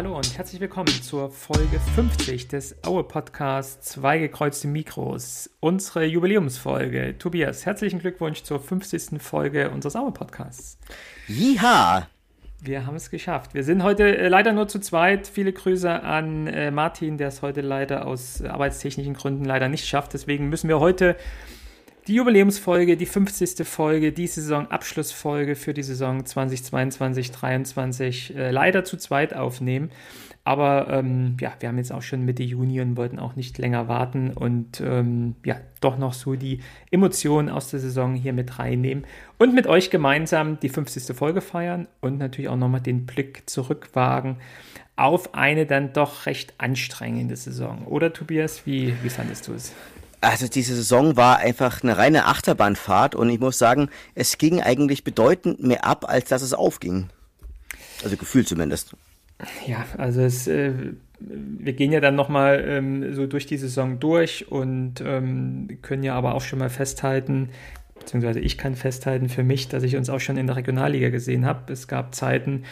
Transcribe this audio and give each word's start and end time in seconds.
Hallo 0.00 0.16
und 0.16 0.38
herzlich 0.38 0.62
willkommen 0.62 0.88
zur 0.88 1.30
Folge 1.30 1.78
50 1.94 2.48
des 2.48 2.74
Aue 2.86 3.04
Podcasts 3.04 3.86
Zwei 3.86 4.16
gekreuzte 4.16 4.66
Mikros. 4.66 5.50
Unsere 5.60 6.06
Jubiläumsfolge. 6.06 7.18
Tobias, 7.18 7.66
herzlichen 7.66 7.98
Glückwunsch 7.98 8.42
zur 8.42 8.60
50. 8.60 9.20
Folge 9.20 9.68
unseres 9.68 9.96
Aue 9.96 10.10
Podcasts. 10.10 10.78
Ja. 11.28 12.08
Wir 12.62 12.86
haben 12.86 12.96
es 12.96 13.10
geschafft. 13.10 13.52
Wir 13.52 13.62
sind 13.62 13.82
heute 13.82 14.16
äh, 14.16 14.28
leider 14.28 14.54
nur 14.54 14.68
zu 14.68 14.78
zweit. 14.78 15.26
Viele 15.26 15.52
Grüße 15.52 16.02
an 16.02 16.46
äh, 16.46 16.70
Martin, 16.70 17.18
der 17.18 17.28
es 17.28 17.42
heute 17.42 17.60
leider 17.60 18.06
aus 18.06 18.40
arbeitstechnischen 18.40 19.12
Gründen 19.12 19.44
leider 19.44 19.68
nicht 19.68 19.86
schafft. 19.86 20.14
Deswegen 20.14 20.48
müssen 20.48 20.68
wir 20.68 20.80
heute 20.80 21.14
die 22.10 22.16
Jubiläumsfolge, 22.16 22.96
die 22.96 23.06
50. 23.06 23.64
Folge, 23.64 24.10
die 24.10 24.26
Saisonabschlussfolge 24.26 25.54
für 25.54 25.72
die 25.72 25.84
Saison 25.84 26.22
2022-23 26.22 28.34
äh, 28.34 28.50
leider 28.50 28.82
zu 28.82 28.96
zweit 28.96 29.32
aufnehmen. 29.32 29.92
Aber 30.42 30.88
ähm, 30.90 31.36
ja, 31.40 31.52
wir 31.60 31.68
haben 31.68 31.78
jetzt 31.78 31.92
auch 31.92 32.02
schon 32.02 32.24
Mitte 32.24 32.42
Juni 32.42 32.80
und 32.80 32.96
wollten 32.96 33.20
auch 33.20 33.36
nicht 33.36 33.58
länger 33.58 33.86
warten 33.86 34.32
und 34.32 34.80
ähm, 34.80 35.36
ja, 35.44 35.60
doch 35.80 35.98
noch 35.98 36.12
so 36.12 36.34
die 36.34 36.62
Emotionen 36.90 37.48
aus 37.48 37.70
der 37.70 37.78
Saison 37.78 38.14
hier 38.14 38.32
mit 38.32 38.58
reinnehmen 38.58 39.06
und 39.38 39.54
mit 39.54 39.68
euch 39.68 39.90
gemeinsam 39.90 40.58
die 40.58 40.68
50. 40.68 41.16
Folge 41.16 41.40
feiern 41.40 41.86
und 42.00 42.18
natürlich 42.18 42.48
auch 42.48 42.56
nochmal 42.56 42.80
den 42.80 43.06
Blick 43.06 43.48
zurückwagen 43.48 44.38
auf 44.96 45.36
eine 45.36 45.64
dann 45.64 45.92
doch 45.92 46.26
recht 46.26 46.54
anstrengende 46.58 47.36
Saison. 47.36 47.86
Oder 47.86 48.12
Tobias, 48.12 48.66
wie, 48.66 48.94
wie 49.02 49.10
fandest 49.10 49.46
du 49.46 49.52
es? 49.52 49.72
Also 50.20 50.48
diese 50.48 50.74
Saison 50.74 51.16
war 51.16 51.38
einfach 51.38 51.82
eine 51.82 51.96
reine 51.96 52.26
Achterbahnfahrt 52.26 53.14
und 53.14 53.30
ich 53.30 53.40
muss 53.40 53.56
sagen, 53.56 53.88
es 54.14 54.36
ging 54.36 54.60
eigentlich 54.60 55.02
bedeutend 55.02 55.62
mehr 55.62 55.84
ab, 55.84 56.04
als 56.06 56.28
dass 56.28 56.42
es 56.42 56.52
aufging. 56.52 57.08
Also 58.04 58.16
gefühlt 58.16 58.46
zumindest. 58.46 58.94
Ja, 59.66 59.86
also 59.96 60.20
es, 60.20 60.46
äh, 60.46 60.72
wir 61.18 61.72
gehen 61.72 61.92
ja 61.92 62.00
dann 62.00 62.16
nochmal 62.16 62.62
ähm, 62.66 63.14
so 63.14 63.26
durch 63.26 63.46
die 63.46 63.56
Saison 63.56 63.98
durch 63.98 64.50
und 64.50 65.02
ähm, 65.04 65.78
können 65.80 66.02
ja 66.02 66.14
aber 66.14 66.34
auch 66.34 66.42
schon 66.42 66.58
mal 66.58 66.70
festhalten, 66.70 67.48
beziehungsweise 67.98 68.40
ich 68.40 68.58
kann 68.58 68.74
festhalten 68.74 69.30
für 69.30 69.42
mich, 69.42 69.68
dass 69.68 69.82
ich 69.82 69.96
uns 69.96 70.10
auch 70.10 70.20
schon 70.20 70.36
in 70.36 70.46
der 70.46 70.56
Regionalliga 70.56 71.08
gesehen 71.08 71.46
habe. 71.46 71.72
Es 71.72 71.88
gab 71.88 72.14
Zeiten, 72.14 72.64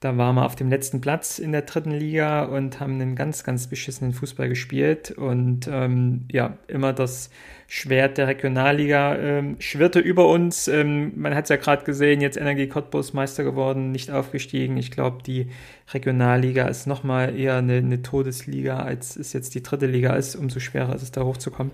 da 0.00 0.16
waren 0.16 0.36
wir 0.36 0.46
auf 0.46 0.54
dem 0.54 0.68
letzten 0.68 1.00
Platz 1.00 1.40
in 1.40 1.50
der 1.50 1.62
dritten 1.62 1.90
Liga 1.90 2.44
und 2.44 2.78
haben 2.78 2.94
einen 2.94 3.16
ganz, 3.16 3.42
ganz 3.42 3.66
beschissenen 3.66 4.12
Fußball 4.12 4.48
gespielt. 4.48 5.10
Und 5.10 5.68
ähm, 5.68 6.26
ja, 6.30 6.56
immer 6.68 6.92
das 6.92 7.30
Schwert 7.66 8.16
der 8.16 8.28
Regionalliga 8.28 9.16
ähm, 9.16 9.56
schwirrte 9.58 9.98
über 9.98 10.28
uns. 10.28 10.68
Ähm, 10.68 11.14
man 11.16 11.34
hat 11.34 11.44
es 11.44 11.50
ja 11.50 11.56
gerade 11.56 11.84
gesehen, 11.84 12.20
jetzt 12.20 12.36
Energie 12.36 12.68
Cottbus 12.68 13.12
Meister 13.12 13.42
geworden, 13.42 13.90
nicht 13.90 14.12
aufgestiegen. 14.12 14.76
Ich 14.76 14.92
glaube, 14.92 15.24
die 15.24 15.48
Regionalliga 15.92 16.68
ist 16.68 16.86
nochmal 16.86 17.36
eher 17.36 17.56
eine, 17.56 17.78
eine 17.78 18.00
Todesliga, 18.00 18.78
als 18.78 19.16
es 19.16 19.32
jetzt 19.32 19.56
die 19.56 19.64
dritte 19.64 19.86
Liga 19.86 20.14
ist. 20.14 20.36
Umso 20.36 20.60
schwerer 20.60 20.94
ist 20.94 21.02
es, 21.02 21.10
da 21.10 21.24
hochzukommen. 21.24 21.72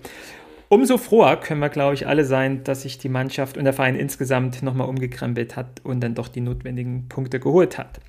Umso 0.67 0.97
froher 0.97 1.37
können 1.37 1.59
wir, 1.59 1.69
glaube 1.69 1.93
ich, 1.93 2.07
alle 2.07 2.25
sein, 2.25 2.63
dass 2.63 2.81
sich 2.81 2.97
die 2.97 3.07
Mannschaft 3.07 3.55
und 3.55 3.65
der 3.65 3.73
Verein 3.73 3.95
insgesamt 3.95 4.63
nochmal 4.63 4.89
umgekrempelt 4.89 5.55
hat 5.55 5.81
und 5.83 6.01
dann 6.01 6.15
doch 6.15 6.27
die 6.27 6.41
notwendigen 6.41 7.07
Punkte 7.07 7.39
geholt 7.39 7.77
hat. 7.77 7.99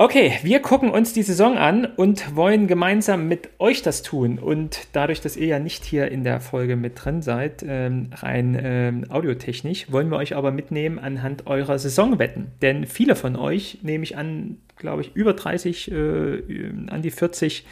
Okay, 0.00 0.38
wir 0.44 0.62
gucken 0.62 0.90
uns 0.90 1.12
die 1.12 1.24
Saison 1.24 1.58
an 1.58 1.84
und 1.84 2.36
wollen 2.36 2.68
gemeinsam 2.68 3.26
mit 3.26 3.48
euch 3.58 3.82
das 3.82 4.04
tun. 4.04 4.38
Und 4.38 4.86
dadurch, 4.92 5.20
dass 5.20 5.36
ihr 5.36 5.48
ja 5.48 5.58
nicht 5.58 5.84
hier 5.84 6.08
in 6.12 6.22
der 6.22 6.40
Folge 6.40 6.76
mit 6.76 7.04
drin 7.04 7.20
seid, 7.20 7.64
ähm, 7.66 8.10
rein 8.14 8.56
ähm, 8.62 9.10
audiotechnisch, 9.10 9.90
wollen 9.90 10.08
wir 10.08 10.16
euch 10.18 10.36
aber 10.36 10.52
mitnehmen 10.52 11.00
anhand 11.00 11.48
eurer 11.48 11.80
Saisonwetten. 11.80 12.52
Denn 12.62 12.86
viele 12.86 13.16
von 13.16 13.34
euch, 13.34 13.78
nehme 13.82 14.04
ich 14.04 14.16
an, 14.16 14.58
glaube 14.76 15.02
ich, 15.02 15.16
über 15.16 15.32
30, 15.32 15.90
äh, 15.90 16.42
an 16.90 17.02
die 17.02 17.10
40 17.10 17.66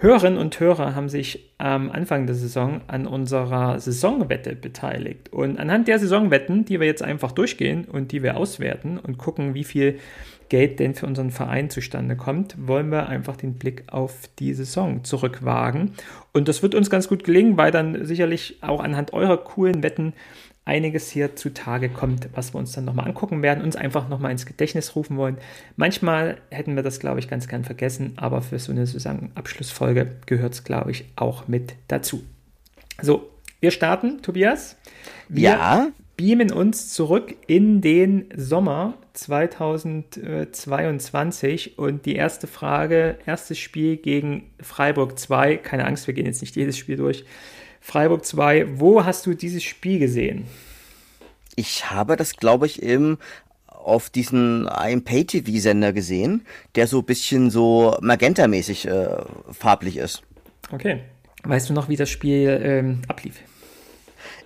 Hörerinnen 0.00 0.38
und 0.38 0.60
Hörer 0.60 0.94
haben 0.94 1.08
sich 1.08 1.50
am 1.56 1.90
Anfang 1.90 2.26
der 2.26 2.36
Saison 2.36 2.82
an 2.88 3.06
unserer 3.06 3.80
Saisonwette 3.80 4.54
beteiligt. 4.54 5.32
Und 5.32 5.58
anhand 5.58 5.88
der 5.88 5.98
Saisonwetten, 5.98 6.66
die 6.66 6.78
wir 6.78 6.86
jetzt 6.86 7.02
einfach 7.02 7.32
durchgehen 7.32 7.86
und 7.86 8.12
die 8.12 8.22
wir 8.22 8.36
auswerten 8.36 8.98
und 8.98 9.16
gucken, 9.16 9.54
wie 9.54 9.64
viel 9.64 9.98
Geld 10.48 10.80
denn 10.80 10.94
für 10.94 11.06
unseren 11.06 11.30
Verein 11.30 11.70
zustande 11.70 12.16
kommt, 12.16 12.54
wollen 12.66 12.90
wir 12.90 13.08
einfach 13.08 13.36
den 13.36 13.54
Blick 13.54 13.84
auf 13.88 14.28
die 14.38 14.54
Saison 14.54 15.04
zurückwagen. 15.04 15.92
Und 16.32 16.48
das 16.48 16.62
wird 16.62 16.74
uns 16.74 16.90
ganz 16.90 17.08
gut 17.08 17.24
gelingen, 17.24 17.56
weil 17.56 17.70
dann 17.70 18.04
sicherlich 18.04 18.58
auch 18.62 18.80
anhand 18.80 19.12
eurer 19.12 19.38
coolen 19.38 19.82
Wetten 19.82 20.14
einiges 20.64 21.10
hier 21.10 21.34
zutage 21.34 21.88
kommt, 21.88 22.28
was 22.34 22.54
wir 22.54 22.58
uns 22.58 22.72
dann 22.72 22.84
nochmal 22.84 23.06
angucken 23.06 23.42
werden, 23.42 23.64
uns 23.64 23.74
einfach 23.74 24.08
nochmal 24.08 24.32
ins 24.32 24.44
Gedächtnis 24.44 24.94
rufen 24.94 25.16
wollen. 25.16 25.38
Manchmal 25.76 26.36
hätten 26.50 26.76
wir 26.76 26.82
das, 26.82 27.00
glaube 27.00 27.20
ich, 27.20 27.28
ganz 27.28 27.48
gern 27.48 27.64
vergessen, 27.64 28.12
aber 28.16 28.42
für 28.42 28.58
so 28.58 28.70
eine 28.70 28.86
Saisonabschlussfolge 28.86 30.16
gehört 30.26 30.52
es, 30.52 30.64
glaube 30.64 30.90
ich, 30.90 31.06
auch 31.16 31.48
mit 31.48 31.74
dazu. 31.88 32.22
So, 33.00 33.30
wir 33.60 33.70
starten, 33.70 34.20
Tobias. 34.20 34.76
Wir 35.28 35.50
ja. 35.50 35.88
Beamen 36.18 36.52
uns 36.52 36.92
zurück 36.92 37.34
in 37.46 37.80
den 37.80 38.26
Sommer 38.36 38.92
2022 39.14 41.78
und 41.78 42.04
die 42.06 42.16
erste 42.16 42.48
Frage, 42.48 43.16
erstes 43.24 43.60
Spiel 43.60 43.96
gegen 43.96 44.50
Freiburg 44.60 45.16
2, 45.16 45.58
keine 45.58 45.86
Angst, 45.86 46.08
wir 46.08 46.14
gehen 46.14 46.26
jetzt 46.26 46.40
nicht 46.40 46.56
jedes 46.56 46.76
Spiel 46.76 46.96
durch. 46.96 47.24
Freiburg 47.80 48.26
2, 48.26 48.80
wo 48.80 49.04
hast 49.04 49.26
du 49.26 49.34
dieses 49.34 49.62
Spiel 49.62 50.00
gesehen? 50.00 50.46
Ich 51.54 51.88
habe 51.88 52.16
das, 52.16 52.34
glaube 52.34 52.66
ich, 52.66 52.82
im 52.82 53.18
auf 53.68 54.10
diesen 54.10 54.68
einen 54.68 55.04
Pay-TV-Sender 55.04 55.92
gesehen, 55.92 56.44
der 56.74 56.88
so 56.88 56.98
ein 56.98 57.04
bisschen 57.04 57.50
so 57.50 57.96
Magenta-mäßig 58.00 58.88
äh, 58.88 59.18
farblich 59.52 59.98
ist. 59.98 60.24
Okay. 60.72 60.98
Weißt 61.44 61.70
du 61.70 61.74
noch, 61.74 61.88
wie 61.88 61.94
das 61.94 62.10
Spiel 62.10 62.60
ähm, 62.60 63.02
ablief? 63.06 63.40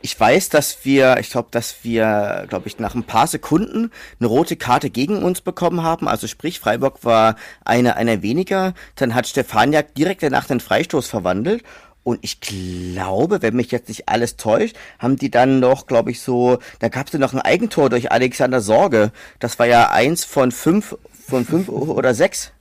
Ich 0.00 0.18
weiß, 0.18 0.48
dass 0.48 0.84
wir, 0.84 1.18
ich 1.18 1.30
glaube, 1.30 1.48
dass 1.50 1.76
wir, 1.82 2.46
glaube 2.48 2.68
ich, 2.68 2.78
nach 2.78 2.94
ein 2.94 3.04
paar 3.04 3.26
Sekunden 3.26 3.90
eine 4.18 4.28
rote 4.28 4.56
Karte 4.56 4.90
gegen 4.90 5.22
uns 5.22 5.40
bekommen 5.40 5.82
haben. 5.82 6.08
Also 6.08 6.26
sprich, 6.26 6.60
Freiburg 6.60 7.04
war 7.04 7.36
eine 7.64 7.96
einer 7.96 8.22
weniger. 8.22 8.74
Dann 8.96 9.14
hat 9.14 9.26
Stefaniak 9.26 9.94
direkt 9.94 10.22
danach 10.22 10.46
den 10.46 10.60
Freistoß 10.60 11.08
verwandelt. 11.08 11.62
Und 12.04 12.18
ich 12.22 12.40
glaube, 12.40 13.42
wenn 13.42 13.54
mich 13.54 13.70
jetzt 13.70 13.88
nicht 13.88 14.08
alles 14.08 14.36
täuscht, 14.36 14.76
haben 14.98 15.16
die 15.16 15.30
dann 15.30 15.60
noch, 15.60 15.86
glaube 15.86 16.10
ich, 16.10 16.20
so, 16.20 16.58
da 16.80 16.88
gab 16.88 17.06
es 17.06 17.12
ja 17.12 17.18
noch 17.18 17.32
ein 17.32 17.40
Eigentor 17.40 17.90
durch 17.90 18.10
Alexander 18.10 18.60
Sorge. 18.60 19.12
Das 19.38 19.58
war 19.58 19.66
ja 19.66 19.90
eins 19.90 20.24
von 20.24 20.50
fünf, 20.50 20.96
von 21.28 21.44
fünf 21.44 21.68
oder 21.68 22.14
sechs. 22.14 22.52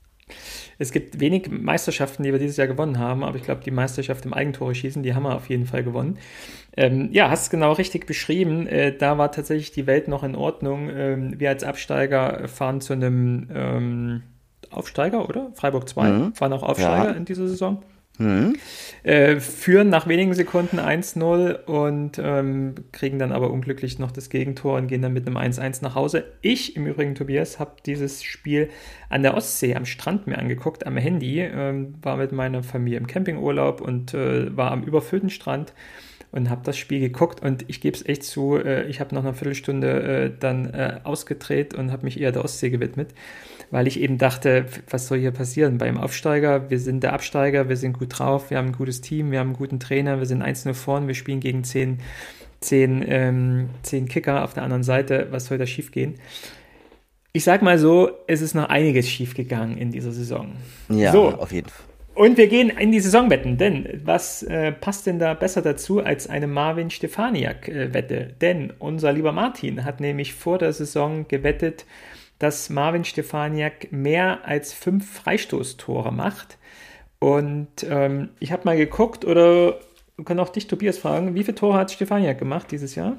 Es 0.77 0.91
gibt 0.91 1.19
wenig 1.19 1.49
Meisterschaften, 1.49 2.23
die 2.23 2.31
wir 2.31 2.39
dieses 2.39 2.57
Jahr 2.57 2.67
gewonnen 2.67 2.99
haben, 2.99 3.23
aber 3.23 3.37
ich 3.37 3.43
glaube, 3.43 3.61
die 3.63 3.71
Meisterschaft 3.71 4.25
im 4.25 4.33
Eigentore 4.33 4.73
schießen, 4.73 5.03
die 5.03 5.13
haben 5.13 5.23
wir 5.23 5.35
auf 5.35 5.49
jeden 5.49 5.65
Fall 5.65 5.83
gewonnen. 5.83 6.17
Ähm, 6.75 7.09
ja, 7.11 7.29
hast 7.29 7.43
es 7.43 7.49
genau 7.49 7.73
richtig 7.73 8.05
beschrieben. 8.07 8.65
Äh, 8.67 8.95
da 8.97 9.17
war 9.17 9.31
tatsächlich 9.31 9.71
die 9.71 9.87
Welt 9.87 10.07
noch 10.07 10.23
in 10.23 10.35
Ordnung. 10.35 10.89
Ähm, 10.89 11.39
wir 11.39 11.49
als 11.49 11.63
Absteiger 11.63 12.47
fahren 12.47 12.81
zu 12.81 12.93
einem 12.93 13.49
ähm, 13.53 14.23
Aufsteiger, 14.69 15.27
oder? 15.27 15.51
Freiburg 15.53 15.87
2 15.87 16.09
mhm. 16.09 16.33
fahren 16.33 16.53
auch 16.53 16.63
Aufsteiger 16.63 17.11
ja. 17.11 17.11
in 17.11 17.25
dieser 17.25 17.47
Saison. 17.47 17.83
Mhm. 18.17 18.55
Äh, 19.03 19.39
führen 19.39 19.89
nach 19.89 20.07
wenigen 20.07 20.33
Sekunden 20.33 20.79
1-0 20.79 21.63
und 21.65 22.19
ähm, 22.23 22.75
kriegen 22.91 23.17
dann 23.17 23.31
aber 23.31 23.49
unglücklich 23.49 23.97
noch 23.97 24.11
das 24.11 24.29
Gegentor 24.29 24.77
und 24.77 24.87
gehen 24.87 25.01
dann 25.01 25.13
mit 25.13 25.25
einem 25.25 25.37
1-1 25.37 25.81
nach 25.81 25.95
Hause. 25.95 26.25
Ich 26.41 26.75
im 26.75 26.85
Übrigen, 26.85 27.15
Tobias, 27.15 27.59
habe 27.59 27.77
dieses 27.85 28.23
Spiel 28.23 28.69
an 29.09 29.23
der 29.23 29.35
Ostsee 29.35 29.75
am 29.75 29.85
Strand 29.85 30.27
mir 30.27 30.37
angeguckt, 30.37 30.85
am 30.85 30.97
Handy, 30.97 31.39
ähm, 31.39 31.95
war 32.01 32.17
mit 32.17 32.31
meiner 32.31 32.61
Familie 32.61 32.99
im 32.99 33.07
Campingurlaub 33.07 33.81
und 33.81 34.13
äh, 34.13 34.55
war 34.55 34.71
am 34.71 34.83
überfüllten 34.83 35.29
Strand 35.31 35.73
und 36.31 36.49
habe 36.49 36.61
das 36.63 36.77
Spiel 36.77 36.99
geguckt 36.99 37.41
und 37.41 37.65
ich 37.67 37.81
gebe 37.81 37.95
es 37.95 38.05
echt 38.05 38.23
zu, 38.23 38.55
äh, 38.55 38.87
ich 38.87 38.99
habe 38.99 39.13
nach 39.13 39.23
einer 39.23 39.33
Viertelstunde 39.33 40.01
äh, 40.01 40.31
dann 40.39 40.73
äh, 40.73 40.99
ausgedreht 41.03 41.73
und 41.73 41.91
habe 41.91 42.05
mich 42.05 42.19
eher 42.19 42.31
der 42.31 42.43
Ostsee 42.43 42.69
gewidmet, 42.69 43.13
weil 43.69 43.87
ich 43.87 43.99
eben 43.99 44.17
dachte, 44.17 44.65
was 44.89 45.07
soll 45.07 45.19
hier 45.19 45.31
passieren 45.31 45.77
beim 45.77 45.97
Aufsteiger? 45.97 46.69
Wir 46.69 46.79
sind 46.79 47.03
der 47.03 47.13
Absteiger, 47.13 47.67
wir 47.69 47.77
sind 47.77 47.99
gut 47.99 48.17
drauf, 48.17 48.49
wir 48.49 48.57
haben 48.57 48.67
ein 48.67 48.77
gutes 48.77 49.01
Team, 49.01 49.31
wir 49.31 49.39
haben 49.39 49.49
einen 49.49 49.57
guten 49.57 49.79
Trainer, 49.79 50.19
wir 50.19 50.25
sind 50.25 50.41
1-0 50.41 50.73
vorn, 50.73 51.07
wir 51.07 51.15
spielen 51.15 51.41
gegen 51.41 51.63
10, 51.63 51.99
10, 52.61 53.05
ähm, 53.07 53.69
10 53.83 54.07
Kicker 54.07 54.43
auf 54.43 54.53
der 54.53 54.63
anderen 54.63 54.83
Seite, 54.83 55.27
was 55.31 55.47
soll 55.47 55.57
da 55.57 55.65
schiefgehen? 55.65 56.15
Ich 57.33 57.43
sag 57.45 57.61
mal 57.61 57.77
so, 57.77 58.11
es 58.27 58.41
ist 58.41 58.55
noch 58.55 58.67
einiges 58.67 59.09
schiefgegangen 59.09 59.77
in 59.77 59.91
dieser 59.91 60.11
Saison. 60.11 60.51
Ja, 60.89 61.13
so, 61.13 61.29
auf 61.29 61.51
jeden 61.51 61.69
Fall. 61.69 61.90
Und 62.13 62.37
wir 62.37 62.47
gehen 62.47 62.69
in 62.69 62.91
die 62.91 62.99
Saisonwetten, 62.99 63.57
denn 63.57 64.01
was 64.03 64.43
äh, 64.43 64.73
passt 64.73 65.07
denn 65.07 65.17
da 65.17 65.33
besser 65.33 65.61
dazu 65.61 66.03
als 66.03 66.27
eine 66.27 66.47
Marvin 66.47 66.89
Stefaniak-Wette? 66.89 68.15
Äh, 68.15 68.33
denn 68.41 68.73
unser 68.79 69.13
lieber 69.13 69.31
Martin 69.31 69.85
hat 69.85 70.01
nämlich 70.01 70.33
vor 70.33 70.57
der 70.57 70.73
Saison 70.73 71.27
gewettet, 71.29 71.85
dass 72.37 72.69
Marvin 72.69 73.05
Stefaniak 73.05 73.91
mehr 73.91 74.45
als 74.45 74.73
fünf 74.73 75.09
Freistoßtore 75.09 76.11
macht. 76.11 76.57
Und 77.19 77.85
ähm, 77.87 78.29
ich 78.39 78.51
habe 78.51 78.63
mal 78.65 78.75
geguckt, 78.75 79.23
oder 79.23 79.79
können 80.25 80.39
auch 80.39 80.49
dich, 80.49 80.67
Tobias, 80.67 80.97
fragen, 80.97 81.35
wie 81.35 81.43
viele 81.43 81.55
Tore 81.55 81.77
hat 81.77 81.91
Stefaniak 81.91 82.37
gemacht 82.37 82.71
dieses 82.71 82.95
Jahr? 82.95 83.17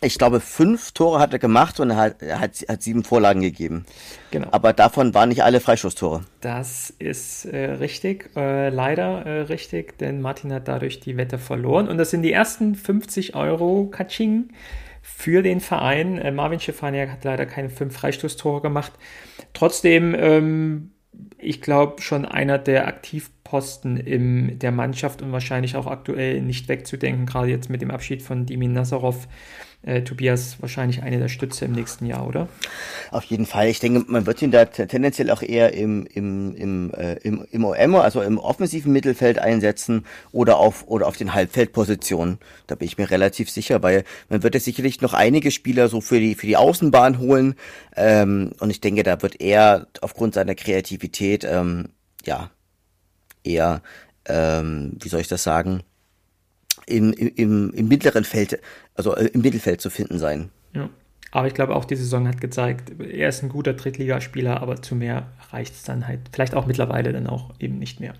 Ich 0.00 0.18
glaube, 0.18 0.40
fünf 0.40 0.92
Tore 0.92 1.18
hat 1.18 1.32
er 1.32 1.38
gemacht 1.38 1.80
und 1.80 1.90
er 1.90 1.96
hat, 1.96 2.22
er 2.22 2.40
hat, 2.40 2.52
hat 2.68 2.82
sieben 2.82 3.04
Vorlagen 3.04 3.40
gegeben. 3.40 3.86
Genau. 4.30 4.48
Aber 4.50 4.72
davon 4.72 5.14
waren 5.14 5.28
nicht 5.28 5.42
alle 5.42 5.60
Freistoßtore. 5.60 6.24
Das 6.40 6.90
ist 6.90 7.46
äh, 7.46 7.72
richtig, 7.72 8.30
äh, 8.36 8.68
leider 8.68 9.24
äh, 9.24 9.40
richtig, 9.42 9.98
denn 9.98 10.20
Martin 10.20 10.52
hat 10.52 10.68
dadurch 10.68 11.00
die 11.00 11.16
Wette 11.16 11.38
verloren. 11.38 11.88
Und 11.88 11.98
das 11.98 12.10
sind 12.10 12.22
die 12.22 12.32
ersten 12.32 12.74
50 12.74 13.34
Euro 13.34 13.86
Katsching 13.86 14.50
für 15.00 15.42
den 15.42 15.60
Verein. 15.60 16.18
Äh, 16.18 16.32
Marvin 16.32 16.60
Stefaniak 16.60 17.10
hat 17.10 17.24
leider 17.24 17.46
keine 17.46 17.70
fünf 17.70 17.94
Freistoßtore 17.94 18.62
gemacht. 18.62 18.92
Trotzdem, 19.52 20.14
ähm, 20.18 20.93
ich 21.38 21.60
glaube, 21.60 22.00
schon 22.00 22.24
einer 22.24 22.58
der 22.58 22.86
Aktivposten 22.86 23.96
in 23.96 24.58
der 24.58 24.72
Mannschaft 24.72 25.22
und 25.22 25.32
wahrscheinlich 25.32 25.76
auch 25.76 25.86
aktuell 25.86 26.40
nicht 26.40 26.68
wegzudenken, 26.68 27.26
gerade 27.26 27.48
jetzt 27.48 27.70
mit 27.70 27.82
dem 27.82 27.90
Abschied 27.90 28.22
von 28.22 28.46
Dimi 28.46 28.68
Nazarov 28.68 29.28
äh, 29.86 30.02
Tobias 30.02 30.56
wahrscheinlich 30.60 31.02
eine 31.02 31.18
der 31.18 31.28
Stütze 31.28 31.66
im 31.66 31.72
nächsten 31.72 32.06
Jahr, 32.06 32.26
oder? 32.26 32.48
Auf 33.10 33.24
jeden 33.24 33.46
Fall. 33.46 33.68
Ich 33.68 33.80
denke, 33.80 34.04
man 34.08 34.26
wird 34.26 34.40
ihn 34.42 34.50
da 34.50 34.64
tendenziell 34.64 35.30
auch 35.30 35.42
eher 35.42 35.74
im, 35.74 36.06
im, 36.06 36.54
im, 36.54 36.90
äh, 36.94 37.14
im, 37.16 37.46
im 37.50 37.64
OM, 37.64 37.94
also 37.96 38.22
im 38.22 38.38
offensiven 38.38 38.92
Mittelfeld 38.92 39.38
einsetzen 39.38 40.06
oder 40.32 40.56
auf, 40.56 40.88
oder 40.88 41.06
auf 41.06 41.16
den 41.16 41.34
Halbfeldpositionen. 41.34 42.38
Da 42.66 42.74
bin 42.74 42.88
ich 42.88 42.98
mir 42.98 43.10
relativ 43.10 43.50
sicher, 43.50 43.82
weil 43.82 44.04
man 44.28 44.42
wird 44.42 44.54
ja 44.54 44.60
sicherlich 44.60 45.00
noch 45.00 45.12
einige 45.12 45.50
Spieler 45.50 45.88
so 45.88 46.00
für 46.00 46.18
die, 46.18 46.34
für 46.34 46.46
die 46.46 46.56
Außenbahn 46.56 47.18
holen. 47.18 47.54
Ähm, 47.96 48.52
und 48.60 48.70
ich 48.70 48.80
denke, 48.80 49.02
da 49.02 49.20
wird 49.22 49.40
er 49.40 49.86
aufgrund 50.00 50.34
seiner 50.34 50.54
Kreativität, 50.54 51.03
ähm, 51.44 51.88
ja, 52.24 52.50
eher, 53.42 53.82
ähm, 54.26 54.96
wie 55.00 55.08
soll 55.08 55.20
ich 55.20 55.28
das 55.28 55.42
sagen, 55.42 55.82
im, 56.86 57.12
im, 57.12 57.72
im 57.72 57.88
mittleren 57.88 58.24
Feld, 58.24 58.58
also 58.94 59.14
äh, 59.14 59.26
im 59.26 59.42
Mittelfeld 59.42 59.80
zu 59.80 59.90
finden 59.90 60.18
sein. 60.18 60.50
Ja. 60.74 60.88
Aber 61.30 61.48
ich 61.48 61.54
glaube 61.54 61.74
auch, 61.74 61.84
die 61.84 61.96
Saison 61.96 62.28
hat 62.28 62.40
gezeigt, 62.40 62.92
er 63.00 63.28
ist 63.28 63.42
ein 63.42 63.48
guter 63.48 63.72
Drittligaspieler, 63.72 64.62
aber 64.62 64.82
zu 64.82 64.94
mehr 64.94 65.32
reicht 65.50 65.74
es 65.74 65.82
dann 65.82 66.06
halt. 66.06 66.20
Vielleicht 66.32 66.54
auch 66.54 66.66
mittlerweile 66.66 67.12
dann 67.12 67.26
auch 67.26 67.52
eben 67.58 67.78
nicht 67.78 67.98
mehr. 67.98 68.14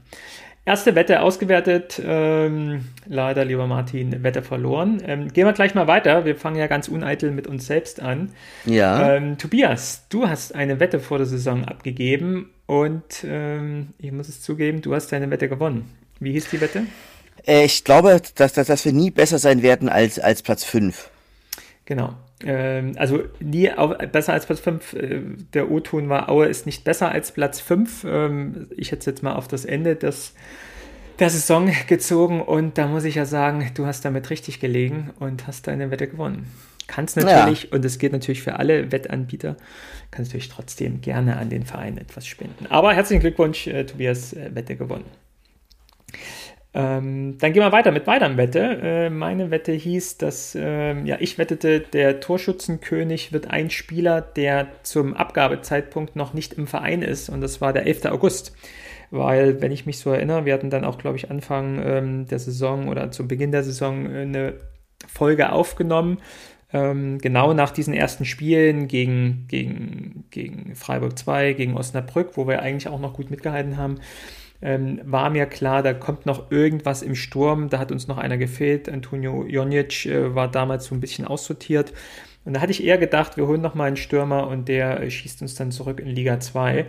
Erste 0.65 0.95
Wette 0.95 1.21
ausgewertet. 1.21 2.03
Ähm, 2.05 2.87
leider, 3.07 3.45
lieber 3.45 3.67
Martin, 3.67 4.23
Wette 4.25 4.43
verloren. 4.43 5.01
Ähm, 5.07 5.29
gehen 5.29 5.47
wir 5.47 5.53
gleich 5.53 5.75
mal 5.75 5.87
weiter. 5.87 6.25
Wir 6.25 6.37
fangen 6.37 6.57
ja 6.57 6.67
ganz 6.67 6.89
uneitel 6.89 7.31
mit 7.31 7.47
uns 7.47 7.67
selbst 7.67 8.01
an. 8.01 8.31
Ja. 8.65 9.15
Ähm, 9.15 9.37
Tobias, 9.37 10.09
du 10.09 10.27
hast 10.27 10.55
eine 10.55 10.81
Wette 10.81 10.99
vor 10.99 11.19
der 11.19 11.27
Saison 11.27 11.65
abgegeben 11.67 12.51
und 12.66 13.25
ähm, 13.25 13.90
ich 13.99 14.12
muss 14.12 14.28
es 14.28 14.40
zugeben, 14.40 14.81
du 14.82 14.94
hast 14.94 15.12
deine 15.12 15.31
Wette 15.31 15.49
gewonnen. 15.49 15.90
Wie 16.20 16.32
hieß 16.32 16.50
die 16.50 16.61
Wette? 16.61 16.84
Äh, 17.46 17.64
ich 17.64 17.84
glaube, 17.84 18.20
dass, 18.37 18.52
dass, 18.52 18.66
dass 18.66 18.84
wir 18.84 18.93
nie 18.93 19.11
besser 19.11 19.38
sein 19.38 19.62
werden 19.62 19.88
als, 19.88 20.19
als 20.19 20.43
Platz 20.43 20.64
5. 20.64 21.11
Genau. 21.84 22.14
Ähm, 22.43 22.94
also 22.96 23.22
nie 23.40 23.70
auf, 23.70 23.96
besser 24.11 24.32
als 24.32 24.46
Platz 24.46 24.61
5. 24.61 24.93
Äh, 24.94 25.20
der 25.52 25.70
O-Ton 25.70 26.08
war, 26.08 26.28
Aue 26.28 26.46
ist 26.46 26.66
nicht 26.66 26.84
besser 26.84 27.11
als 27.11 27.32
Platz 27.32 27.61
5. 27.61 28.05
Ähm, 28.08 28.69
ich 28.76 28.90
hätte 28.90 29.00
es 29.00 29.06
jetzt 29.06 29.22
mal 29.22 29.34
auf 29.34 29.49
das 29.49 29.64
Ende 29.64 29.96
des, 29.96 30.34
der 31.19 31.31
Saison 31.31 31.70
gezogen 31.87 32.40
und 32.40 32.78
da 32.78 32.87
muss 32.87 33.05
ich 33.05 33.16
ja 33.16 33.26
sagen, 33.26 33.70
du 33.75 33.87
hast 33.87 34.05
damit 34.05 34.31
richtig 34.31 34.61
gelegen 34.61 35.11
und 35.19 35.46
hast 35.46 35.66
deine 35.66 35.90
Wette 35.90 36.08
gewonnen. 36.08 36.50
Kannst 36.87 37.16
natürlich, 37.16 37.64
ja. 37.64 37.69
und 37.72 37.84
es 37.84 37.99
geht 37.99 38.12
natürlich 38.12 38.43
für 38.43 38.58
alle 38.58 38.93
Wettanbieter, 38.93 39.56
kannst 40.14 40.31
natürlich 40.31 40.49
trotzdem 40.49 41.00
gerne 41.00 41.37
an 41.37 41.50
den 41.50 41.64
Verein 41.64 41.99
etwas 41.99 42.26
spenden. 42.26 42.66
Aber 42.69 42.94
herzlichen 42.94 43.20
Glückwunsch, 43.20 43.66
äh, 43.66 43.84
Tobias, 43.84 44.32
äh, 44.32 44.55
Wette 44.55 44.76
gewonnen. 44.76 45.05
Ähm, 46.76 47.38
dann 47.38 47.52
gehen 47.52 47.62
wir 47.62 47.70
weiter 47.70 47.93
mit 47.93 48.06
weiteren 48.08 48.37
Wette. 48.37 48.61
Äh, 48.61 49.11
meine 49.11 49.52
Wette 49.52 49.72
hieß, 49.72 50.19
dass 50.19 50.56
ähm, 50.61 51.06
ja, 51.06 51.16
ich 51.20 51.38
wettete, 51.38 51.81
der 51.81 52.19
Torschützenkönig 52.19 53.32
wird 53.32 53.49
ein 53.49 53.70
Spieler, 53.70 54.20
der 54.20 54.69
zum 54.82 55.14
Abgabezeitpunkt 55.14 56.16
noch 56.16 56.34
nicht 56.34 56.55
im 56.55 56.66
Verein 56.66 57.02
ist. 57.02 57.28
Und 57.28 57.40
das 57.43 57.61
war 57.61 57.72
der 57.72 57.87
11. 57.87 58.06
August. 58.06 58.56
Weil, 59.11 59.62
wenn 59.62 59.70
ich 59.70 59.87
mich 59.87 59.99
so 59.99 60.11
erinnere, 60.11 60.44
wir 60.44 60.55
hatten 60.55 60.70
dann 60.70 60.84
auch, 60.84 60.99
glaube 60.99 61.16
ich, 61.16 61.31
Anfang 61.31 61.81
ähm, 61.84 62.26
der 62.26 62.40
Saison 62.40 62.88
oder 62.88 63.12
zu 63.12 63.28
Beginn 63.28 63.52
der 63.52 63.62
Saison 63.62 64.12
äh, 64.12 64.22
eine 64.22 64.55
Folge 65.06 65.52
aufgenommen. 65.52 66.19
Ähm, 66.75 67.19
genau 67.19 67.55
nach 67.55 67.71
diesen 67.71 67.94
ersten 67.94 68.26
Spielen 68.26 68.88
gegen, 68.88 69.47
gegen, 69.49 70.25
gegen 70.31 70.75
Freiburg 70.75 71.19
2, 71.19 71.55
gegen 71.55 71.76
Osnabrück, 71.76 72.37
wo 72.37 72.47
wir 72.47 72.61
eigentlich 72.61 72.88
auch 72.88 73.00
noch 73.00 73.15
gut 73.15 73.31
mitgehalten 73.31 73.79
haben 73.79 74.00
ähm, 74.65 75.00
war 75.05 75.29
mir 75.29 75.44
klar, 75.44 75.82
da 75.82 75.93
kommt 75.93 76.25
noch 76.25 76.50
irgendwas 76.50 77.03
im 77.03 77.15
Sturm. 77.15 77.69
Da 77.69 77.79
hat 77.79 77.93
uns 77.93 78.09
noch 78.09 78.17
einer 78.17 78.38
gefehlt. 78.38 78.88
Antonio 78.88 79.44
Jonic 79.47 80.06
äh, 80.06 80.35
war 80.35 80.50
damals 80.50 80.87
so 80.87 80.94
ein 80.94 81.00
bisschen 81.00 81.26
aussortiert. 81.26 81.93
Und 82.47 82.55
da 82.55 82.61
hatte 82.62 82.73
ich 82.73 82.82
eher 82.82 82.99
gedacht, 82.99 83.37
wir 83.37 83.47
holen 83.47 83.61
noch 83.61 83.75
mal 83.75 83.85
einen 83.85 83.97
Stürmer 83.97 84.49
und 84.49 84.69
der 84.69 85.00
äh, 85.03 85.11
schießt 85.11 85.43
uns 85.43 85.55
dann 85.55 85.71
zurück 85.71 86.00
in 86.00 86.09
Liga 86.09 86.41
2. 86.41 86.87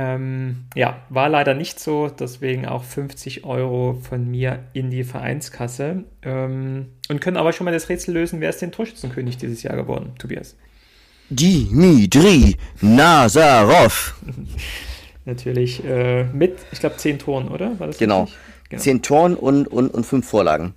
Ähm, 0.00 0.64
ja, 0.74 1.02
war 1.10 1.28
leider 1.28 1.52
nicht 1.52 1.78
so, 1.78 2.08
deswegen 2.08 2.64
auch 2.64 2.84
50 2.84 3.44
Euro 3.44 3.98
von 4.00 4.30
mir 4.30 4.60
in 4.72 4.88
die 4.88 5.04
Vereinskasse. 5.04 6.04
Ähm, 6.22 6.86
und 7.10 7.20
können 7.20 7.36
aber 7.36 7.52
schon 7.52 7.66
mal 7.66 7.72
das 7.72 7.90
Rätsel 7.90 8.14
lösen, 8.14 8.40
wer 8.40 8.48
ist 8.48 8.62
denn 8.62 8.72
Torschützenkönig 8.72 9.36
dieses 9.36 9.62
Jahr 9.62 9.76
geworden, 9.76 10.12
Tobias? 10.18 10.56
Dimitri 11.28 12.56
Nazarov. 12.80 14.14
natürlich 15.26 15.84
äh, 15.84 16.24
mit, 16.24 16.58
ich 16.72 16.80
glaube, 16.80 16.96
zehn 16.96 17.18
Toren, 17.18 17.48
oder? 17.48 17.78
War 17.78 17.88
das 17.88 17.98
genau. 17.98 18.26
genau. 18.70 18.82
Zehn 18.82 19.02
Toren 19.02 19.36
und, 19.36 19.66
und, 19.68 19.92
und 19.92 20.06
fünf 20.06 20.26
Vorlagen. 20.26 20.72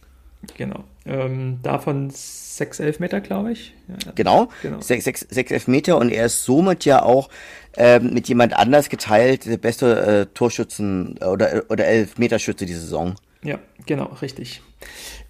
Genau. 0.57 0.83
Ähm, 1.05 1.59
davon 1.63 2.09
sechs 2.11 2.79
Elfmeter, 2.79 3.21
glaube 3.21 3.51
ich. 3.51 3.73
Ja, 3.87 4.11
genau, 4.15 4.49
genau. 4.61 4.81
Sechs, 4.81 5.05
sechs, 5.05 5.21
sechs 5.21 5.51
Elfmeter 5.51 5.97
und 5.97 6.09
er 6.09 6.25
ist 6.25 6.43
somit 6.43 6.85
ja 6.85 7.01
auch 7.01 7.29
ähm, 7.75 8.13
mit 8.13 8.27
jemand 8.27 8.55
anders 8.55 8.89
geteilt, 8.89 9.45
der 9.45 9.57
beste 9.57 9.99
äh, 9.99 10.25
Torschützen 10.33 11.17
oder, 11.19 11.63
oder 11.69 11.85
Elfmeterschütze 11.85 12.65
die 12.65 12.73
Saison. 12.73 13.15
Ja, 13.43 13.59
genau, 13.85 14.05
richtig. 14.21 14.61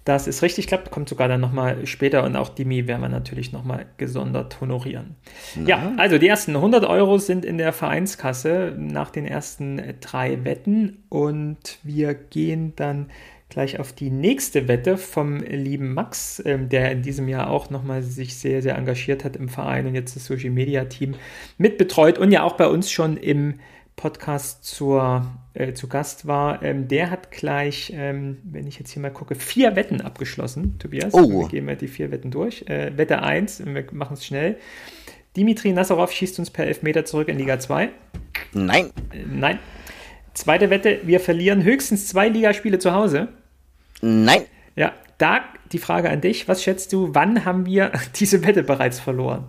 Das 0.04 0.26
ist 0.26 0.42
richtig 0.42 0.66
klappt, 0.66 0.90
kommt 0.90 1.08
sogar 1.08 1.28
dann 1.28 1.40
nochmal 1.40 1.86
später 1.86 2.24
und 2.24 2.36
auch 2.36 2.50
Dimi 2.50 2.86
werden 2.86 3.00
wir 3.00 3.08
natürlich 3.08 3.52
nochmal 3.52 3.86
gesondert 3.96 4.60
honorieren. 4.60 5.16
Na. 5.56 5.68
Ja, 5.68 5.92
also 5.96 6.18
die 6.18 6.28
ersten 6.28 6.54
100 6.54 6.84
Euro 6.84 7.16
sind 7.16 7.44
in 7.44 7.56
der 7.56 7.72
Vereinskasse 7.72 8.74
nach 8.78 9.10
den 9.10 9.26
ersten 9.26 9.80
drei 10.00 10.44
Wetten 10.44 11.04
und 11.08 11.78
wir 11.82 12.12
gehen 12.12 12.74
dann 12.76 13.06
gleich 13.48 13.78
auf 13.78 13.92
die 13.92 14.10
nächste 14.10 14.68
Wette 14.68 14.96
vom 14.96 15.38
lieben 15.38 15.94
Max, 15.94 16.42
ähm, 16.44 16.68
der 16.68 16.90
in 16.90 17.02
diesem 17.02 17.28
Jahr 17.28 17.50
auch 17.50 17.70
nochmal 17.70 18.02
sich 18.02 18.36
sehr, 18.36 18.62
sehr 18.62 18.76
engagiert 18.76 19.24
hat 19.24 19.36
im 19.36 19.48
Verein 19.48 19.86
und 19.86 19.94
jetzt 19.94 20.16
das 20.16 20.26
Social 20.26 20.50
Media 20.50 20.84
Team 20.86 21.14
mitbetreut 21.58 22.18
und 22.18 22.32
ja 22.32 22.42
auch 22.42 22.56
bei 22.56 22.66
uns 22.66 22.90
schon 22.90 23.16
im 23.16 23.54
Podcast 23.96 24.64
zur, 24.64 25.26
äh, 25.54 25.72
zu 25.72 25.88
Gast 25.88 26.26
war, 26.26 26.62
ähm, 26.62 26.88
der 26.88 27.10
hat 27.10 27.30
gleich, 27.30 27.92
ähm, 27.94 28.38
wenn 28.42 28.66
ich 28.66 28.78
jetzt 28.78 28.90
hier 28.90 29.00
mal 29.00 29.12
gucke, 29.12 29.36
vier 29.36 29.76
Wetten 29.76 30.00
abgeschlossen, 30.00 30.78
Tobias. 30.78 31.14
Oh. 31.14 31.42
Wir 31.42 31.48
gehen 31.48 31.64
mal 31.64 31.76
die 31.76 31.86
vier 31.86 32.10
Wetten 32.10 32.30
durch. 32.30 32.62
Äh, 32.66 32.96
Wette 32.96 33.22
1, 33.22 33.64
wir 33.64 33.84
machen 33.92 34.14
es 34.14 34.26
schnell. 34.26 34.58
Dimitri 35.36 35.72
Nassarov 35.72 36.12
schießt 36.12 36.38
uns 36.38 36.50
per 36.50 36.66
Elfmeter 36.66 37.04
zurück 37.04 37.28
in 37.28 37.38
Liga 37.38 37.58
2. 37.58 37.90
Nein. 38.52 38.86
Äh, 39.12 39.18
nein. 39.28 39.58
Zweite 40.34 40.68
Wette, 40.70 41.00
wir 41.04 41.20
verlieren 41.20 41.62
höchstens 41.62 42.08
zwei 42.08 42.28
Ligaspiele 42.28 42.78
zu 42.78 42.92
Hause. 42.92 43.28
Nein. 44.00 44.42
Ja, 44.76 44.92
da 45.18 45.40
die 45.72 45.78
Frage 45.78 46.10
an 46.10 46.20
dich. 46.20 46.48
Was 46.48 46.62
schätzt 46.62 46.92
du, 46.92 47.14
wann 47.14 47.44
haben 47.44 47.66
wir 47.66 47.92
diese 48.16 48.44
Wette 48.44 48.62
bereits 48.62 49.00
verloren? 49.00 49.44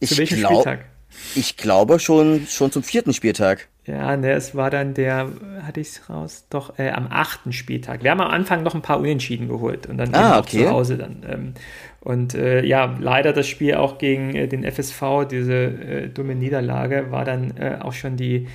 Zu 0.00 0.14
ich 0.14 0.18
welchem 0.18 0.38
glaub, 0.38 0.52
Spieltag? 0.52 0.86
Ich 1.34 1.56
glaube 1.56 1.98
schon, 1.98 2.46
schon 2.48 2.70
zum 2.70 2.82
vierten 2.82 3.12
Spieltag. 3.12 3.68
Ja, 3.84 4.16
ne, 4.16 4.32
es 4.32 4.54
war 4.54 4.70
dann 4.70 4.94
der, 4.94 5.28
hatte 5.62 5.80
ich 5.80 5.88
es 5.88 6.08
raus, 6.08 6.44
doch 6.48 6.78
äh, 6.78 6.90
am 6.90 7.08
achten 7.10 7.52
Spieltag. 7.52 8.04
Wir 8.04 8.12
haben 8.12 8.20
am 8.20 8.30
Anfang 8.30 8.62
noch 8.62 8.74
ein 8.74 8.82
paar 8.82 9.00
Unentschieden 9.00 9.48
geholt 9.48 9.88
und 9.88 9.98
dann 9.98 10.14
ah, 10.14 10.38
okay. 10.38 10.64
zu 10.64 10.70
Hause 10.70 10.96
dann. 10.96 11.26
Ähm, 11.28 11.54
und 12.00 12.34
äh, 12.34 12.64
ja, 12.64 12.96
leider 13.00 13.32
das 13.32 13.48
Spiel 13.48 13.74
auch 13.74 13.98
gegen 13.98 14.34
äh, 14.36 14.46
den 14.46 14.64
FSV, 14.64 15.26
diese 15.28 15.54
äh, 15.54 16.08
dumme 16.08 16.36
Niederlage, 16.36 17.10
war 17.10 17.24
dann 17.24 17.56
äh, 17.56 17.78
auch 17.80 17.92
schon 17.92 18.16
die, 18.16 18.46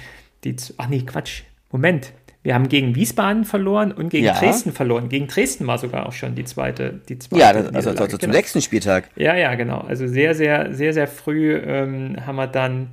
die, 0.46 0.56
ach 0.78 0.88
nee, 0.88 1.02
Quatsch, 1.02 1.44
Moment. 1.72 2.14
Wir 2.44 2.54
haben 2.54 2.70
gegen 2.70 2.94
Wiesbaden 2.94 3.44
verloren 3.44 3.92
und 3.92 4.10
gegen 4.10 4.26
ja. 4.28 4.34
Dresden 4.34 4.72
verloren. 4.72 5.10
Gegen 5.10 5.26
Dresden 5.26 5.66
war 5.66 5.80
sogar 5.80 6.06
auch 6.06 6.14
schon 6.14 6.36
die 6.36 6.44
zweite, 6.44 7.02
die 7.10 7.18
zweite. 7.18 7.42
Ja, 7.42 7.54
das, 7.54 7.74
also, 7.74 7.90
also, 7.90 8.06
zum 8.06 8.20
genau. 8.20 8.34
sechsten 8.34 8.62
Spieltag. 8.62 9.10
Ja, 9.16 9.36
ja, 9.36 9.56
genau. 9.56 9.80
Also 9.80 10.08
sehr, 10.08 10.36
sehr, 10.36 10.72
sehr, 10.72 10.94
sehr 10.94 11.08
früh 11.08 11.56
ähm, 11.56 12.18
haben 12.24 12.36
wir 12.36 12.46
dann 12.46 12.90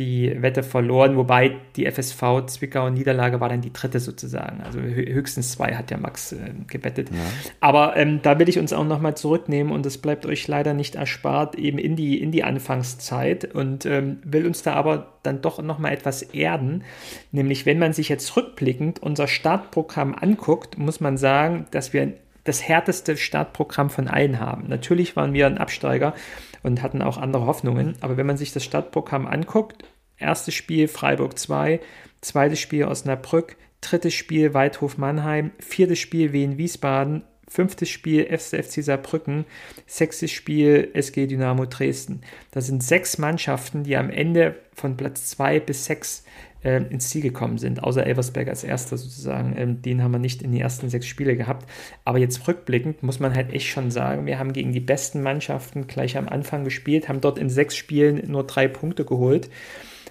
die 0.00 0.34
Wette 0.40 0.62
verloren, 0.62 1.16
wobei 1.16 1.58
die 1.76 1.84
FSV 1.84 2.46
Zwickau 2.46 2.88
Niederlage 2.88 3.38
war 3.38 3.50
dann 3.50 3.60
die 3.60 3.72
dritte 3.72 4.00
sozusagen. 4.00 4.62
Also 4.62 4.80
höchstens 4.80 5.52
zwei 5.52 5.74
hat 5.74 5.90
ja 5.90 5.98
Max 5.98 6.32
äh, 6.32 6.38
gewettet. 6.66 7.10
Ja. 7.10 7.16
Aber 7.60 7.96
ähm, 7.96 8.20
da 8.22 8.38
will 8.38 8.48
ich 8.48 8.58
uns 8.58 8.72
auch 8.72 8.86
nochmal 8.86 9.14
zurücknehmen 9.14 9.72
und 9.72 9.84
das 9.84 9.98
bleibt 9.98 10.24
euch 10.24 10.48
leider 10.48 10.72
nicht 10.72 10.94
erspart, 10.94 11.54
eben 11.54 11.78
in 11.78 11.96
die, 11.96 12.20
in 12.20 12.32
die 12.32 12.42
Anfangszeit 12.42 13.54
und 13.54 13.84
ähm, 13.84 14.18
will 14.24 14.46
uns 14.46 14.62
da 14.62 14.72
aber 14.72 15.12
dann 15.22 15.42
doch 15.42 15.62
nochmal 15.62 15.92
etwas 15.92 16.22
erden. 16.22 16.82
Nämlich, 17.30 17.66
wenn 17.66 17.78
man 17.78 17.92
sich 17.92 18.08
jetzt 18.08 18.34
rückblickend 18.36 19.02
unser 19.02 19.28
Startprogramm 19.28 20.14
anguckt, 20.14 20.78
muss 20.78 21.00
man 21.00 21.18
sagen, 21.18 21.66
dass 21.72 21.92
wir 21.92 22.14
das 22.44 22.66
härteste 22.66 23.18
Startprogramm 23.18 23.90
von 23.90 24.08
allen 24.08 24.40
haben. 24.40 24.64
Natürlich 24.66 25.14
waren 25.14 25.34
wir 25.34 25.46
ein 25.46 25.58
Absteiger 25.58 26.14
und 26.62 26.82
hatten 26.82 27.02
auch 27.02 27.18
andere 27.18 27.46
Hoffnungen, 27.46 27.94
aber 28.00 28.16
wenn 28.16 28.26
man 28.26 28.36
sich 28.36 28.52
das 28.52 28.64
Startprogramm 28.64 29.26
anguckt, 29.26 29.84
erstes 30.18 30.54
Spiel 30.54 30.88
Freiburg 30.88 31.38
2, 31.38 31.80
zweites 32.20 32.60
Spiel 32.60 32.84
Osnabrück, 32.84 33.56
drittes 33.80 34.14
Spiel 34.14 34.54
Weidhof 34.54 34.98
Mannheim, 34.98 35.52
viertes 35.58 35.98
Spiel 35.98 36.32
Wien 36.32 36.58
Wiesbaden, 36.58 37.24
fünftes 37.48 37.88
Spiel 37.88 38.26
FC 38.26 38.82
Saarbrücken, 38.84 39.44
sechstes 39.86 40.30
Spiel 40.30 40.90
SG 40.94 41.26
Dynamo 41.26 41.66
Dresden. 41.66 42.20
Das 42.52 42.66
sind 42.66 42.82
sechs 42.82 43.18
Mannschaften, 43.18 43.82
die 43.82 43.96
am 43.96 44.08
Ende 44.08 44.56
von 44.72 44.96
Platz 44.96 45.26
zwei 45.26 45.58
bis 45.58 45.84
sechs 45.84 46.24
äh, 46.62 46.82
ins 46.90 47.08
Ziel 47.08 47.22
gekommen 47.22 47.58
sind, 47.58 47.82
außer 47.82 48.06
Elversberg 48.06 48.48
als 48.48 48.64
erster 48.64 48.96
sozusagen. 48.96 49.54
Ähm, 49.56 49.82
den 49.82 50.02
haben 50.02 50.12
wir 50.12 50.18
nicht 50.18 50.42
in 50.42 50.52
die 50.52 50.60
ersten 50.60 50.88
sechs 50.88 51.06
Spiele 51.06 51.36
gehabt. 51.36 51.68
Aber 52.04 52.18
jetzt 52.18 52.46
rückblickend 52.46 53.02
muss 53.02 53.20
man 53.20 53.34
halt 53.34 53.52
echt 53.52 53.68
schon 53.68 53.90
sagen, 53.90 54.26
wir 54.26 54.38
haben 54.38 54.52
gegen 54.52 54.72
die 54.72 54.80
besten 54.80 55.22
Mannschaften 55.22 55.86
gleich 55.86 56.16
am 56.16 56.28
Anfang 56.28 56.64
gespielt, 56.64 57.08
haben 57.08 57.20
dort 57.20 57.38
in 57.38 57.50
sechs 57.50 57.76
Spielen 57.76 58.30
nur 58.30 58.44
drei 58.44 58.68
Punkte 58.68 59.04
geholt. 59.04 59.50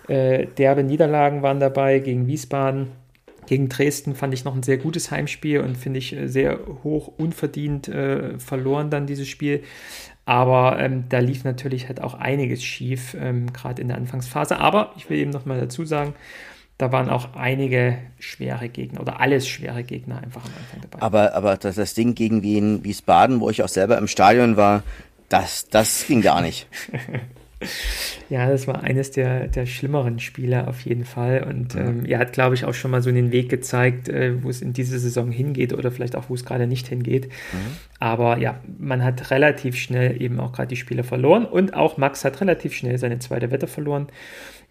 Äh, 0.08 0.48
derbe 0.58 0.84
Niederlagen 0.84 1.44
waren 1.44 1.60
dabei 1.60 2.00
gegen 2.00 2.28
Wiesbaden. 2.28 2.88
Gegen 3.46 3.68
Dresden 3.68 4.14
fand 4.14 4.34
ich 4.36 4.46
noch 4.46 4.56
ein 4.56 4.62
sehr 4.62 4.78
gutes 4.78 5.10
Heimspiel 5.10 5.62
und 5.62 5.76
finde 5.76 5.98
ich 5.98 6.16
äh, 6.16 6.28
sehr 6.28 6.60
hoch 6.84 7.12
unverdient 7.18 7.88
äh, 7.88 8.38
verloren 8.38 8.90
dann 8.90 9.08
dieses 9.08 9.28
Spiel. 9.28 9.64
Aber 10.30 10.78
ähm, 10.80 11.06
da 11.10 11.18
lief 11.18 11.44
natürlich 11.44 11.88
halt 11.88 12.04
auch 12.04 12.14
einiges 12.14 12.64
schief, 12.64 13.18
ähm, 13.20 13.52
gerade 13.52 13.82
in 13.82 13.88
der 13.88 13.98
Anfangsphase. 13.98 14.60
Aber 14.60 14.94
ich 14.96 15.10
will 15.10 15.18
eben 15.18 15.32
noch 15.32 15.48
mal 15.48 15.60
dazu 15.60 15.86
sagen, 15.86 16.14
da 16.78 16.92
waren 16.92 17.10
auch 17.10 17.34
einige 17.34 17.98
schwere 18.20 18.70
Gegner 18.70 19.02
oder 19.02 19.22
alles 19.22 19.48
schwere 19.48 19.84
Gegner 19.84 20.22
einfach 20.22 20.46
am 20.46 20.52
Anfang 20.56 20.82
dabei. 20.82 21.02
Aber, 21.02 21.34
aber 21.34 21.58
das, 21.58 21.78
das 21.78 21.96
Ding 21.96 22.14
gegen 22.14 22.44
Wien, 22.44 22.84
Wiesbaden, 22.84 23.40
wo 23.40 23.50
ich 23.50 23.64
auch 23.64 23.70
selber 23.70 23.98
im 23.98 24.06
Stadion 24.06 24.56
war, 24.56 24.84
das, 25.30 25.68
das 25.68 26.06
ging 26.06 26.22
gar 26.22 26.44
nicht. 26.44 26.68
Ja, 28.30 28.48
das 28.48 28.68
war 28.68 28.84
eines 28.84 29.10
der, 29.10 29.48
der 29.48 29.66
schlimmeren 29.66 30.20
Spiele 30.20 30.68
auf 30.68 30.82
jeden 30.82 31.04
Fall. 31.04 31.44
Und 31.50 31.74
ja. 31.74 31.88
ähm, 31.88 32.06
er 32.06 32.20
hat, 32.20 32.32
glaube 32.32 32.54
ich, 32.54 32.64
auch 32.64 32.76
schon 32.76 32.92
mal 32.92 33.02
so 33.02 33.12
den 33.12 33.32
Weg 33.32 33.50
gezeigt, 33.50 34.08
äh, 34.08 34.44
wo 34.44 34.52
es 34.52 34.62
in 34.62 34.72
diese 34.72 35.00
Saison 35.00 35.32
hingeht 35.32 35.74
oder 35.74 35.90
vielleicht 35.92 36.16
auch, 36.16 36.30
wo 36.30 36.36
es 36.36 36.46
gerade 36.46 36.68
nicht 36.68 36.88
hingeht. 36.88 37.26
Mhm. 37.26 37.78
Aber 38.00 38.38
ja, 38.38 38.60
man 38.78 39.04
hat 39.04 39.32
relativ 39.32 39.78
schnell 39.78 40.22
eben 40.22 40.40
auch 40.40 40.54
gerade 40.54 40.68
die 40.68 40.76
Spiele 40.76 41.04
verloren 41.04 41.44
und 41.44 41.74
auch 41.74 41.98
Max 41.98 42.24
hat 42.24 42.40
relativ 42.40 42.76
schnell 42.76 43.00
seine 43.00 43.18
zweite 43.18 43.50
Wette 43.50 43.66
verloren. 43.66 44.08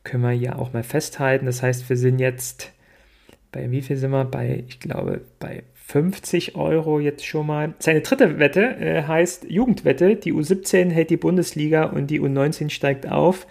Können 0.05 0.23
wir 0.23 0.33
ja 0.33 0.55
auch 0.55 0.73
mal 0.73 0.85
festhalten. 0.85 1.47
Das 1.47 1.61
heißt, 1.61 1.89
wir 1.89 1.97
sind 1.97 2.21
jetzt 2.21 2.71
bei 3.53 3.71
wie 3.71 3.83
viel 3.83 3.97
sind 3.97 4.11
wir? 4.11 4.25
Bei, 4.25 4.65
ich 4.67 4.81
glaube, 4.81 5.23
bei 5.39 5.63
50 5.89 6.55
Euro 6.55 7.01
jetzt 7.01 7.25
schon 7.25 7.47
mal. 7.47 7.73
Seine 7.79 8.03
dritte 8.03 8.39
Wette 8.39 8.77
äh, 8.77 9.03
heißt 9.05 9.47
Jugendwette. 9.49 10.17
Die 10.17 10.35
U17 10.35 10.91
hält 10.91 11.09
die 11.09 11.17
Bundesliga 11.17 11.85
und 11.85 12.09
die 12.09 12.21
U19 12.21 12.69
steigt 12.69 13.11
auf. 13.11 13.47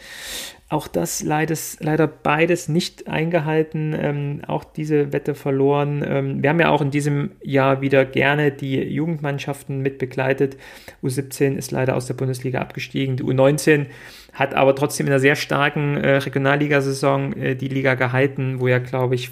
Auch 0.70 0.88
das 0.88 1.24
leides, 1.24 1.77
leider 1.79 2.06
beides 2.06 2.67
nicht 2.67 3.08
eingehalten, 3.08 3.96
ähm, 4.00 4.41
auch 4.46 4.65
diese 4.65 5.13
Wette 5.13 5.34
verloren. 5.34 6.06
Ähm, 6.06 6.44
wir 6.44 6.51
haben 6.51 6.60
ja 6.60 6.70
auch 6.70 6.82
in 6.82 6.91
diesem 6.91 7.32
Jahr 7.41 7.82
wieder 7.82 8.06
gerne 8.06 8.51
die 8.51 8.75
Jugendmannschaften 8.75 9.82
mit 9.82 9.98
begleitet. 9.98 10.58
U17 11.01 11.56
ist 11.56 11.72
leider 11.72 11.96
aus 11.96 12.06
der 12.06 12.13
Bundesliga 12.13 12.60
abgestiegen. 12.60 13.17
Die 13.17 13.24
U19 13.24 13.88
hat 14.34 14.53
aber 14.53 14.75
trotzdem 14.75 15.08
in 15.08 15.13
einer 15.13 15.20
sehr 15.20 15.38
starken 15.38 15.98
äh, 15.98 16.17
Regionalligasaison 16.17 17.34
äh, 17.34 17.56
die 17.56 17.70
Liga 17.70 17.96
gehalten, 17.96 18.60
wo 18.60 18.67
ja, 18.67 18.77
glaube 18.77 19.15
ich, 19.15 19.32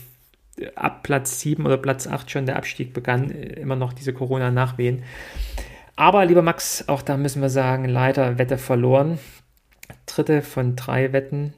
ab 0.76 1.04
Platz 1.04 1.40
7 1.42 1.66
oder 1.66 1.78
Platz 1.78 2.08
8 2.08 2.30
schon 2.30 2.46
der 2.46 2.56
Abstieg 2.58 2.94
begann, 2.94 3.32
äh, 3.32 3.60
immer 3.60 3.76
noch 3.76 3.94
diese 3.94 4.14
Corona-Nachwehen. 4.14 5.04
Aber 5.96 6.26
lieber 6.26 6.42
Max, 6.42 6.88
auch 6.88 7.02
da 7.02 7.18
müssen 7.18 7.42
wir 7.42 7.50
sagen, 7.50 7.86
leider 7.86 8.38
Wette 8.38 8.58
verloren. 8.58 9.18
Dritte 10.06 10.42
von 10.42 10.76
drei 10.76 11.14
Wetten. 11.14 11.54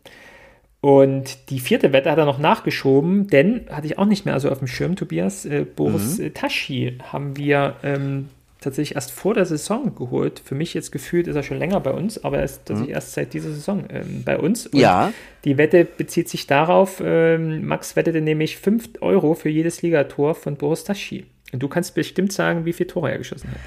Und 0.79 1.49
die 1.49 1.59
vierte 1.59 1.91
Wette 1.91 2.11
hat 2.11 2.19
er 2.19 2.25
noch 2.25 2.37
nachgeschoben, 2.37 3.27
denn 3.27 3.65
hatte 3.69 3.87
ich 3.87 3.97
auch 3.97 4.05
nicht 4.05 4.25
mehr 4.25 4.39
so 4.39 4.51
auf 4.51 4.59
dem 4.59 4.67
Schirm, 4.67 4.95
Tobias. 4.95 5.45
Äh, 5.45 5.65
Boris 5.65 6.19
mhm. 6.19 6.33
Taschi 6.33 6.99
haben 7.11 7.35
wir 7.35 7.77
ähm, 7.83 8.29
tatsächlich 8.67 8.95
erst 8.95 9.11
vor 9.11 9.33
der 9.33 9.45
Saison 9.45 9.95
geholt. 9.95 10.41
Für 10.43 10.55
mich 10.55 10.73
jetzt 10.73 10.91
gefühlt 10.91 11.27
ist 11.27 11.35
er 11.35 11.43
schon 11.43 11.57
länger 11.57 11.79
bei 11.79 11.91
uns, 11.91 12.23
aber 12.23 12.37
er 12.37 12.43
ist 12.43 12.65
tatsächlich 12.65 12.89
mhm. 12.89 12.95
erst 12.95 13.13
seit 13.13 13.33
dieser 13.33 13.51
Saison 13.51 13.85
ähm, 13.89 14.23
bei 14.23 14.37
uns. 14.37 14.67
Und 14.67 14.79
ja. 14.79 15.11
Die 15.43 15.57
Wette 15.57 15.85
bezieht 15.85 16.29
sich 16.29 16.47
darauf, 16.47 17.01
ähm, 17.03 17.65
Max 17.65 17.95
wettete 17.95 18.21
nämlich 18.21 18.57
5 18.57 19.01
Euro 19.01 19.33
für 19.33 19.49
jedes 19.49 19.81
Ligator 19.81 20.35
von 20.35 20.57
Boris 20.57 20.83
Taschi. 20.83 21.25
Und 21.53 21.63
du 21.63 21.67
kannst 21.67 21.95
bestimmt 21.95 22.33
sagen, 22.33 22.65
wie 22.65 22.73
viele 22.73 22.87
Tore 22.87 23.11
er 23.11 23.17
geschossen 23.17 23.49
hat. 23.51 23.57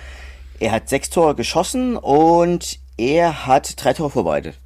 Er 0.58 0.72
hat 0.72 0.88
sechs 0.88 1.08
Tore 1.08 1.34
geschossen 1.34 1.96
und 1.96 2.78
er 2.98 3.46
hat 3.46 3.82
drei 3.82 3.94
Tore 3.94 4.10
vorbereitet. 4.10 4.58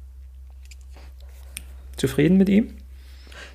Zufrieden 1.95 2.37
mit 2.37 2.49
ihm? 2.49 2.75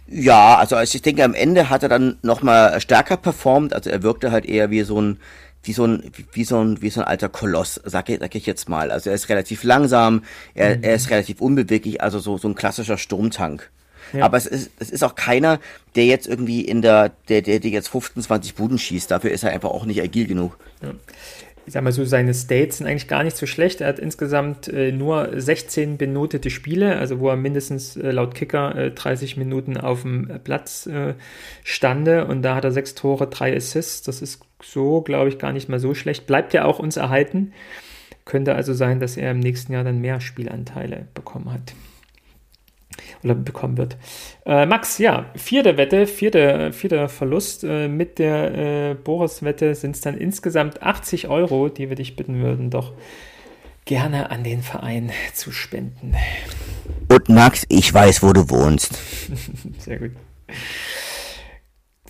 Ja, 0.06 0.56
also 0.56 0.80
ich 0.80 1.02
denke, 1.02 1.22
am 1.22 1.34
Ende 1.34 1.70
hat 1.70 1.82
er 1.82 1.88
dann 1.88 2.18
nochmal 2.22 2.80
stärker 2.80 3.16
performt. 3.16 3.72
Also 3.72 3.90
er 3.90 4.02
wirkte 4.02 4.32
halt 4.32 4.44
eher 4.44 4.70
wie 4.70 4.82
so 4.82 5.00
ein 5.00 5.20
wie 5.62 5.72
so 5.72 5.86
ein, 5.86 6.10
wie 6.32 6.44
so 6.44 6.58
ein, 6.62 6.80
wie 6.82 6.90
so 6.90 7.00
ein 7.00 7.06
alter 7.06 7.28
Koloss, 7.28 7.80
sag 7.84 8.08
ich, 8.08 8.18
sag 8.20 8.34
ich 8.34 8.46
jetzt 8.46 8.68
mal. 8.68 8.90
Also 8.90 9.10
er 9.10 9.16
ist 9.16 9.28
relativ 9.28 9.62
langsam, 9.64 10.24
er, 10.54 10.76
mhm. 10.76 10.82
er 10.82 10.94
ist 10.94 11.10
relativ 11.10 11.40
unbeweglich, 11.40 12.00
also 12.00 12.18
so, 12.18 12.38
so 12.38 12.48
ein 12.48 12.54
klassischer 12.54 12.98
Sturmtank. 12.98 13.70
Ja. 14.12 14.24
Aber 14.24 14.38
es 14.38 14.46
ist, 14.46 14.70
es 14.78 14.90
ist 14.90 15.04
auch 15.04 15.14
keiner, 15.14 15.60
der 15.94 16.06
jetzt 16.06 16.26
irgendwie 16.26 16.62
in 16.62 16.82
der, 16.82 17.12
der, 17.28 17.42
der, 17.42 17.60
der 17.60 17.70
jetzt 17.70 17.88
15, 17.88 18.22
20 18.22 18.54
Buden 18.54 18.78
schießt. 18.78 19.10
Dafür 19.10 19.30
ist 19.30 19.44
er 19.44 19.50
einfach 19.50 19.70
auch 19.70 19.84
nicht 19.84 20.02
agil 20.02 20.26
genug. 20.26 20.56
Ja 20.82 20.94
ich 21.66 21.72
sag 21.72 21.82
mal 21.82 21.92
so, 21.92 22.04
seine 22.04 22.34
States 22.34 22.78
sind 22.78 22.86
eigentlich 22.86 23.08
gar 23.08 23.22
nicht 23.22 23.36
so 23.36 23.46
schlecht. 23.46 23.80
Er 23.80 23.88
hat 23.88 23.98
insgesamt 23.98 24.68
äh, 24.68 24.92
nur 24.92 25.30
16 25.34 25.98
benotete 25.98 26.50
Spiele, 26.50 26.96
also 26.96 27.20
wo 27.20 27.28
er 27.28 27.36
mindestens 27.36 27.96
äh, 27.96 28.10
laut 28.10 28.34
Kicker 28.34 28.74
äh, 28.76 28.90
30 28.90 29.36
Minuten 29.36 29.76
auf 29.76 30.02
dem 30.02 30.40
Platz 30.42 30.86
äh, 30.86 31.14
stande 31.62 32.26
und 32.26 32.42
da 32.42 32.54
hat 32.54 32.64
er 32.64 32.72
sechs 32.72 32.94
Tore, 32.94 33.26
drei 33.26 33.56
Assists. 33.56 34.02
Das 34.02 34.22
ist 34.22 34.40
so, 34.62 35.00
glaube 35.02 35.28
ich, 35.28 35.38
gar 35.38 35.52
nicht 35.52 35.68
mal 35.68 35.80
so 35.80 35.94
schlecht. 35.94 36.26
Bleibt 36.26 36.52
ja 36.54 36.64
auch 36.64 36.78
uns 36.78 36.96
erhalten. 36.96 37.52
Könnte 38.24 38.54
also 38.54 38.74
sein, 38.74 39.00
dass 39.00 39.16
er 39.16 39.30
im 39.30 39.40
nächsten 39.40 39.72
Jahr 39.72 39.84
dann 39.84 40.00
mehr 40.00 40.20
Spielanteile 40.20 41.08
bekommen 41.14 41.52
hat 41.52 41.74
oder 43.22 43.34
bekommen 43.34 43.76
wird. 43.76 43.96
Äh, 44.46 44.66
Max, 44.66 44.98
ja, 44.98 45.26
vierte 45.34 45.76
Wette, 45.76 46.06
vierte, 46.06 46.72
vierter 46.72 47.08
Verlust. 47.08 47.64
Äh, 47.64 47.88
mit 47.88 48.18
der 48.18 48.54
äh, 48.90 48.94
Boris-Wette 48.94 49.74
sind 49.74 49.96
es 49.96 50.00
dann 50.00 50.16
insgesamt 50.16 50.82
80 50.82 51.28
Euro, 51.28 51.68
die 51.68 51.88
wir 51.88 51.96
dich 51.96 52.16
bitten 52.16 52.42
würden, 52.42 52.70
doch 52.70 52.92
gerne 53.84 54.30
an 54.30 54.44
den 54.44 54.62
Verein 54.62 55.10
zu 55.34 55.52
spenden. 55.52 56.14
Und 57.08 57.28
Max, 57.28 57.64
ich 57.68 57.92
weiß, 57.92 58.22
wo 58.22 58.32
du 58.32 58.48
wohnst. 58.50 58.98
Sehr 59.78 59.98
gut. 59.98 60.12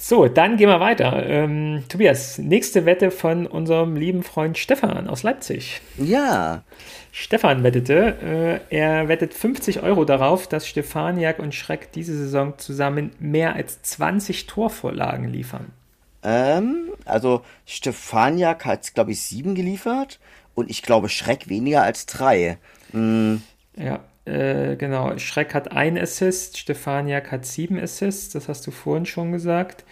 So, 0.00 0.28
dann 0.28 0.56
gehen 0.56 0.68
wir 0.68 0.80
weiter. 0.80 1.26
Ähm, 1.26 1.84
Tobias, 1.88 2.38
nächste 2.38 2.86
Wette 2.86 3.10
von 3.10 3.46
unserem 3.46 3.96
lieben 3.96 4.22
Freund 4.22 4.56
Stefan 4.56 5.08
aus 5.08 5.22
Leipzig. 5.22 5.82
Ja. 5.98 6.62
Stefan 7.12 7.62
wettete, 7.62 8.60
äh, 8.70 8.74
er 8.74 9.08
wettet 9.08 9.34
50 9.34 9.82
Euro 9.82 10.06
darauf, 10.06 10.46
dass 10.46 10.66
Stefaniak 10.66 11.38
und 11.38 11.54
Schreck 11.54 11.92
diese 11.92 12.16
Saison 12.16 12.54
zusammen 12.56 13.12
mehr 13.18 13.54
als 13.54 13.82
20 13.82 14.46
Torvorlagen 14.46 15.28
liefern. 15.28 15.66
Ähm, 16.22 16.92
also 17.04 17.42
Stefaniak 17.66 18.64
hat, 18.64 18.94
glaube 18.94 19.12
ich, 19.12 19.20
sieben 19.20 19.54
geliefert 19.54 20.18
und 20.54 20.70
ich 20.70 20.82
glaube 20.82 21.10
Schreck 21.10 21.48
weniger 21.50 21.82
als 21.82 22.06
drei. 22.06 22.56
Hm. 22.92 23.42
Ja, 23.76 24.00
äh, 24.30 24.76
genau. 24.76 25.16
Schreck 25.18 25.54
hat 25.54 25.72
ein 25.72 25.98
Assist, 25.98 26.58
Stefaniak 26.58 27.32
hat 27.32 27.44
sieben 27.44 27.78
Assists, 27.78 28.32
das 28.32 28.48
hast 28.48 28.66
du 28.66 28.70
vorhin 28.70 29.06
schon 29.06 29.32
gesagt. 29.32 29.84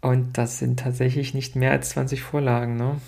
Und 0.00 0.38
das 0.38 0.58
sind 0.58 0.80
tatsächlich 0.80 1.34
nicht 1.34 1.56
mehr 1.56 1.72
als 1.72 1.90
20 1.90 2.22
Vorlagen, 2.22 2.76
ne? 2.76 3.00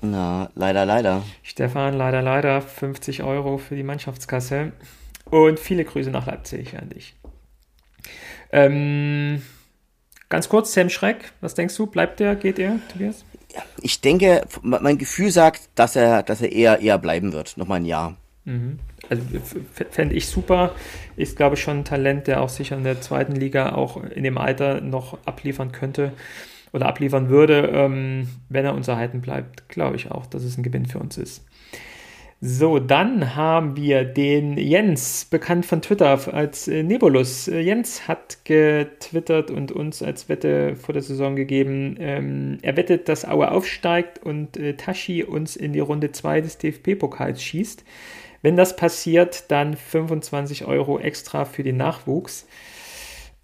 Na, 0.00 0.50
leider, 0.54 0.84
leider. 0.84 1.22
Stefan, 1.42 1.94
leider, 1.94 2.22
leider 2.22 2.60
50 2.60 3.22
Euro 3.22 3.58
für 3.58 3.76
die 3.76 3.82
Mannschaftskasse. 3.82 4.72
Und 5.30 5.58
viele 5.58 5.84
Grüße 5.84 6.10
nach 6.10 6.26
Leipzig 6.26 6.78
an 6.78 6.90
dich. 6.90 7.14
Ähm, 8.52 9.42
ganz 10.28 10.48
kurz, 10.48 10.72
Sam 10.72 10.88
Schreck, 10.88 11.32
was 11.40 11.54
denkst 11.54 11.76
du? 11.76 11.86
Bleibt 11.86 12.20
der, 12.20 12.36
geht 12.36 12.58
er, 12.58 12.78
Tobias? 12.92 13.24
Ich 13.80 14.00
denke, 14.00 14.46
mein 14.62 14.98
Gefühl 14.98 15.30
sagt, 15.30 15.68
dass 15.74 15.96
er, 15.96 16.22
dass 16.22 16.42
er 16.42 16.52
eher, 16.52 16.80
eher 16.80 16.98
bleiben 16.98 17.32
wird. 17.32 17.56
Nochmal 17.56 17.80
ein 17.80 17.86
Jahr. 17.86 18.16
Mhm. 18.44 18.78
Also 19.08 19.22
fände 19.90 20.14
ich 20.14 20.26
super. 20.28 20.74
Ist, 21.16 21.36
glaube 21.36 21.56
ich, 21.56 21.62
schon 21.62 21.78
ein 21.78 21.84
Talent, 21.84 22.26
der 22.26 22.42
auch 22.42 22.48
sicher 22.48 22.76
in 22.76 22.84
der 22.84 23.00
zweiten 23.00 23.34
Liga 23.34 23.72
auch 23.74 24.02
in 24.02 24.24
dem 24.24 24.38
Alter 24.38 24.80
noch 24.80 25.18
abliefern 25.26 25.72
könnte 25.72 26.12
oder 26.72 26.86
abliefern 26.86 27.28
würde, 27.28 27.70
ähm, 27.72 28.28
wenn 28.48 28.64
er 28.64 28.74
uns 28.74 28.88
erhalten 28.88 29.20
bleibt, 29.20 29.68
glaube 29.68 29.96
ich 29.96 30.10
auch, 30.10 30.26
dass 30.26 30.42
es 30.42 30.58
ein 30.58 30.62
Gewinn 30.62 30.86
für 30.86 30.98
uns 30.98 31.16
ist. 31.16 31.42
So, 32.42 32.78
dann 32.78 33.34
haben 33.34 33.76
wir 33.76 34.04
den 34.04 34.58
Jens, 34.58 35.24
bekannt 35.24 35.64
von 35.64 35.80
Twitter 35.80 36.20
als 36.34 36.68
äh, 36.68 36.82
Nebulus. 36.82 37.48
Äh, 37.48 37.60
Jens 37.60 38.06
hat 38.08 38.44
getwittert 38.44 39.50
und 39.50 39.72
uns 39.72 40.02
als 40.02 40.28
Wette 40.28 40.76
vor 40.76 40.92
der 40.92 41.02
Saison 41.02 41.34
gegeben. 41.34 41.96
Ähm, 41.98 42.58
er 42.60 42.76
wettet, 42.76 43.08
dass 43.08 43.26
Aue 43.26 43.50
aufsteigt 43.50 44.22
und 44.22 44.58
äh, 44.58 44.74
Tashi 44.74 45.24
uns 45.24 45.56
in 45.56 45.72
die 45.72 45.80
Runde 45.80 46.12
2 46.12 46.42
des 46.42 46.58
DFB-Pokals 46.58 47.42
schießt. 47.42 47.84
Wenn 48.46 48.54
das 48.54 48.76
passiert, 48.76 49.50
dann 49.50 49.74
25 49.74 50.66
Euro 50.66 51.00
extra 51.00 51.44
für 51.44 51.64
den 51.64 51.78
Nachwuchs. 51.78 52.46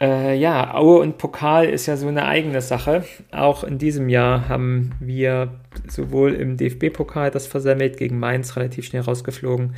Äh, 0.00 0.38
ja, 0.38 0.76
Aue 0.76 1.00
und 1.00 1.18
Pokal 1.18 1.68
ist 1.68 1.86
ja 1.86 1.96
so 1.96 2.06
eine 2.06 2.26
eigene 2.26 2.60
Sache. 2.60 3.04
Auch 3.32 3.64
in 3.64 3.78
diesem 3.78 4.08
Jahr 4.08 4.48
haben 4.48 4.92
wir 5.00 5.58
sowohl 5.88 6.34
im 6.34 6.56
DFB-Pokal 6.56 7.32
das 7.32 7.48
versemmelt, 7.48 7.96
gegen 7.96 8.20
Mainz 8.20 8.54
relativ 8.54 8.84
schnell 8.84 9.02
rausgeflogen, 9.02 9.74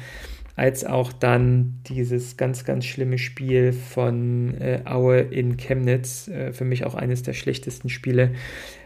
als 0.57 0.85
auch 0.85 1.11
dann 1.11 1.81
dieses 1.88 2.37
ganz, 2.37 2.66
ganz 2.66 2.85
schlimme 2.85 3.16
Spiel 3.16 3.73
von 3.73 4.61
äh, 4.61 4.83
Aue 4.85 5.21
in 5.21 5.57
Chemnitz. 5.57 6.28
Äh, 6.28 6.52
für 6.52 6.66
mich 6.66 6.85
auch 6.85 6.95
eines 6.95 7.23
der 7.23 7.33
schlechtesten 7.33 7.88
Spiele, 7.88 8.33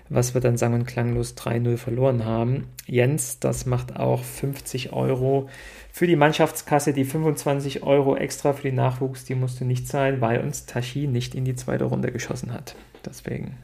was 0.08 0.34
wir 0.34 0.40
dann 0.40 0.56
sang- 0.56 0.74
und 0.74 0.86
klanglos 0.86 1.36
3-0 1.36 1.76
verloren 1.76 2.24
haben. 2.24 2.68
Jens, 2.86 3.38
das 3.40 3.66
macht 3.66 3.96
auch 3.96 4.22
50 4.22 4.92
Euro 4.92 5.48
für 5.98 6.06
die 6.06 6.14
Mannschaftskasse 6.14 6.92
die 6.92 7.04
25 7.04 7.82
Euro 7.82 8.16
extra 8.16 8.52
für 8.52 8.62
den 8.62 8.76
Nachwuchs, 8.76 9.24
die 9.24 9.34
musst 9.34 9.60
du 9.60 9.64
nicht 9.64 9.88
zahlen, 9.88 10.20
weil 10.20 10.40
uns 10.40 10.64
Tashi 10.64 11.08
nicht 11.08 11.34
in 11.34 11.44
die 11.44 11.56
zweite 11.56 11.86
Runde 11.86 12.12
geschossen 12.12 12.52
hat. 12.52 12.76
Deswegen 13.04 13.56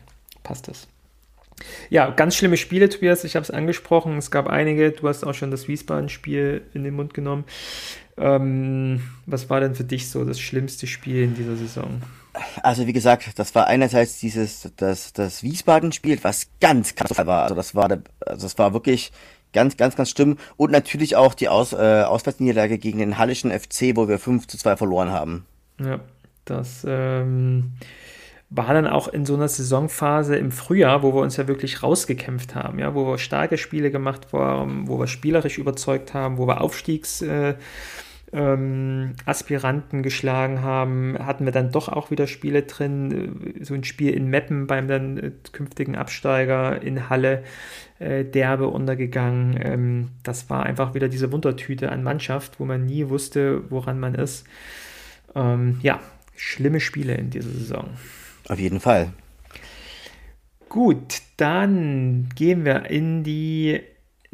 passt 0.43 0.67
das. 0.67 0.89
Ja, 1.91 2.11
ganz 2.11 2.35
schlimme 2.35 2.57
Spiele, 2.57 2.89
Tobias. 2.89 3.23
Ich 3.23 3.37
habe 3.37 3.45
es 3.45 3.53
angesprochen. 3.53 4.19
Es 4.19 4.33
gab 4.33 4.49
einige. 4.49 4.91
Du 4.91 5.07
hast 5.07 5.25
auch 5.25 5.35
schon 5.35 5.53
das 5.53 5.69
Wiesbaden-Spiel 5.69 6.63
in 6.75 6.83
den 6.83 6.95
Mund 6.95 7.15
genommen. 7.15 7.45
Ähm, 8.17 9.03
was 9.27 9.49
war 9.49 9.61
denn 9.61 9.77
für 9.77 9.85
dich 9.85 10.11
so 10.11 10.25
das 10.25 10.41
schlimmste 10.41 10.89
Spiel 10.89 11.23
in 11.23 11.37
dieser 11.37 11.55
Saison? 11.55 12.03
Also 12.63 12.87
wie 12.87 12.93
gesagt, 12.93 13.39
das 13.39 13.55
war 13.55 13.67
einerseits 13.67 14.19
dieses 14.19 14.71
das 14.77 15.13
das 15.13 15.43
Wiesbaden-Spiel, 15.43 16.19
was 16.23 16.49
ganz 16.61 16.95
krass 16.95 17.17
war. 17.27 17.45
Also 17.45 17.55
das 17.55 17.75
war 17.75 17.91
also 18.27 18.47
das 18.47 18.59
war 18.59 18.73
wirklich 18.73 19.13
Ganz, 19.55 19.77
ganz, 19.77 19.95
ganz 19.95 20.11
schlimm. 20.11 20.37
Und 20.57 20.73
natürlich 20.73 21.17
auch 21.17 21.33
die 21.33 21.49
Aus, 21.49 21.73
äh, 21.73 22.03
Auswärtsniederlage 22.03 22.77
gegen 22.77 22.99
den 22.99 23.17
Hallischen 23.17 23.53
FC, 23.53 23.97
wo 23.97 24.09
wir 24.09 24.19
5 24.19 24.49
zu 24.49 24.59
2 24.59 24.77
verloren 24.77 25.13
haben. 25.13 25.47
Ja, 25.79 26.01
das 26.45 26.85
ähm, 26.87 27.73
war 28.51 28.75
dann 28.75 28.89
auch 28.89 29.07
in 29.07 29.25
so 29.25 29.35
einer 29.35 29.49
Saisonphase 29.49 30.37
im 30.37 30.51
Frühjahr, 30.51 31.05
wo 31.05 31.15
wir 31.15 31.23
uns 31.23 31.37
ja 31.37 31.47
wirklich 31.47 31.85
rausgekämpft 31.85 32.57
haben, 32.57 32.81
ja, 32.81 32.95
wo 32.95 33.07
wir 33.07 33.19
starke 33.19 33.57
Spiele 33.57 33.93
gemacht 33.93 34.27
haben, 34.33 34.89
wo 34.89 34.99
wir 34.99 35.07
spielerisch 35.07 35.59
überzeugt 35.59 36.15
haben, 36.15 36.37
wo 36.37 36.49
wir 36.49 36.61
Aufstiegs 36.61 37.23
äh, 37.23 37.55
ähm, 38.35 39.15
Aspiranten 39.25 40.03
geschlagen 40.03 40.61
haben, 40.63 41.17
hatten 41.19 41.45
wir 41.45 41.53
dann 41.53 41.71
doch 41.71 41.89
auch 41.89 42.11
wieder 42.11 42.27
Spiele 42.27 42.63
drin. 42.63 43.55
So 43.61 43.75
ein 43.75 43.85
Spiel 43.85 44.13
in 44.13 44.29
Meppen 44.29 44.67
beim 44.67 44.89
dann 44.89 45.19
äh, 45.19 45.31
künftigen 45.53 45.95
Absteiger 45.95 46.83
in 46.83 47.09
Halle, 47.09 47.45
äh, 48.01 48.25
derbe 48.25 48.67
untergegangen. 48.67 49.59
Ähm, 49.63 50.09
das 50.25 50.51
war 50.51 50.65
einfach 50.65 50.95
wieder 50.95 51.09
diese 51.09 51.31
Wundertüte 51.31 51.93
an 51.93 52.03
Mannschaft, 52.03 52.59
wo 52.59 52.65
man 52.65 52.85
nie 52.85 53.09
wusste, 53.09 53.71
woran 53.71 54.01
man 54.01 54.17
ist. 54.17 54.45
Ähm, 55.37 55.79
ja, 55.83 56.01
schlimme 56.35 56.81
Spiele 56.81 57.15
in 57.15 57.31
dieser 57.31 57.51
Saison. 57.51 57.91
Auf 58.49 58.59
jeden 58.59 58.81
Fall. 58.81 59.13
Gut, 60.69 61.23
dann 61.37 62.29
gehen 62.35 62.65
wir 62.65 62.91
in 62.91 63.23
die 63.23 63.81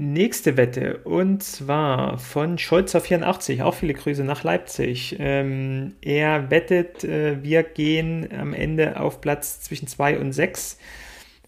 Nächste 0.03 0.57
Wette 0.57 1.01
und 1.05 1.43
zwar 1.43 2.17
von 2.17 2.57
Scholzer84, 2.57 3.63
auch 3.63 3.75
viele 3.75 3.93
Grüße 3.93 4.25
nach 4.25 4.45
Leipzig. 4.45 5.17
Ähm, 5.19 5.93
er 6.01 6.51
wettet, 6.51 7.05
äh, 7.05 7.43
wir 7.43 7.63
gehen 7.63 8.27
am 8.33 8.55
Ende 8.55 8.99
auf 8.99 9.21
Platz 9.21 9.61
zwischen 9.61 9.89
2 9.89 10.19
und 10.19 10.33
6. 10.33 10.79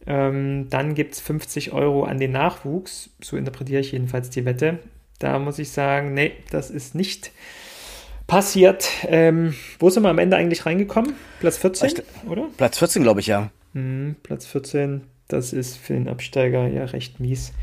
Ähm, 0.07 0.67
dann 0.69 0.95
gibt 0.95 1.15
es 1.15 1.23
50 1.23 1.73
Euro 1.73 2.05
an 2.05 2.21
den 2.21 2.33
Nachwuchs, 2.33 3.09
so 3.23 3.39
interpretiere 3.39 3.81
ich 3.81 3.93
jedenfalls 3.93 4.29
die 4.29 4.45
Wette. 4.45 4.81
Da 5.19 5.39
muss 5.39 5.59
ich 5.59 5.71
sagen, 5.71 6.13
nee, 6.13 6.33
das 6.51 6.69
ist 6.69 6.95
nicht 6.95 7.31
passiert. 8.27 8.87
Ähm, 9.07 9.55
wo 9.79 9.89
sind 9.89 10.03
wir 10.03 10.11
am 10.11 10.19
Ende 10.19 10.37
eigentlich 10.37 10.67
reingekommen? 10.67 11.15
Platz 11.41 11.57
14, 11.57 12.03
oder? 12.29 12.51
Platz 12.59 12.77
14, 12.77 13.03
glaube 13.03 13.21
ich, 13.21 13.29
ja. 13.29 13.51
Hm, 13.73 14.17
Platz 14.23 14.45
14, 14.45 15.05
das 15.29 15.55
ist 15.55 15.79
für 15.79 15.95
den 15.95 16.07
Absteiger 16.07 16.69
ja 16.69 16.85
recht 16.85 17.19
mies. 17.19 17.55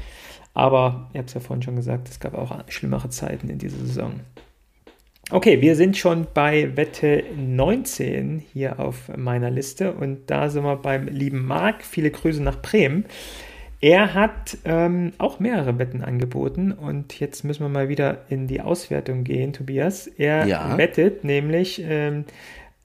Aber 0.60 1.08
ihr 1.14 1.20
habt 1.20 1.30
es 1.30 1.36
ja 1.36 1.40
vorhin 1.40 1.64
schon 1.64 1.78
gesagt, 1.78 2.10
es 2.10 2.20
gab 2.20 2.34
auch 2.34 2.54
schlimmere 2.68 3.10
Zeiten 3.10 3.48
in 3.48 3.60
dieser 3.60 3.78
Saison. 3.78 4.20
Okay, 5.32 5.62
wir 5.62 5.78
sind 5.78 5.96
schon 5.96 6.28
bei 6.34 6.76
Wette 6.76 7.24
19 7.38 8.40
hier 8.40 8.78
auf 8.78 9.10
meiner 9.16 9.50
Liste 9.50 9.94
und 9.94 10.30
da 10.30 10.50
sind 10.50 10.66
wir 10.66 10.76
beim 10.76 11.08
lieben 11.08 11.46
Marc. 11.46 11.86
Viele 11.86 12.12
Grüße 12.12 12.44
nach 12.44 12.62
Bremen. 12.62 13.06
Er 13.80 14.14
hat 14.14 14.58
ähm, 14.66 15.14
auch 15.18 15.40
mehrere 15.40 15.80
Wetten 15.80 16.04
angeboten 16.04 16.74
und 16.74 17.18
jetzt 17.22 17.46
müssen 17.46 17.62
wir 17.62 17.70
mal 17.70 17.88
wieder 17.88 18.26
in 18.28 18.48
die 18.48 18.60
Auswertung 18.60 19.24
gehen, 19.24 19.54
Tobias. 19.54 20.08
Er 20.08 20.46
ja. 20.46 20.78
wettet 20.78 21.24
nämlich 21.24 21.82
ähm, 21.86 22.26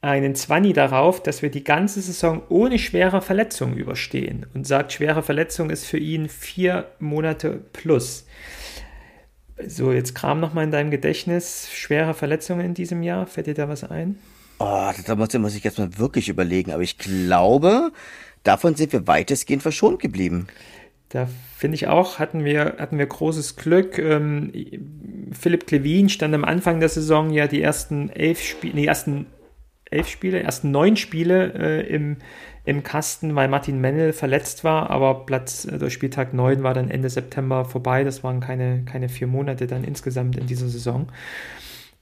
einen 0.04 0.34
Zwanni 0.34 0.74
darauf, 0.74 1.22
dass 1.22 1.40
wir 1.40 1.50
die 1.50 1.64
ganze 1.64 2.02
Saison 2.02 2.42
ohne 2.50 2.78
schwere 2.78 3.22
Verletzungen 3.22 3.76
überstehen 3.76 4.46
und 4.54 4.66
sagt, 4.66 4.92
schwere 4.92 5.22
Verletzung 5.22 5.70
ist 5.70 5.86
für 5.86 5.98
ihn 5.98 6.28
vier 6.28 6.88
Monate 6.98 7.62
plus. 7.72 8.26
So, 9.66 9.92
jetzt 9.92 10.14
kram 10.14 10.40
nochmal 10.40 10.64
in 10.64 10.70
deinem 10.70 10.90
Gedächtnis 10.90 11.70
schwere 11.72 12.12
Verletzungen 12.12 12.66
in 12.66 12.74
diesem 12.74 13.02
Jahr. 13.02 13.26
Fällt 13.26 13.46
dir 13.46 13.54
da 13.54 13.68
was 13.68 13.84
ein? 13.84 14.18
Oh, 14.58 14.90
da 15.06 15.14
muss, 15.16 15.32
muss 15.34 15.56
ich 15.56 15.64
jetzt 15.64 15.78
mal 15.78 15.96
wirklich 15.98 16.28
überlegen. 16.28 16.72
Aber 16.72 16.82
ich 16.82 16.98
glaube, 16.98 17.90
davon 18.42 18.74
sind 18.74 18.92
wir 18.92 19.06
weitestgehend 19.06 19.62
verschont 19.62 20.00
geblieben. 20.00 20.48
Da 21.08 21.28
finde 21.56 21.76
ich 21.76 21.86
auch, 21.86 22.18
hatten 22.18 22.44
wir, 22.44 22.76
hatten 22.78 22.98
wir 22.98 23.06
großes 23.06 23.56
Glück. 23.56 23.98
Ähm, 23.98 24.52
Philipp 25.32 25.66
Klevin 25.66 26.08
stand 26.08 26.34
am 26.34 26.44
Anfang 26.44 26.80
der 26.80 26.88
Saison 26.88 27.30
ja 27.30 27.46
die 27.46 27.62
ersten 27.62 28.10
elf 28.10 28.42
Spiele, 28.42 28.74
die 28.74 28.86
ersten 28.86 29.26
elf 29.94 30.08
Spiele, 30.08 30.42
ersten 30.42 30.70
neun 30.70 30.96
Spiele 30.96 31.52
äh, 31.54 31.86
im, 31.86 32.16
im 32.64 32.82
Kasten, 32.82 33.34
weil 33.34 33.48
Martin 33.48 33.80
Mennel 33.80 34.12
verletzt 34.12 34.64
war, 34.64 34.90
aber 34.90 35.26
Platz 35.26 35.64
äh, 35.64 35.78
durch 35.78 35.94
Spieltag 35.94 36.34
9 36.34 36.62
war 36.62 36.74
dann 36.74 36.90
Ende 36.90 37.08
September 37.08 37.64
vorbei. 37.64 38.04
Das 38.04 38.24
waren 38.24 38.40
keine, 38.40 38.84
keine 38.84 39.08
vier 39.08 39.26
Monate 39.26 39.66
dann 39.66 39.84
insgesamt 39.84 40.36
in 40.36 40.46
dieser 40.46 40.68
Saison. 40.68 41.08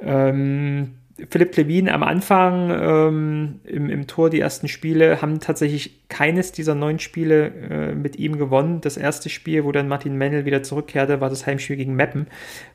Ähm, 0.01 0.95
Philipp 1.31 1.57
Levin 1.57 1.89
am 1.89 2.03
Anfang 2.03 2.71
ähm, 2.71 3.61
im, 3.65 3.91
im 3.91 4.07
Tor 4.07 4.31
die 4.31 4.41
ersten 4.41 4.69
Spiele 4.69 5.23
haben 5.23 5.41
tatsächlich 5.41 6.09
keines 6.09 6.53
dieser 6.53 6.75
neun 6.75 6.99
Spiele 6.99 7.47
äh, 7.49 7.95
mit 7.95 8.17
ihm 8.17 8.39
gewonnen. 8.39 8.81
Das 8.81 8.97
erste 8.97 9.29
Spiel, 9.29 9.65
wo 9.65 9.73
dann 9.73 9.89
Martin 9.89 10.17
Mennel 10.17 10.45
wieder 10.45 10.63
zurückkehrte, 10.63 11.21
war 11.21 11.31
das 11.31 11.47
Heimspiel 11.47 11.77
gegen 11.77 11.95
Meppen, 11.95 12.27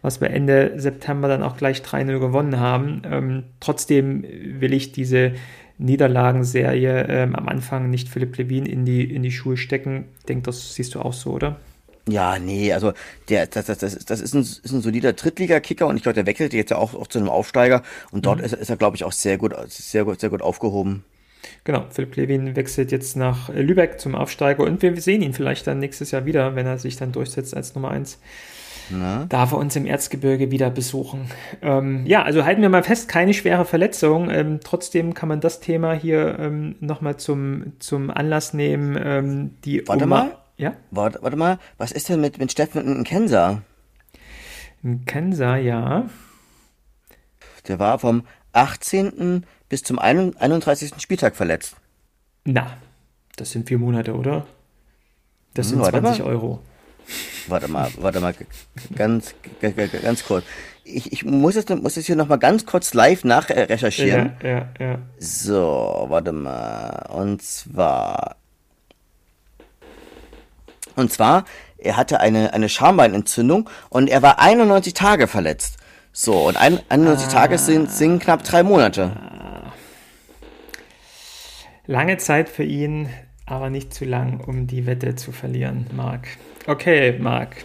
was 0.02 0.22
wir 0.22 0.30
Ende 0.30 0.74
September 0.78 1.28
dann 1.28 1.44
auch 1.44 1.58
gleich 1.58 1.80
3-0 1.80 2.20
gewonnen 2.20 2.60
haben. 2.60 3.02
Ähm, 3.06 3.44
trotzdem 3.60 4.24
will 4.60 4.74
ich 4.74 4.92
diese 4.92 5.34
Niederlagenserie 5.78 7.06
ähm, 7.08 7.36
am 7.36 7.48
Anfang 7.48 7.90
nicht 7.90 8.10
Philipp 8.10 8.38
Levin 8.38 8.66
in 8.66 8.86
die, 8.86 9.04
in 9.04 9.24
die 9.24 9.32
Schuhe 9.32 9.58
stecken. 9.58 10.06
Ich 10.20 10.26
denke, 10.26 10.44
das 10.44 10.74
siehst 10.74 10.96
du 10.96 11.02
auch 11.02 11.14
so, 11.14 11.32
oder? 11.32 11.58
Ja, 12.08 12.40
nee, 12.40 12.74
also 12.74 12.94
der, 13.30 13.48
das, 13.48 13.66
das, 13.66 13.78
das, 13.80 14.06
das 14.06 14.22
ist, 14.22 14.34
ein, 14.34 14.42
ist 14.42 14.72
ein 14.72 14.82
solider 14.82 15.14
Drittliga-Kicker 15.14 15.88
und 15.88 15.98
ich 15.98 16.04
glaube, 16.04 16.16
der 16.16 16.26
wechselt 16.26 16.54
jetzt 16.54 16.72
ja 16.72 16.78
auch, 16.78 16.94
auch 16.94 17.08
zu 17.08 17.20
einem 17.20 17.30
Aufsteiger 17.30 17.84
und 18.12 18.26
dort 18.26 18.40
mhm. 18.40 18.46
ist, 18.46 18.54
ist 18.54 18.70
er, 18.70 18.78
glaube 18.78 18.96
ich, 18.96 19.04
auch 19.04 19.12
sehr 19.12 19.38
gut, 19.38 19.54
sehr 19.68 20.06
gut, 20.06 20.20
sehr 20.20 20.30
gut 20.30 20.42
aufgehoben. 20.42 21.04
Genau, 21.64 21.86
Philipp 21.90 22.16
Levin 22.16 22.56
wechselt 22.56 22.92
jetzt 22.92 23.16
nach 23.16 23.50
Lübeck 23.50 24.00
zum 24.00 24.16
Aufsteiger 24.16 24.64
und 24.64 24.82
wir 24.82 25.00
sehen 25.02 25.22
ihn 25.22 25.34
vielleicht 25.34 25.68
dann 25.68 25.80
nächstes 25.80 26.12
Jahr 26.12 26.26
wieder, 26.26 26.56
wenn 26.56 26.66
er 26.66 26.78
sich 26.78 26.96
dann 26.96 27.12
durchsetzt 27.12 27.56
als 27.56 27.76
Nummer 27.76 27.92
1. 27.92 28.20
Darf 29.28 29.52
er 29.52 29.58
uns 29.58 29.76
im 29.76 29.86
Erzgebirge 29.86 30.50
wieder 30.52 30.70
besuchen. 30.70 31.30
Ähm, 31.62 32.06
ja, 32.06 32.24
also 32.24 32.46
halten 32.46 32.62
wir 32.62 32.70
mal 32.70 32.84
fest, 32.84 33.10
keine 33.10 33.34
schwere 33.34 33.66
Verletzung. 33.66 34.30
Ähm, 34.30 34.60
trotzdem 34.64 35.14
kann 35.14 35.28
man 35.28 35.42
das 35.42 35.60
Thema 35.60 35.94
hier 35.94 36.38
ähm, 36.40 36.76
nochmal 36.80 37.18
zum, 37.18 37.74
zum 37.80 38.10
Anlass 38.10 38.54
nehmen. 38.54 38.98
Ähm, 39.02 39.52
die 39.66 39.86
Warte 39.88 40.06
Oma 40.06 40.24
mal. 40.24 40.38
Ja? 40.58 40.76
Warte, 40.92 41.20
warte 41.22 41.38
mal, 41.38 41.60
was 41.78 41.92
ist 41.92 42.10
denn 42.10 42.20
mit, 42.20 42.40
mit 42.40 42.52
Steffen 42.52 43.04
Kenser? 43.04 43.62
Kenser, 45.06 45.58
ja. 45.58 46.10
Der 47.68 47.80
war 47.80 48.00
vom 48.00 48.26
18. 48.54 49.46
bis 49.70 49.84
zum 49.84 50.00
31. 50.00 50.94
Spieltag 50.98 51.36
verletzt. 51.36 51.76
Na, 52.46 52.78
das 53.36 53.52
sind 53.52 53.68
vier 53.68 53.78
Monate, 53.78 54.16
oder? 54.16 54.48
Das 55.54 55.72
hm, 55.72 55.84
sind 55.84 56.02
20 56.02 56.20
mal. 56.20 56.28
Euro. 56.28 56.62
Warte 57.48 57.68
mal, 57.68 57.90
warte 57.98 58.20
mal, 58.20 58.34
ganz, 58.96 59.34
ganz 59.62 60.26
kurz. 60.26 60.44
Ich, 60.84 61.12
ich 61.12 61.24
muss 61.24 61.56
es 61.56 61.68
muss 61.70 61.96
jetzt 61.96 62.06
hier 62.06 62.16
nochmal 62.16 62.40
ganz 62.40 62.66
kurz 62.66 62.94
live 62.94 63.24
nachrecherchieren. 63.24 64.34
Ja, 64.42 64.50
ja, 64.50 64.70
ja. 64.80 65.00
So, 65.18 66.06
warte 66.10 66.32
mal. 66.32 67.08
Und 67.10 67.42
zwar 67.42 68.38
Und 70.98 71.14
zwar, 71.14 71.46
er 71.78 71.96
hatte 71.96 72.20
eine, 72.20 72.54
eine 72.54 72.70
Schambeinentzündung 72.70 73.70
und 73.90 74.10
er 74.10 74.24
war 74.24 74.40
91 74.40 74.96
Tage 74.96 75.28
verletzt. 75.28 75.78
So, 76.12 76.48
und 76.48 76.58
91 76.58 77.28
ah. 77.28 77.32
Tage 77.32 77.60
sind, 77.60 77.92
sind 77.92 78.20
knapp 78.20 78.44
drei 78.44 78.64
Monate. 78.64 79.12
Lange 81.86 82.18
Zeit 82.18 82.50
für 82.50 82.64
ihn, 82.64 83.10
aber 83.46 83.70
nicht 83.70 83.94
zu 83.94 84.06
lang, 84.06 84.42
um 84.42 84.66
die 84.66 84.88
Wette 84.88 85.16
zu 85.16 85.32
verlieren, 85.32 85.86
Marc. 85.96 86.28
Okay, 86.66 87.20
Marc. 87.20 87.58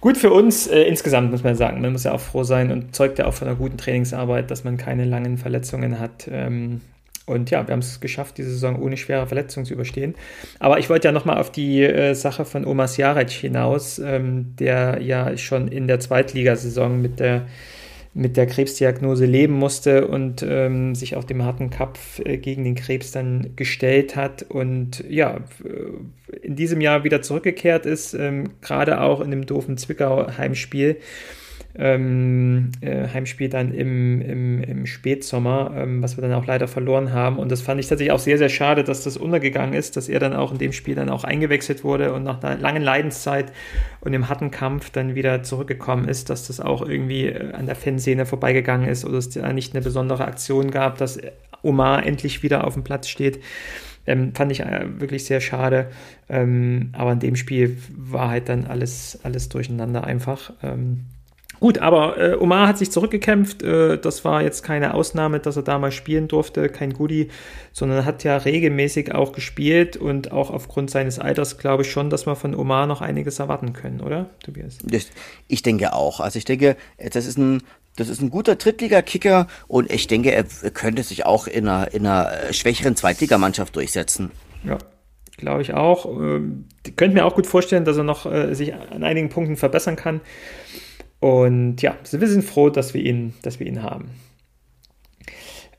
Gut 0.00 0.16
für 0.16 0.30
uns 0.30 0.68
äh, 0.68 0.82
insgesamt, 0.82 1.32
muss 1.32 1.42
man 1.42 1.56
sagen. 1.56 1.80
Man 1.80 1.90
muss 1.90 2.04
ja 2.04 2.12
auch 2.12 2.20
froh 2.20 2.44
sein 2.44 2.70
und 2.70 2.94
zeugt 2.94 3.18
ja 3.18 3.26
auch 3.26 3.34
von 3.34 3.48
einer 3.48 3.56
guten 3.56 3.78
Trainingsarbeit, 3.78 4.48
dass 4.48 4.62
man 4.62 4.76
keine 4.76 5.04
langen 5.04 5.38
Verletzungen 5.38 5.98
hat. 5.98 6.28
Ähm, 6.30 6.82
und 7.28 7.50
ja, 7.50 7.66
wir 7.66 7.72
haben 7.72 7.80
es 7.80 8.00
geschafft, 8.00 8.38
diese 8.38 8.50
Saison 8.50 8.80
ohne 8.80 8.96
schwere 8.96 9.26
Verletzungen 9.26 9.66
zu 9.66 9.74
überstehen. 9.74 10.14
Aber 10.58 10.78
ich 10.78 10.88
wollte 10.88 11.08
ja 11.08 11.12
nochmal 11.12 11.38
auf 11.38 11.52
die 11.52 11.82
äh, 11.82 12.14
Sache 12.14 12.44
von 12.44 12.64
Omas 12.64 12.96
Jaric 12.96 13.30
hinaus, 13.30 13.98
ähm, 13.98 14.54
der 14.58 15.00
ja 15.02 15.36
schon 15.36 15.68
in 15.68 15.86
der 15.86 16.00
Zweitligasaison 16.00 17.00
mit 17.00 17.20
der 17.20 17.46
mit 18.14 18.36
der 18.36 18.46
Krebsdiagnose 18.46 19.26
leben 19.26 19.52
musste 19.52 20.08
und 20.08 20.42
ähm, 20.42 20.94
sich 20.94 21.14
auf 21.14 21.24
dem 21.24 21.44
harten 21.44 21.70
Kampf 21.70 22.18
äh, 22.24 22.38
gegen 22.38 22.64
den 22.64 22.74
Krebs 22.74 23.12
dann 23.12 23.54
gestellt 23.54 24.16
hat 24.16 24.42
und 24.42 25.04
ja, 25.08 25.36
äh, 25.64 26.42
in 26.42 26.56
diesem 26.56 26.80
Jahr 26.80 27.04
wieder 27.04 27.22
zurückgekehrt 27.22 27.86
ist, 27.86 28.14
ähm, 28.14 28.50
gerade 28.60 29.02
auch 29.02 29.20
in 29.20 29.30
dem 29.30 29.46
doofen 29.46 29.76
Zwickau-Heimspiel 29.76 30.96
ähm, 31.78 32.72
äh, 32.80 33.06
Heimspiel 33.08 33.48
dann 33.48 33.72
im, 33.72 34.20
im, 34.20 34.62
im 34.62 34.86
Spätsommer, 34.86 35.72
ähm, 35.76 36.02
was 36.02 36.16
wir 36.16 36.22
dann 36.22 36.34
auch 36.34 36.44
leider 36.44 36.66
verloren 36.66 37.12
haben. 37.12 37.38
Und 37.38 37.52
das 37.52 37.62
fand 37.62 37.78
ich 37.78 37.86
tatsächlich 37.86 38.12
auch 38.12 38.18
sehr, 38.18 38.36
sehr 38.36 38.48
schade, 38.48 38.82
dass 38.82 39.04
das 39.04 39.16
untergegangen 39.16 39.74
ist, 39.74 39.96
dass 39.96 40.08
er 40.08 40.18
dann 40.18 40.34
auch 40.34 40.50
in 40.52 40.58
dem 40.58 40.72
Spiel 40.72 40.96
dann 40.96 41.08
auch 41.08 41.22
eingewechselt 41.22 41.84
wurde 41.84 42.12
und 42.12 42.24
nach 42.24 42.42
einer 42.42 42.60
langen 42.60 42.82
Leidenszeit 42.82 43.52
und 44.00 44.12
im 44.12 44.28
harten 44.28 44.50
Kampf 44.50 44.90
dann 44.90 45.14
wieder 45.14 45.44
zurückgekommen 45.44 46.08
ist, 46.08 46.30
dass 46.30 46.48
das 46.48 46.60
auch 46.60 46.82
irgendwie 46.82 47.26
äh, 47.26 47.52
an 47.52 47.66
der 47.66 47.76
Fanszene 47.76 48.26
vorbeigegangen 48.26 48.88
ist 48.88 49.04
oder 49.04 49.18
es 49.18 49.30
da 49.30 49.52
nicht 49.52 49.74
eine 49.74 49.82
besondere 49.82 50.24
Aktion 50.24 50.72
gab, 50.72 50.98
dass 50.98 51.20
Omar 51.62 52.04
endlich 52.04 52.42
wieder 52.42 52.66
auf 52.66 52.74
dem 52.74 52.82
Platz 52.82 53.08
steht. 53.08 53.40
Ähm, 54.04 54.34
fand 54.34 54.50
ich 54.50 54.60
äh, 54.60 54.86
wirklich 55.00 55.26
sehr 55.26 55.40
schade. 55.40 55.90
Ähm, 56.28 56.90
aber 56.92 57.12
in 57.12 57.20
dem 57.20 57.36
Spiel 57.36 57.78
war 57.94 58.30
halt 58.30 58.48
dann 58.48 58.64
alles, 58.64 59.20
alles 59.22 59.48
durcheinander 59.48 60.02
einfach. 60.04 60.52
Ähm, 60.62 61.04
Gut, 61.60 61.78
aber 61.78 62.18
äh, 62.18 62.36
Omar 62.36 62.68
hat 62.68 62.78
sich 62.78 62.90
zurückgekämpft. 62.90 63.62
Äh, 63.62 63.98
das 63.98 64.24
war 64.24 64.42
jetzt 64.42 64.62
keine 64.62 64.94
Ausnahme, 64.94 65.40
dass 65.40 65.56
er 65.56 65.62
da 65.62 65.78
mal 65.78 65.92
spielen 65.92 66.28
durfte, 66.28 66.68
kein 66.68 66.92
Goodie, 66.92 67.28
sondern 67.72 68.04
hat 68.04 68.24
ja 68.24 68.36
regelmäßig 68.36 69.14
auch 69.14 69.32
gespielt 69.32 69.96
und 69.96 70.32
auch 70.32 70.50
aufgrund 70.50 70.90
seines 70.90 71.18
Alters 71.18 71.58
glaube 71.58 71.82
ich 71.82 71.90
schon, 71.90 72.10
dass 72.10 72.26
wir 72.26 72.36
von 72.36 72.54
Omar 72.54 72.86
noch 72.86 73.00
einiges 73.00 73.38
erwarten 73.38 73.72
können, 73.72 74.00
oder, 74.00 74.30
Tobias? 74.44 74.78
Ich 75.48 75.62
denke 75.62 75.92
auch. 75.92 76.20
Also 76.20 76.38
ich 76.38 76.44
denke, 76.44 76.76
das 77.12 77.26
ist 77.26 77.38
ein 77.38 77.62
das 77.98 78.08
ist 78.08 78.22
ein 78.22 78.30
guter 78.30 78.54
Drittliga-Kicker 78.54 79.48
und 79.66 79.90
ich 79.90 80.06
denke, 80.06 80.30
er 80.30 80.44
könnte 80.44 81.02
sich 81.02 81.26
auch 81.26 81.48
in 81.48 81.66
einer, 81.66 81.92
in 81.92 82.06
einer 82.06 82.52
schwächeren 82.52 82.94
Zweitligamannschaft 82.94 83.74
durchsetzen. 83.74 84.30
Ja, 84.64 84.78
glaube 85.36 85.62
ich 85.62 85.74
auch. 85.74 86.06
Ähm, 86.06 86.66
könnte 86.96 87.14
mir 87.14 87.24
auch 87.24 87.34
gut 87.34 87.48
vorstellen, 87.48 87.84
dass 87.84 87.96
er 87.96 88.04
noch 88.04 88.24
äh, 88.24 88.54
sich 88.54 88.72
an 88.74 89.02
einigen 89.02 89.30
Punkten 89.30 89.56
verbessern 89.56 89.96
kann. 89.96 90.20
Und 91.20 91.82
ja, 91.82 91.96
wir 92.10 92.28
sind 92.28 92.44
froh, 92.44 92.70
dass 92.70 92.94
wir 92.94 93.02
ihn, 93.02 93.34
dass 93.42 93.58
wir 93.58 93.66
ihn 93.66 93.82
haben. 93.82 94.10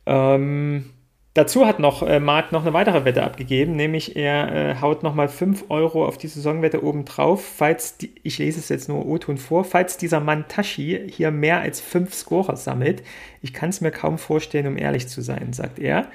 Ähm, 0.05 0.89
dazu 1.33 1.65
hat 1.65 1.79
noch 1.79 2.03
äh, 2.03 2.19
Marc 2.19 2.51
noch 2.51 2.63
eine 2.63 2.73
weitere 2.73 3.05
Wette 3.05 3.23
abgegeben, 3.23 3.75
nämlich 3.75 4.15
er 4.15 4.51
äh, 4.51 4.81
haut 4.81 5.03
nochmal 5.03 5.29
5 5.29 5.65
Euro 5.69 6.05
auf 6.05 6.17
die 6.17 6.27
Saisonwette 6.27 6.83
oben 6.83 7.05
drauf, 7.05 7.45
falls, 7.45 7.97
die, 7.97 8.11
ich 8.23 8.37
lese 8.39 8.59
es 8.59 8.69
jetzt 8.69 8.89
nur 8.89 9.05
O-Ton 9.05 9.37
vor, 9.37 9.63
falls 9.63 9.97
dieser 9.97 10.19
Mann 10.19 10.45
Tashi 10.49 11.07
hier 11.09 11.31
mehr 11.31 11.61
als 11.61 11.79
5 11.79 12.13
Scorer 12.13 12.57
sammelt. 12.57 13.03
Ich 13.41 13.53
kann 13.53 13.69
es 13.69 13.81
mir 13.81 13.91
kaum 13.91 14.17
vorstellen, 14.17 14.67
um 14.67 14.77
ehrlich 14.77 15.07
zu 15.07 15.21
sein, 15.21 15.53
sagt 15.53 15.79
er. 15.79 16.07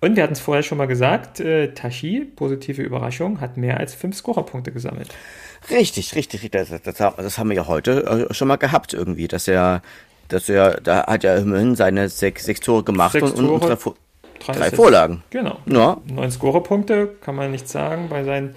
Und 0.00 0.16
wir 0.16 0.22
hatten 0.22 0.32
es 0.34 0.40
vorher 0.40 0.62
schon 0.62 0.78
mal 0.78 0.86
gesagt, 0.86 1.40
äh, 1.40 1.72
Tashi, 1.72 2.24
positive 2.24 2.82
Überraschung, 2.82 3.40
hat 3.40 3.56
mehr 3.56 3.78
als 3.78 3.94
5 3.94 4.16
Scorerpunkte 4.16 4.72
gesammelt. 4.72 5.14
Richtig, 5.70 6.14
richtig, 6.14 6.42
richtig. 6.42 6.68
Das, 6.68 6.82
das, 6.82 6.96
das 7.16 7.38
haben 7.38 7.48
wir 7.48 7.56
ja 7.56 7.66
heute 7.66 8.28
äh, 8.30 8.34
schon 8.34 8.48
mal 8.48 8.56
gehabt 8.56 8.92
irgendwie, 8.92 9.28
dass 9.28 9.48
er, 9.48 9.82
dass 10.28 10.48
er, 10.48 10.80
da 10.80 11.06
hat 11.06 11.24
er 11.24 11.36
immerhin 11.36 11.74
seine 11.76 12.08
sechs, 12.08 12.44
sechs 12.44 12.60
Tore 12.60 12.84
gemacht 12.84 13.12
sechs 13.12 13.30
und, 13.32 13.48
und 13.48 13.60
drei, 13.60 13.76
drei, 14.40 14.52
drei 14.52 14.70
Vorlagen. 14.70 15.22
Genau. 15.30 15.58
Ja. 15.66 15.98
Neun 16.06 16.30
Scorerpunkte, 16.30 17.14
kann 17.20 17.34
man 17.34 17.50
nicht 17.50 17.68
sagen. 17.68 18.08
Bei 18.08 18.24
seinen 18.24 18.54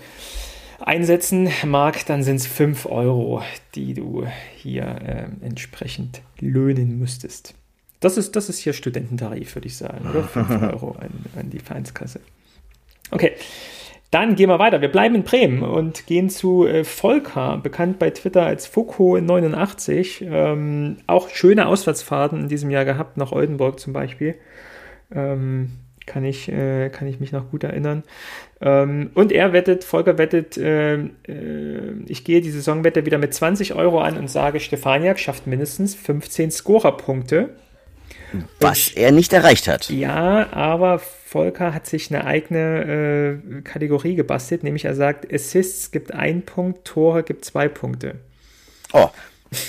Einsätzen, 0.80 1.50
Marc, 1.66 2.06
dann 2.06 2.24
sind 2.24 2.38
es 2.38 2.48
fünf 2.48 2.86
Euro, 2.86 3.42
die 3.76 3.94
du 3.94 4.28
hier 4.56 4.84
äh, 4.84 5.46
entsprechend 5.46 6.22
löhnen 6.40 7.00
müsstest. 7.00 7.56
Das 8.00 8.18
ist, 8.18 8.36
das 8.36 8.48
ist 8.48 8.60
hier 8.60 8.74
Studententarif, 8.74 9.56
würde 9.56 9.68
ich 9.68 9.76
sagen, 9.76 10.08
oder? 10.10 10.24
5 10.24 10.50
Euro 10.74 10.92
an, 11.00 11.10
an 11.36 11.50
die 11.50 11.60
Vereinskasse. 11.60 12.20
Okay, 13.10 13.34
dann 14.12 14.36
gehen 14.36 14.50
wir 14.50 14.60
weiter. 14.60 14.80
Wir 14.80 14.92
bleiben 14.92 15.16
in 15.16 15.24
Bremen 15.24 15.64
und 15.64 16.08
gehen 16.08 16.30
zu 16.30 16.66
äh, 16.66 16.84
Volker, 16.86 17.60
bekannt 17.62 18.00
bei 18.00 18.10
Twitter 18.10 18.46
als 18.46 18.72
Foko89. 18.72 20.24
Ähm, 20.24 20.98
auch 21.08 21.30
schöne 21.30 21.68
Auswärtsfahrten 21.68 22.42
in 22.42 22.48
diesem 22.48 22.70
Jahr 22.70 22.86
gehabt, 22.86 23.18
nach 23.18 23.34
Oldenburg 23.34 23.80
zum 23.80 23.92
Beispiel. 23.92 24.36
Ähm, 25.14 25.72
kann, 26.06 26.24
ich, 26.24 26.50
äh, 26.50 26.90
kann 26.90 27.08
ich 27.08 27.20
mich 27.20 27.34
noch 27.34 27.52
gut 27.52 27.66
erinnern. 27.66 28.04
Ähm, 28.62 29.12
und 29.14 29.34
er 29.34 29.52
wettet, 29.52 29.84
Volker 29.84 30.18
wettet, 30.18 30.58
äh, 30.58 30.96
äh 30.96 31.10
ich 32.08 32.24
gehe 32.24 32.40
die 32.40 32.50
Saisonwette 32.50 33.06
wieder 33.06 33.18
mit 33.18 33.34
20 33.34 33.76
Euro 33.76 34.00
an 34.00 34.18
und 34.18 34.30
sage, 34.30 34.62
Stefaniak 34.62 35.20
schafft 35.20 35.48
mindestens 35.48 35.96
15 35.96 36.52
Scorerpunkte. 36.52 37.50
Was 38.62 38.90
und, 38.90 38.98
er 38.98 39.12
nicht 39.12 39.34
erreicht 39.34 39.68
hat. 39.68 39.90
Ja, 39.90 40.48
aber 40.52 41.02
Volker 41.28 41.74
hat 41.74 41.86
sich 41.86 42.10
eine 42.10 42.24
eigene 42.24 43.42
äh, 43.58 43.62
Kategorie 43.62 44.16
gebastelt, 44.16 44.64
nämlich 44.64 44.86
er 44.86 44.96
sagt, 44.96 45.32
Assists 45.32 45.92
gibt 45.92 46.14
ein 46.14 46.44
Punkt, 46.44 46.86
Tore 46.86 47.24
gibt 47.24 47.44
zwei 47.44 47.68
Punkte. 47.68 48.16
Oh, 48.94 49.10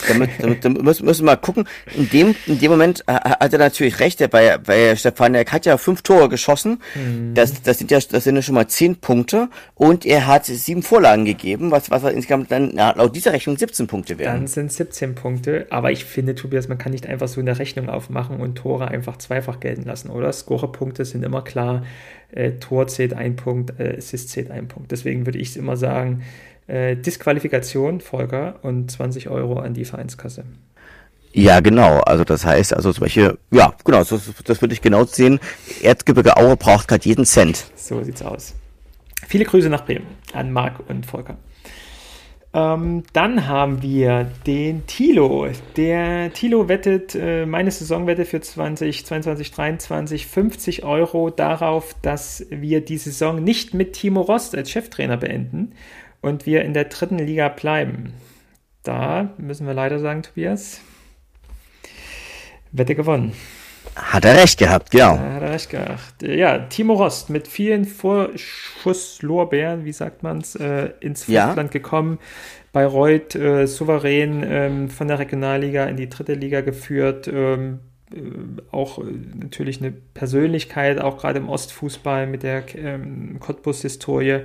damit 0.09 0.83
müssen, 0.83 1.05
müssen 1.05 1.25
wir 1.25 1.33
mal 1.33 1.37
gucken. 1.37 1.69
In 1.97 2.09
dem, 2.11 2.35
in 2.47 2.59
dem 2.59 2.71
Moment 2.71 3.05
äh, 3.07 3.13
hat 3.13 3.53
er 3.53 3.59
natürlich 3.59 4.01
recht, 4.01 4.19
bei, 4.31 4.59
bei 4.59 4.97
Stefan, 4.97 5.35
er 5.35 5.45
hat 5.45 5.67
ja 5.67 5.77
fünf 5.77 6.03
Tore 6.03 6.29
geschossen. 6.29 6.81
Mhm. 6.95 7.35
Das, 7.35 7.63
das 7.63 7.79
sind 7.79 7.91
ja, 7.91 7.99
das 7.99 8.25
sind 8.25 8.37
ja 8.37 8.43
schon 8.43 8.55
mal 8.55 8.69
zehn 8.69 8.97
Punkte. 8.97 9.49
Und 9.75 10.05
er 10.05 10.27
hat 10.27 10.47
sieben 10.47 10.83
Vorlagen 10.83 11.25
gegeben, 11.25 11.71
was, 11.71 11.91
was 11.91 12.03
insgesamt 12.05 12.51
dann 12.51 12.77
ja, 12.77 12.93
laut 12.97 13.15
dieser 13.15 13.33
Rechnung 13.33 13.57
17 13.57 13.87
Punkte 13.87 14.19
wären. 14.19 14.35
Dann 14.35 14.47
sind 14.47 14.73
17 14.73 15.15
Punkte. 15.15 15.67
Aber 15.71 15.93
ich 15.93 16.05
finde, 16.05 16.35
Tobias, 16.35 16.69
man 16.69 16.79
kann 16.79 16.93
nicht 16.93 17.07
einfach 17.07 17.29
so 17.29 17.41
eine 17.41 17.59
Rechnung 17.59 17.89
aufmachen 17.89 18.41
und 18.41 18.57
Tore 18.57 18.89
einfach 18.89 19.19
zweifach 19.19 19.61
gelten 19.61 19.85
lassen, 19.85 20.11
oder? 20.11 20.33
Scorer-Punkte 20.33 21.05
sind 21.05 21.25
immer 21.25 21.43
klar. 21.43 21.85
Äh, 22.31 22.53
Tor 22.53 22.89
zählt 22.89 23.15
ein 23.15 23.37
Punkt, 23.37 23.81
äh, 23.81 23.97
Assist 23.97 24.31
zählt 24.31 24.51
ein 24.51 24.69
Punkt. 24.69 24.91
Deswegen 24.91 25.27
würde 25.27 25.39
ich 25.39 25.51
es 25.51 25.57
immer 25.57 25.77
sagen, 25.77 26.23
äh, 26.69 26.97
Disqualifikation, 26.97 28.01
Volker, 28.01 28.57
und 28.63 28.91
20 28.91 29.29
Euro 29.29 29.59
an 29.59 29.75
die 29.75 29.85
Vereinskasse. 29.85 30.45
Ja, 31.33 31.61
genau. 31.61 32.01
Also 32.01 32.25
das 32.25 32.45
heißt, 32.45 32.75
also 32.75 32.93
Beispiel, 32.93 33.39
ja, 33.51 33.75
genau, 33.85 34.03
so, 34.03 34.21
das 34.45 34.61
würde 34.61 34.75
ich 34.75 34.81
genau 34.81 35.05
sehen. 35.05 35.41
Erzgebirge 35.83 36.37
Aue 36.37 36.57
braucht 36.57 36.89
gerade 36.89 37.05
jeden 37.05 37.25
Cent. 37.25 37.67
So 37.75 38.03
sieht's 38.03 38.23
aus. 38.23 38.55
Viele 39.27 39.45
Grüße 39.45 39.69
nach 39.69 39.85
Bremen 39.85 40.07
an 40.33 40.53
Marc 40.53 40.81
und 40.89 41.05
Volker. 41.05 41.37
Ähm, 42.55 43.03
dann 43.13 43.47
haben 43.47 43.83
wir 43.83 44.27
den 44.47 44.87
Tilo. 44.87 45.49
Der 45.77 46.33
Tilo 46.33 46.67
wettet 46.69 47.15
äh, 47.15 47.45
meine 47.45 47.71
Saisonwette 47.71 48.25
für 48.25 48.41
2022 48.41 49.05
2023 49.05 50.27
50 50.27 50.85
Euro 50.85 51.29
darauf, 51.29 51.95
dass 52.01 52.47
wir 52.49 52.81
die 52.81 52.97
Saison 52.97 53.45
nicht 53.45 53.75
mit 53.75 53.93
Timo 53.93 54.23
Rost 54.23 54.57
als 54.57 54.71
Cheftrainer 54.71 55.19
beenden, 55.19 55.73
und 56.21 56.47
wir 56.47 56.63
in 56.63 56.75
der 56.75 56.85
dritten 56.85 57.19
Liga 57.19 57.49
bleiben. 57.49 58.15
Da 58.83 59.31
müssen 59.39 59.67
wir 59.67 59.75
leider 59.75 59.99
sagen, 59.99 60.23
Tobias, 60.23 60.81
Wette 62.73 62.95
gewonnen. 62.95 63.33
Hat 63.97 64.25
er 64.25 64.37
recht 64.37 64.59
gehabt. 64.59 64.95
Da 64.95 65.35
hat 65.35 65.43
er 65.43 65.51
recht 65.51 65.71
gehabt. 65.71 66.23
Ja, 66.23 66.59
Timo 66.59 66.95
Rost 66.95 67.31
mit 67.31 67.49
vielen 67.49 67.85
Vorschusslorbeeren, 67.85 69.85
wie 69.85 69.93
sagt 69.93 70.23
man 70.23 70.39
es, 70.39 70.55
äh, 70.55 70.91
ins 71.01 71.25
Festland 71.25 71.75
ja. 71.75 71.81
gekommen. 71.81 72.19
Bayreuth 72.73 73.35
äh, 73.35 73.67
souverän 73.67 74.45
ähm, 74.47 74.89
von 74.89 75.09
der 75.09 75.19
Regionalliga 75.19 75.87
in 75.87 75.97
die 75.97 76.09
dritte 76.09 76.35
Liga 76.35 76.61
geführt. 76.61 77.29
Ähm, 77.29 77.81
äh, 78.15 78.21
auch 78.71 78.99
äh, 78.99 79.05
natürlich 79.35 79.81
eine 79.81 79.91
Persönlichkeit, 79.91 81.01
auch 81.01 81.19
gerade 81.19 81.41
im 81.41 81.49
Ostfußball 81.49 82.27
mit 82.27 82.43
der 82.43 82.63
ähm, 82.77 83.39
Cottbus-Historie. 83.41 84.43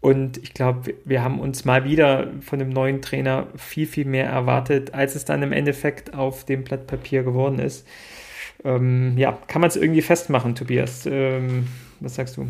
Und 0.00 0.38
ich 0.38 0.54
glaube, 0.54 0.94
wir 1.04 1.22
haben 1.22 1.40
uns 1.40 1.64
mal 1.64 1.84
wieder 1.84 2.28
von 2.40 2.58
dem 2.58 2.70
neuen 2.70 3.02
Trainer 3.02 3.48
viel, 3.56 3.86
viel 3.86 4.06
mehr 4.06 4.26
erwartet, 4.26 4.94
als 4.94 5.14
es 5.14 5.26
dann 5.26 5.42
im 5.42 5.52
Endeffekt 5.52 6.14
auf 6.14 6.44
dem 6.44 6.64
Blatt 6.64 6.86
Papier 6.86 7.22
geworden 7.22 7.58
ist. 7.58 7.86
Ähm, 8.64 9.18
ja, 9.18 9.38
kann 9.46 9.60
man 9.60 9.68
es 9.68 9.76
irgendwie 9.76 10.02
festmachen, 10.02 10.54
Tobias? 10.54 11.06
Ähm, 11.06 11.68
was 12.00 12.14
sagst 12.14 12.38
du? 12.38 12.46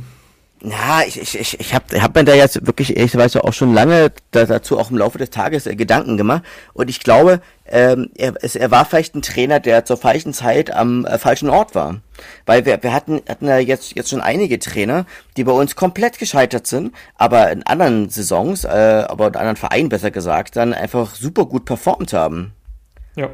Ja, 0.63 1.01
ich, 1.07 1.19
ich, 1.19 1.39
ich, 1.39 1.61
ich 1.61 1.75
habe 1.75 2.03
hab 2.03 2.15
mir 2.15 2.25
da 2.25 2.35
jetzt 2.35 2.67
wirklich, 2.67 2.95
ich 2.95 3.17
weiß 3.17 3.37
auch 3.37 3.53
schon 3.55 3.73
lange 3.73 4.13
da, 4.31 4.45
dazu 4.45 4.79
auch 4.79 4.91
im 4.91 4.99
Laufe 4.99 5.17
des 5.17 5.31
Tages 5.31 5.67
äh, 5.67 5.75
Gedanken 5.75 6.19
gemacht. 6.19 6.43
Und 6.75 6.91
ich 6.91 7.01
glaube, 7.01 7.41
ähm, 7.67 8.11
er, 8.15 8.35
es, 8.43 8.57
er 8.57 8.71
war 8.71 8.85
vielleicht 8.85 9.15
ein 9.15 9.23
Trainer, 9.23 9.59
der 9.59 9.87
zur 9.87 9.97
falschen 9.97 10.35
Zeit 10.35 10.71
am 10.71 11.07
äh, 11.07 11.17
falschen 11.17 11.49
Ort 11.49 11.75
war. 11.75 12.03
Weil 12.45 12.67
wir, 12.67 12.83
wir 12.83 12.93
hatten, 12.93 13.23
hatten 13.27 13.47
ja 13.47 13.57
jetzt, 13.57 13.97
jetzt 13.97 14.11
schon 14.11 14.21
einige 14.21 14.59
Trainer, 14.59 15.07
die 15.39 15.45
bei 15.45 15.53
uns 15.53 15.77
komplett 15.77 16.19
gescheitert 16.19 16.67
sind, 16.67 16.95
aber 17.17 17.51
in 17.51 17.63
anderen 17.63 18.11
Saisons, 18.11 18.65
äh, 18.65 19.05
aber 19.09 19.29
in 19.29 19.37
anderen 19.37 19.57
Vereinen 19.57 19.89
besser 19.89 20.11
gesagt, 20.11 20.57
dann 20.57 20.75
einfach 20.75 21.15
super 21.15 21.47
gut 21.47 21.65
performt 21.65 22.13
haben. 22.13 22.53
Ja, 23.17 23.31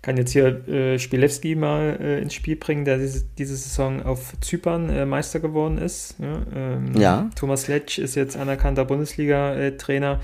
kann 0.00 0.16
jetzt 0.16 0.32
hier 0.32 0.68
äh, 0.68 0.98
Spielewski 0.98 1.54
mal 1.54 1.98
äh, 2.00 2.20
ins 2.20 2.34
Spiel 2.34 2.56
bringen, 2.56 2.84
der 2.84 2.98
diese, 2.98 3.24
diese 3.36 3.56
Saison 3.56 4.02
auf 4.02 4.34
Zypern 4.40 4.90
äh, 4.90 5.04
Meister 5.04 5.40
geworden 5.40 5.78
ist. 5.78 6.14
Ja, 6.18 6.42
ähm, 6.54 6.96
ja. 6.96 7.30
Thomas 7.34 7.66
Letsch 7.66 7.98
ist 7.98 8.14
jetzt 8.14 8.36
anerkannter 8.36 8.84
Bundesliga-Trainer 8.84 10.20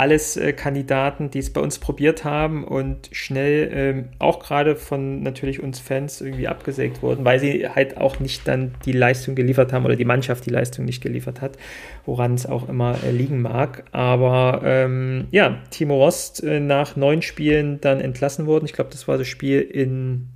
alles 0.00 0.38
äh, 0.38 0.54
Kandidaten, 0.54 1.30
die 1.30 1.40
es 1.40 1.52
bei 1.52 1.60
uns 1.60 1.78
probiert 1.78 2.24
haben 2.24 2.64
und 2.64 3.10
schnell 3.12 3.70
ähm, 3.70 4.08
auch 4.18 4.40
gerade 4.40 4.74
von 4.74 5.22
natürlich 5.22 5.62
uns 5.62 5.78
Fans 5.78 6.22
irgendwie 6.22 6.48
abgesägt 6.48 7.02
wurden, 7.02 7.22
weil 7.26 7.38
sie 7.38 7.68
halt 7.68 7.98
auch 7.98 8.18
nicht 8.18 8.48
dann 8.48 8.74
die 8.86 8.92
Leistung 8.92 9.34
geliefert 9.34 9.74
haben 9.74 9.84
oder 9.84 9.96
die 9.96 10.06
Mannschaft 10.06 10.46
die 10.46 10.50
Leistung 10.50 10.86
nicht 10.86 11.02
geliefert 11.02 11.42
hat, 11.42 11.58
woran 12.06 12.32
es 12.32 12.46
auch 12.46 12.66
immer 12.70 12.96
äh, 13.04 13.10
liegen 13.10 13.42
mag. 13.42 13.84
Aber 13.92 14.62
ähm, 14.64 15.26
ja, 15.32 15.58
Timo 15.68 16.02
Rost 16.02 16.42
äh, 16.42 16.60
nach 16.60 16.96
neun 16.96 17.20
Spielen 17.20 17.78
dann 17.82 18.00
entlassen 18.00 18.46
worden. 18.46 18.64
Ich 18.64 18.72
glaube, 18.72 18.88
das 18.90 19.06
war 19.06 19.18
das 19.18 19.28
Spiel 19.28 19.60
in 19.60 20.28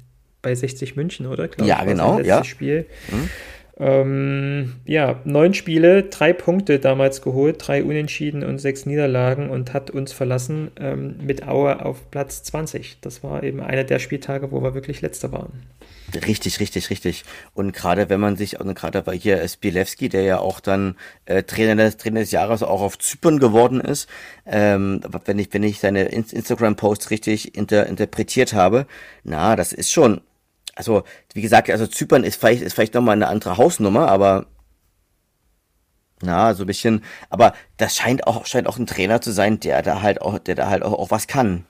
bei 0.43 0.55
60 0.55 0.95
München, 0.95 1.25
oder? 1.25 1.49
Glaub, 1.49 1.67
ja, 1.67 1.83
genau. 1.85 2.21
Ja. 2.21 2.45
Spiel. 2.45 2.85
Mhm. 3.11 3.31
Ähm, 3.77 4.75
ja, 4.85 5.21
neun 5.25 5.53
Spiele, 5.53 6.05
drei 6.05 6.33
Punkte 6.33 6.79
damals 6.79 7.23
geholt, 7.23 7.57
drei 7.59 7.83
Unentschieden 7.83 8.45
und 8.45 8.59
sechs 8.59 8.87
Niederlagen 8.87 9.51
und 9.51 9.73
hat 9.73 9.91
uns 9.91 10.13
verlassen 10.13 10.71
ähm, 10.79 11.17
mit 11.21 11.49
Aue 11.49 11.85
auf 11.85 12.11
Platz 12.13 12.45
20. 12.45 12.99
Das 13.01 13.25
war 13.25 13.43
eben 13.43 13.61
einer 13.61 13.83
der 13.83 13.99
Spieltage, 13.99 14.53
wo 14.53 14.63
wir 14.63 14.75
wirklich 14.75 15.01
Letzter 15.01 15.33
waren. 15.33 15.65
Richtig, 16.15 16.61
richtig, 16.61 16.91
richtig. 16.91 17.25
Und 17.55 17.73
gerade 17.73 18.09
wenn 18.09 18.21
man 18.21 18.37
sich, 18.37 18.61
und 18.61 18.73
gerade 18.75 19.03
bei 19.03 19.17
hier 19.17 19.47
Spielewski, 19.49 20.09
der 20.09 20.23
ja 20.23 20.39
auch 20.39 20.61
dann 20.61 20.95
äh, 21.25 21.43
Trainer, 21.43 21.75
des, 21.75 21.97
Trainer 21.97 22.21
des 22.21 22.31
Jahres 22.31 22.63
auch 22.63 22.81
auf 22.81 22.99
Zypern 22.99 23.41
geworden 23.41 23.81
ist, 23.81 24.09
ähm, 24.47 25.01
wenn 25.25 25.39
ich, 25.41 25.49
wenn 25.53 25.65
ich 25.65 25.81
seine 25.81 26.05
Instagram-Posts 26.05 27.11
richtig 27.11 27.57
inter, 27.57 27.87
interpretiert 27.87 28.53
habe, 28.53 28.87
na, 29.25 29.57
das 29.57 29.73
ist 29.73 29.91
schon 29.91 30.21
also 30.77 31.05
wie 31.33 31.43
gesagt, 31.43 31.71
also 31.71 31.87
Zypern 31.87 32.25
ist 32.25 32.41
vielleicht, 32.41 32.63
ist 32.63 32.75
vielleicht 32.75 32.95
nochmal 32.95 33.17
eine 33.17 33.29
andere 33.29 33.57
Hausnummer, 33.57 34.09
aber 34.09 34.47
na, 36.23 36.55
so 36.55 36.65
ein 36.65 36.67
bisschen, 36.67 37.03
aber 37.29 37.55
das 37.77 37.97
scheint 37.97 38.27
auch, 38.27 38.47
scheint 38.47 38.67
auch 38.67 38.79
ein 38.79 38.87
Trainer 38.87 39.21
zu 39.21 39.33
sein, 39.33 39.61
der 39.61 39.83
da 39.83 40.03
halt 40.03 40.23
auch, 40.23 40.39
der 40.39 40.55
da 40.55 40.69
halt 40.69 40.83
auch, 40.83 40.93
auch 40.93 41.11
was 41.11 41.27
kann. 41.27 41.67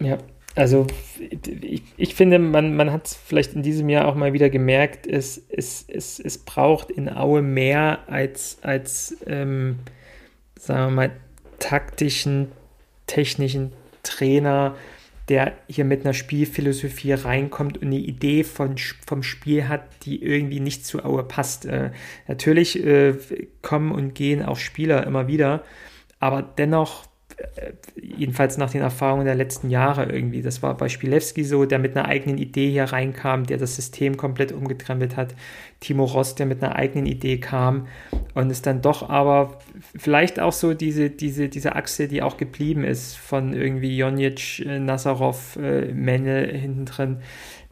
Ja, 0.00 0.18
also 0.54 0.86
ich, 1.20 1.82
ich 1.96 2.14
finde, 2.14 2.38
man, 2.38 2.74
man 2.74 2.92
hat 2.92 3.06
es 3.06 3.14
vielleicht 3.14 3.54
in 3.54 3.62
diesem 3.62 3.88
Jahr 3.88 4.08
auch 4.08 4.14
mal 4.14 4.32
wieder 4.32 4.50
gemerkt, 4.50 5.06
es, 5.06 5.40
es, 5.48 5.84
es, 5.88 6.18
es 6.18 6.38
braucht 6.38 6.90
in 6.90 7.08
Aue 7.08 7.42
mehr 7.42 8.00
als, 8.08 8.58
als 8.62 9.16
ähm, 9.26 9.78
sagen 10.58 10.90
wir 10.90 10.96
mal, 10.96 11.10
taktischen, 11.60 12.50
technischen 13.06 13.72
Trainer, 14.02 14.74
der 15.28 15.52
hier 15.68 15.84
mit 15.84 16.04
einer 16.04 16.14
Spielphilosophie 16.14 17.12
reinkommt 17.12 17.78
und 17.78 17.88
eine 17.88 17.98
Idee 17.98 18.44
von, 18.44 18.76
vom 19.06 19.22
Spiel 19.22 19.68
hat, 19.68 19.82
die 20.04 20.22
irgendwie 20.22 20.60
nicht 20.60 20.86
zu 20.86 21.04
Aue 21.04 21.22
passt. 21.22 21.66
Äh, 21.66 21.90
natürlich 22.26 22.84
äh, 22.84 23.14
kommen 23.62 23.92
und 23.92 24.14
gehen 24.14 24.42
auch 24.42 24.56
Spieler 24.56 25.06
immer 25.06 25.28
wieder, 25.28 25.64
aber 26.18 26.42
dennoch 26.42 27.08
äh, 27.56 27.72
jedenfalls 28.00 28.56
nach 28.56 28.70
den 28.70 28.80
Erfahrungen 28.80 29.26
der 29.26 29.34
letzten 29.34 29.70
Jahre 29.70 30.06
irgendwie. 30.06 30.42
Das 30.42 30.62
war 30.62 30.76
bei 30.76 30.88
Spielewski 30.88 31.44
so, 31.44 31.66
der 31.66 31.78
mit 31.78 31.96
einer 31.96 32.08
eigenen 32.08 32.38
Idee 32.38 32.70
hier 32.70 32.84
reinkam, 32.84 33.44
der 33.44 33.58
das 33.58 33.76
System 33.76 34.16
komplett 34.16 34.50
umgekrempelt 34.50 35.16
hat. 35.16 35.34
Timo 35.80 36.04
Ross, 36.04 36.34
der 36.34 36.46
mit 36.46 36.62
einer 36.62 36.76
eigenen 36.76 37.06
Idee 37.06 37.38
kam 37.38 37.86
und 38.34 38.50
es 38.50 38.62
dann 38.62 38.82
doch 38.82 39.08
aber 39.08 39.58
vielleicht 39.96 40.40
auch 40.40 40.52
so 40.52 40.74
diese, 40.74 41.08
diese, 41.10 41.48
diese 41.48 41.76
Achse, 41.76 42.08
die 42.08 42.22
auch 42.22 42.36
geblieben 42.36 42.84
ist 42.84 43.16
von 43.16 43.52
irgendwie 43.52 43.96
Jonic, 43.96 44.60
äh, 44.60 44.80
Nazarov, 44.80 45.56
äh, 45.56 45.92
Menne 45.92 46.46
hinten 46.46 46.84
drin, 46.84 47.18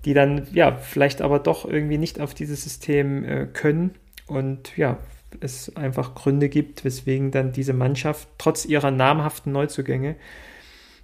die 0.04 0.14
dann 0.14 0.46
ja 0.52 0.76
vielleicht 0.76 1.20
aber 1.20 1.40
doch 1.40 1.64
irgendwie 1.64 1.98
nicht 1.98 2.20
auf 2.20 2.32
dieses 2.32 2.62
System 2.62 3.24
äh, 3.24 3.46
können 3.46 3.94
und 4.28 4.76
ja, 4.76 4.98
es 5.40 5.74
einfach 5.76 6.14
Gründe 6.14 6.48
gibt, 6.48 6.84
weswegen 6.84 7.32
dann 7.32 7.52
diese 7.52 7.72
Mannschaft 7.72 8.28
trotz 8.38 8.64
ihrer 8.64 8.90
namhaften 8.90 9.52
Neuzugänge 9.52 10.16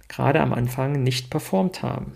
gerade 0.07 0.39
am 0.41 0.53
Anfang 0.53 1.03
nicht 1.03 1.29
performt 1.29 1.83
haben. 1.83 2.13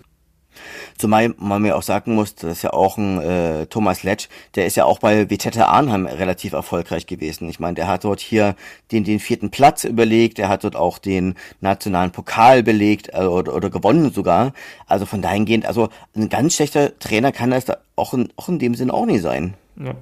Zumal 0.97 1.33
man 1.37 1.61
mir 1.61 1.75
auch 1.75 1.81
sagen 1.81 2.15
muss, 2.15 2.35
dass 2.35 2.61
ja 2.61 2.73
auch 2.73 2.97
ein 2.97 3.21
äh, 3.21 3.65
Thomas 3.67 4.03
Letsch, 4.03 4.27
der 4.55 4.65
ist 4.65 4.77
ja 4.77 4.85
auch 4.85 4.99
bei 4.99 5.29
Vitette 5.29 5.67
Arnheim 5.67 6.05
relativ 6.05 6.53
erfolgreich 6.53 7.05
gewesen. 7.05 7.49
Ich 7.49 7.59
meine, 7.59 7.75
der 7.75 7.87
hat 7.87 8.03
dort 8.03 8.19
hier 8.19 8.55
den, 8.91 9.03
den 9.03 9.19
vierten 9.19 9.51
Platz 9.51 9.83
überlegt, 9.83 10.37
der 10.37 10.49
hat 10.49 10.63
dort 10.63 10.75
auch 10.75 10.97
den 10.97 11.35
nationalen 11.61 12.11
Pokal 12.11 12.63
belegt 12.63 13.09
äh, 13.13 13.25
oder, 13.25 13.55
oder 13.55 13.69
gewonnen 13.69 14.11
sogar. 14.11 14.53
Also 14.87 15.05
von 15.05 15.21
dahingehend, 15.21 15.65
also 15.65 15.89
ein 16.15 16.29
ganz 16.29 16.55
schlechter 16.55 16.97
Trainer 16.99 17.31
kann 17.31 17.51
das 17.51 17.65
da 17.65 17.77
auch 17.95 18.13
in, 18.13 18.29
auch 18.35 18.49
in 18.49 18.59
dem 18.59 18.75
Sinn 18.75 18.91
auch 18.91 19.05
nicht 19.05 19.21
sein. 19.21 19.55
Ja. 19.77 19.93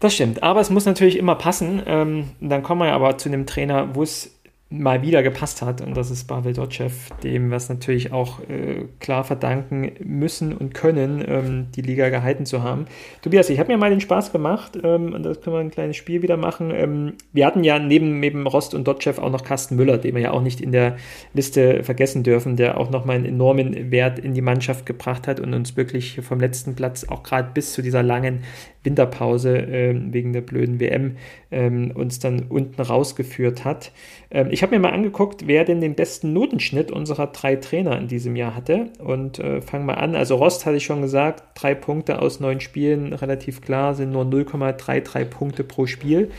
Das 0.00 0.14
stimmt, 0.14 0.44
aber 0.44 0.60
es 0.60 0.70
muss 0.70 0.86
natürlich 0.86 1.16
immer 1.16 1.34
passen. 1.34 1.82
Ähm, 1.84 2.30
dann 2.40 2.62
kommen 2.62 2.82
wir 2.82 2.92
aber 2.92 3.18
zu 3.18 3.28
einem 3.28 3.46
Trainer, 3.46 3.94
wo 3.94 4.04
es 4.04 4.37
mal 4.70 5.00
wieder 5.00 5.22
gepasst 5.22 5.62
hat 5.62 5.80
und 5.80 5.96
das 5.96 6.10
ist 6.10 6.24
Pavel 6.24 6.52
Dotschew, 6.52 6.90
dem 7.22 7.48
wir 7.48 7.56
es 7.56 7.70
natürlich 7.70 8.12
auch 8.12 8.40
äh, 8.50 8.84
klar 9.00 9.24
verdanken 9.24 9.92
müssen 10.04 10.54
und 10.54 10.74
können, 10.74 11.24
ähm, 11.26 11.68
die 11.74 11.80
Liga 11.80 12.10
gehalten 12.10 12.44
zu 12.44 12.62
haben. 12.62 12.84
Tobias, 13.22 13.48
ich 13.48 13.58
habe 13.58 13.72
mir 13.72 13.78
mal 13.78 13.88
den 13.88 14.02
Spaß 14.02 14.30
gemacht 14.30 14.78
ähm, 14.82 15.14
und 15.14 15.22
das 15.22 15.40
können 15.40 15.56
wir 15.56 15.60
ein 15.60 15.70
kleines 15.70 15.96
Spiel 15.96 16.20
wieder 16.20 16.36
machen. 16.36 16.70
Ähm, 16.70 17.14
wir 17.32 17.46
hatten 17.46 17.64
ja 17.64 17.78
neben, 17.78 18.20
neben 18.20 18.46
Rost 18.46 18.74
und 18.74 18.86
Dotschew 18.86 19.18
auch 19.22 19.30
noch 19.30 19.42
Carsten 19.42 19.76
Müller, 19.76 19.96
den 19.96 20.14
wir 20.14 20.20
ja 20.20 20.30
auch 20.32 20.42
nicht 20.42 20.60
in 20.60 20.72
der 20.72 20.98
Liste 21.32 21.82
vergessen 21.82 22.22
dürfen, 22.22 22.56
der 22.56 22.78
auch 22.78 22.90
nochmal 22.90 23.16
einen 23.16 23.24
enormen 23.24 23.90
Wert 23.90 24.18
in 24.18 24.34
die 24.34 24.42
Mannschaft 24.42 24.84
gebracht 24.84 25.26
hat 25.26 25.40
und 25.40 25.54
uns 25.54 25.78
wirklich 25.78 26.20
vom 26.20 26.40
letzten 26.40 26.74
Platz 26.74 27.04
auch 27.04 27.22
gerade 27.22 27.52
bis 27.54 27.72
zu 27.72 27.80
dieser 27.80 28.02
langen 28.02 28.40
Winterpause 28.88 29.58
äh, 29.58 29.94
wegen 30.12 30.32
der 30.32 30.40
blöden 30.40 30.80
WM 30.80 31.16
ähm, 31.50 31.92
uns 31.94 32.18
dann 32.18 32.46
unten 32.48 32.80
rausgeführt 32.80 33.64
hat. 33.64 33.92
Ähm, 34.30 34.48
ich 34.50 34.62
habe 34.62 34.74
mir 34.74 34.80
mal 34.80 34.92
angeguckt, 34.92 35.46
wer 35.46 35.64
denn 35.64 35.80
den 35.80 35.94
besten 35.94 36.32
Notenschnitt 36.32 36.90
unserer 36.90 37.26
drei 37.28 37.56
Trainer 37.56 37.98
in 37.98 38.08
diesem 38.08 38.34
Jahr 38.34 38.54
hatte 38.54 38.86
und 38.98 39.38
äh, 39.38 39.60
fangen 39.60 39.86
mal 39.86 39.94
an. 39.94 40.14
Also 40.14 40.36
Rost 40.36 40.64
hatte 40.64 40.76
ich 40.76 40.84
schon 40.84 41.02
gesagt, 41.02 41.42
drei 41.54 41.74
Punkte 41.74 42.22
aus 42.22 42.40
neun 42.40 42.60
Spielen, 42.60 43.12
relativ 43.12 43.60
klar, 43.60 43.94
sind 43.94 44.10
nur 44.10 44.24
0,33 44.24 45.24
Punkte 45.26 45.64
pro 45.64 45.86
Spiel. 45.86 46.30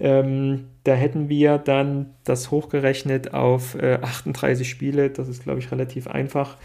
Ähm, 0.00 0.66
da 0.82 0.94
hätten 0.94 1.28
wir 1.28 1.56
dann 1.56 2.14
das 2.24 2.50
hochgerechnet 2.50 3.32
auf 3.32 3.76
äh, 3.76 3.98
38 4.02 4.68
Spiele, 4.68 5.08
das 5.08 5.28
ist, 5.28 5.44
glaube 5.44 5.60
ich, 5.60 5.70
relativ 5.70 6.08
einfach, 6.08 6.56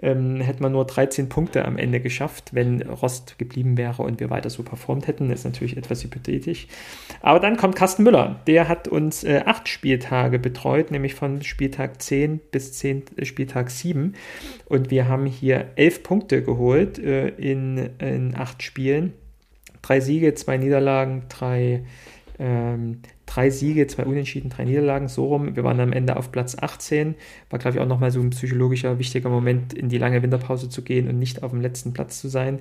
ähm, 0.00 0.40
hätte 0.40 0.62
man 0.62 0.72
nur 0.72 0.86
13 0.86 1.28
Punkte 1.28 1.66
am 1.66 1.76
Ende 1.76 2.00
geschafft, 2.00 2.54
wenn 2.54 2.80
Rost 2.82 3.38
geblieben 3.38 3.76
wäre 3.76 4.02
und 4.02 4.20
wir 4.20 4.30
weiter 4.30 4.48
so 4.48 4.62
performt 4.62 5.06
hätten. 5.06 5.28
Das 5.28 5.40
ist 5.40 5.44
natürlich 5.44 5.76
etwas 5.76 6.02
hypothetisch. 6.02 6.66
Aber 7.20 7.40
dann 7.40 7.58
kommt 7.58 7.76
Carsten 7.76 8.04
Müller, 8.04 8.40
der 8.46 8.68
hat 8.68 8.88
uns 8.88 9.22
äh, 9.22 9.42
acht 9.44 9.68
Spieltage 9.68 10.38
betreut, 10.38 10.90
nämlich 10.90 11.14
von 11.14 11.42
Spieltag 11.42 12.00
10 12.00 12.40
bis 12.50 12.72
10, 12.72 13.02
äh, 13.16 13.24
Spieltag 13.26 13.70
7. 13.70 14.14
Und 14.64 14.90
wir 14.90 15.08
haben 15.08 15.26
hier 15.26 15.66
elf 15.76 16.02
Punkte 16.02 16.42
geholt 16.42 16.98
äh, 16.98 17.28
in, 17.28 17.90
in 17.98 18.34
acht 18.34 18.62
Spielen. 18.62 19.12
Drei 19.82 20.00
Siege, 20.00 20.34
zwei 20.34 20.56
Niederlagen, 20.56 21.24
drei 21.28 21.84
ähm, 22.38 23.00
drei 23.26 23.50
Siege, 23.50 23.86
zwei 23.86 24.04
Unentschieden, 24.04 24.50
drei 24.50 24.64
Niederlagen, 24.64 25.08
so 25.08 25.26
rum. 25.26 25.56
Wir 25.56 25.64
waren 25.64 25.80
am 25.80 25.92
Ende 25.92 26.16
auf 26.16 26.30
Platz 26.32 26.56
18. 26.58 27.14
War, 27.50 27.58
glaube 27.58 27.76
ich, 27.76 27.82
auch 27.82 27.88
nochmal 27.88 28.10
so 28.10 28.20
ein 28.20 28.30
psychologischer, 28.30 28.98
wichtiger 28.98 29.28
Moment, 29.28 29.74
in 29.74 29.88
die 29.88 29.98
lange 29.98 30.22
Winterpause 30.22 30.68
zu 30.68 30.82
gehen 30.82 31.08
und 31.08 31.18
nicht 31.18 31.42
auf 31.42 31.50
dem 31.50 31.60
letzten 31.60 31.92
Platz 31.92 32.20
zu 32.20 32.28
sein. 32.28 32.60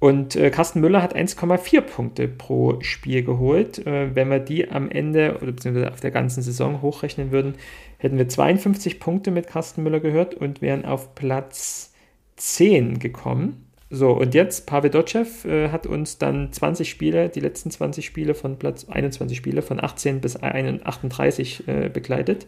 Und 0.00 0.34
äh, 0.34 0.50
Carsten 0.50 0.80
Müller 0.80 1.02
hat 1.02 1.14
1,4 1.14 1.82
Punkte 1.82 2.26
pro 2.26 2.80
Spiel 2.80 3.22
geholt. 3.22 3.86
Äh, 3.86 4.14
wenn 4.14 4.30
wir 4.30 4.38
die 4.38 4.70
am 4.70 4.90
Ende 4.90 5.36
oder 5.36 5.52
beziehungsweise 5.52 5.92
auf 5.92 6.00
der 6.00 6.10
ganzen 6.10 6.42
Saison 6.42 6.80
hochrechnen 6.80 7.30
würden, 7.30 7.54
hätten 7.98 8.16
wir 8.16 8.28
52 8.28 8.98
Punkte 8.98 9.30
mit 9.30 9.46
Carsten 9.46 9.82
Müller 9.82 10.00
gehört 10.00 10.34
und 10.34 10.62
wären 10.62 10.86
auf 10.86 11.14
Platz 11.14 11.92
10 12.36 12.98
gekommen. 12.98 13.69
So, 13.92 14.12
und 14.12 14.34
jetzt 14.34 14.66
Pavel 14.66 14.88
Dotschew 14.88 15.26
äh, 15.44 15.70
hat 15.70 15.84
uns 15.84 16.16
dann 16.16 16.52
20 16.52 16.88
Spiele, 16.88 17.28
die 17.28 17.40
letzten 17.40 17.72
20 17.72 18.06
Spiele 18.06 18.34
von 18.34 18.56
Platz 18.56 18.86
21 18.88 19.36
Spiele 19.36 19.62
von 19.62 19.82
18 19.82 20.20
bis 20.20 20.40
38 20.40 21.66
äh, 21.66 21.88
begleitet. 21.88 22.46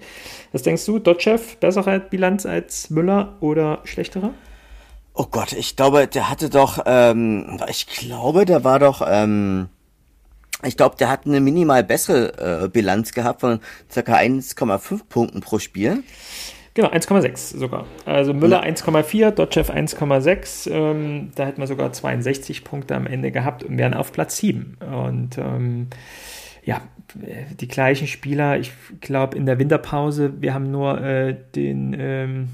Was 0.52 0.62
denkst 0.62 0.87
du, 0.87 1.00
Dotschew, 1.00 1.40
bessere 1.59 1.98
Bilanz 1.98 2.46
als 2.46 2.90
Müller 2.90 3.37
oder 3.40 3.81
schlechtere? 3.83 4.35
Oh 5.14 5.26
Gott, 5.28 5.52
ich 5.52 5.74
glaube, 5.74 6.07
der 6.07 6.31
hatte 6.31 6.48
doch, 6.48 6.78
ähm, 6.87 7.61
ich 7.68 7.88
glaube, 7.88 8.44
der 8.44 8.62
war 8.62 8.78
doch, 8.78 9.02
ähm, 9.05 9.68
ich 10.62 10.76
glaube, 10.76 10.94
der 10.96 11.11
hat 11.11 11.26
eine 11.26 11.40
minimal 11.40 11.83
bessere 11.83 12.64
äh, 12.64 12.68
Bilanz 12.68 13.12
gehabt 13.12 13.40
von 13.40 13.59
ca. 13.92 14.00
1,5 14.00 15.00
Punkten 15.09 15.40
pro 15.40 15.59
Spiel. 15.59 16.05
Genau, 16.74 16.88
1,6 16.88 17.58
sogar. 17.58 17.87
Also 18.06 18.32
Müller 18.32 18.64
ja. 18.66 18.72
1,4, 18.72 19.30
Dotchev 19.32 19.70
1,6. 19.70 20.70
Ähm, 20.70 21.30
da 21.35 21.44
hätten 21.44 21.61
wir 21.61 21.66
sogar 21.66 21.92
62 21.92 22.64
Punkte 22.64 22.94
am 22.94 23.06
Ende 23.06 23.30
gehabt 23.30 23.62
und 23.62 23.76
wären 23.76 23.92
auf 23.94 24.12
Platz 24.12 24.38
7. 24.38 24.78
Und 24.80 25.37
ähm, 25.37 25.88
ja, 26.64 26.80
die 27.61 27.68
gleichen 27.68 28.06
Spieler. 28.06 28.58
Ich 28.58 28.72
glaube, 29.00 29.37
in 29.37 29.46
der 29.46 29.58
Winterpause, 29.58 30.40
wir 30.40 30.54
haben 30.54 30.70
nur 30.70 31.00
äh, 31.00 31.37
den 31.54 31.94
ähm, 31.98 32.48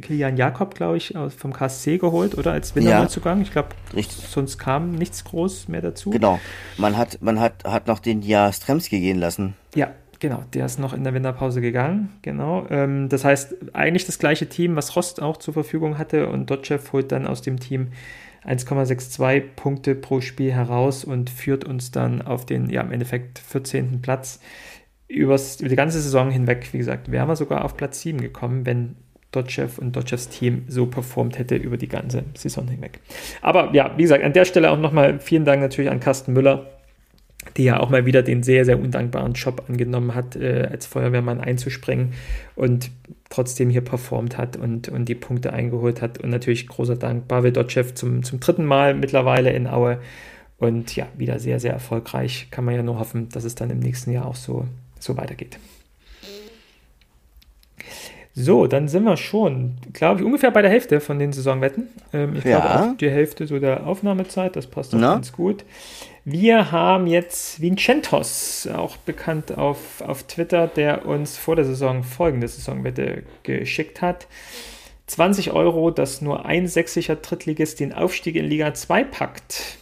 Kilian 0.00 0.36
Jakob, 0.36 0.74
glaube 0.74 0.96
ich, 0.96 1.14
vom 1.36 1.52
KSC 1.52 1.98
geholt, 1.98 2.36
oder 2.36 2.52
als 2.52 2.74
Winterneuzugang. 2.74 3.38
Ja, 3.38 3.42
ich 3.44 3.52
glaube, 3.52 3.68
sonst 4.08 4.58
kam 4.58 4.92
nichts 4.92 5.24
groß 5.24 5.68
mehr 5.68 5.80
dazu. 5.80 6.10
Genau. 6.10 6.40
Man 6.76 6.96
hat, 6.96 7.22
man 7.22 7.38
hat, 7.38 7.64
hat 7.64 7.86
noch 7.86 8.00
den 8.00 8.22
Jastremski 8.22 8.98
gehen 8.98 9.18
lassen. 9.18 9.54
Ja, 9.76 9.92
genau. 10.20 10.44
Der 10.54 10.66
ist 10.66 10.78
noch 10.78 10.92
in 10.92 11.04
der 11.04 11.14
Winterpause 11.14 11.60
gegangen. 11.60 12.10
Genau. 12.22 12.66
Ähm, 12.70 13.08
das 13.08 13.24
heißt, 13.24 13.74
eigentlich 13.74 14.06
das 14.06 14.18
gleiche 14.18 14.48
Team, 14.48 14.76
was 14.76 14.96
Rost 14.96 15.22
auch 15.22 15.36
zur 15.36 15.54
Verfügung 15.54 15.98
hatte 15.98 16.28
und 16.28 16.50
Dotchev 16.50 16.92
holt 16.92 17.12
dann 17.12 17.26
aus 17.26 17.42
dem 17.42 17.58
Team 17.60 17.88
1,62 18.46 19.42
Punkte 19.56 19.94
pro 19.94 20.20
Spiel 20.20 20.52
heraus 20.52 21.04
und 21.04 21.30
führt 21.30 21.64
uns 21.64 21.90
dann 21.90 22.22
auf 22.22 22.46
den, 22.46 22.70
ja, 22.70 22.80
im 22.80 22.92
Endeffekt 22.92 23.38
14. 23.38 24.00
Platz. 24.02 24.40
Übers, 25.08 25.60
über 25.60 25.68
die 25.68 25.76
ganze 25.76 26.00
Saison 26.00 26.30
hinweg, 26.30 26.68
wie 26.72 26.78
gesagt, 26.78 27.12
wären 27.12 27.28
wir 27.28 27.36
sogar 27.36 27.64
auf 27.64 27.76
Platz 27.76 28.00
7 28.00 28.20
gekommen, 28.20 28.66
wenn 28.66 28.96
Dotchev 29.30 29.80
und 29.80 29.94
Dotchevs 29.94 30.28
Team 30.28 30.64
so 30.68 30.86
performt 30.86 31.38
hätte 31.38 31.56
über 31.56 31.76
die 31.76 31.88
ganze 31.88 32.24
Saison 32.34 32.66
hinweg. 32.68 33.00
Aber 33.42 33.72
ja, 33.74 33.92
wie 33.96 34.02
gesagt, 34.02 34.24
an 34.24 34.32
der 34.32 34.44
Stelle 34.44 34.70
auch 34.70 34.78
nochmal 34.78 35.20
vielen 35.20 35.44
Dank 35.44 35.60
natürlich 35.60 35.90
an 35.90 36.00
Carsten 36.00 36.32
Müller, 36.32 36.75
die 37.56 37.64
ja 37.64 37.80
auch 37.80 37.90
mal 37.90 38.06
wieder 38.06 38.22
den 38.22 38.42
sehr, 38.42 38.64
sehr 38.64 38.78
undankbaren 38.78 39.32
Job 39.34 39.64
angenommen 39.68 40.14
hat, 40.14 40.36
äh, 40.36 40.68
als 40.70 40.86
Feuerwehrmann 40.86 41.40
einzuspringen 41.40 42.12
und 42.54 42.90
trotzdem 43.30 43.70
hier 43.70 43.80
performt 43.80 44.38
hat 44.38 44.56
und, 44.56 44.88
und 44.88 45.06
die 45.08 45.14
Punkte 45.14 45.52
eingeholt 45.52 46.02
hat. 46.02 46.18
Und 46.18 46.30
natürlich 46.30 46.68
großer 46.68 46.96
Dank 46.96 47.28
Pavel 47.28 47.52
Dotchev 47.52 47.94
zum, 47.94 48.22
zum 48.22 48.40
dritten 48.40 48.64
Mal 48.64 48.94
mittlerweile 48.94 49.52
in 49.52 49.66
Aue. 49.66 49.98
Und 50.58 50.96
ja, 50.96 51.06
wieder 51.16 51.38
sehr, 51.38 51.60
sehr 51.60 51.72
erfolgreich. 51.72 52.48
Kann 52.50 52.64
man 52.64 52.74
ja 52.74 52.82
nur 52.82 52.98
hoffen, 52.98 53.28
dass 53.28 53.44
es 53.44 53.54
dann 53.54 53.70
im 53.70 53.78
nächsten 53.78 54.10
Jahr 54.10 54.26
auch 54.26 54.36
so, 54.36 54.66
so 54.98 55.16
weitergeht. 55.16 55.58
So, 58.38 58.66
dann 58.66 58.86
sind 58.86 59.04
wir 59.04 59.16
schon, 59.16 59.76
glaube 59.94 60.20
ich, 60.20 60.26
ungefähr 60.26 60.50
bei 60.50 60.60
der 60.60 60.70
Hälfte 60.70 61.00
von 61.00 61.18
den 61.18 61.32
Saisonwetten. 61.32 61.88
Ähm, 62.12 62.36
ich 62.36 62.44
ja. 62.44 62.60
glaube 62.60 62.92
auch 62.92 62.96
die 62.98 63.10
Hälfte 63.10 63.46
so 63.46 63.58
der 63.58 63.86
Aufnahmezeit, 63.86 64.56
das 64.56 64.66
passt 64.66 64.92
doch 64.92 65.00
ganz 65.00 65.32
gut. 65.32 65.64
Wir 66.28 66.72
haben 66.72 67.06
jetzt 67.06 67.60
Vincentos, 67.60 68.66
auch 68.66 68.96
bekannt 68.96 69.56
auf, 69.56 70.00
auf 70.00 70.24
Twitter, 70.24 70.66
der 70.66 71.06
uns 71.06 71.38
vor 71.38 71.54
der 71.54 71.64
Saison 71.64 72.02
folgende 72.02 72.48
Saisonwette 72.48 73.22
geschickt 73.44 74.02
hat. 74.02 74.26
20 75.06 75.52
Euro, 75.52 75.92
dass 75.92 76.22
nur 76.22 76.44
ein 76.44 76.66
sächsischer 76.66 77.14
Drittligist 77.14 77.78
den 77.78 77.92
Aufstieg 77.92 78.34
in 78.34 78.44
Liga 78.44 78.74
2 78.74 79.04
packt. 79.04 79.78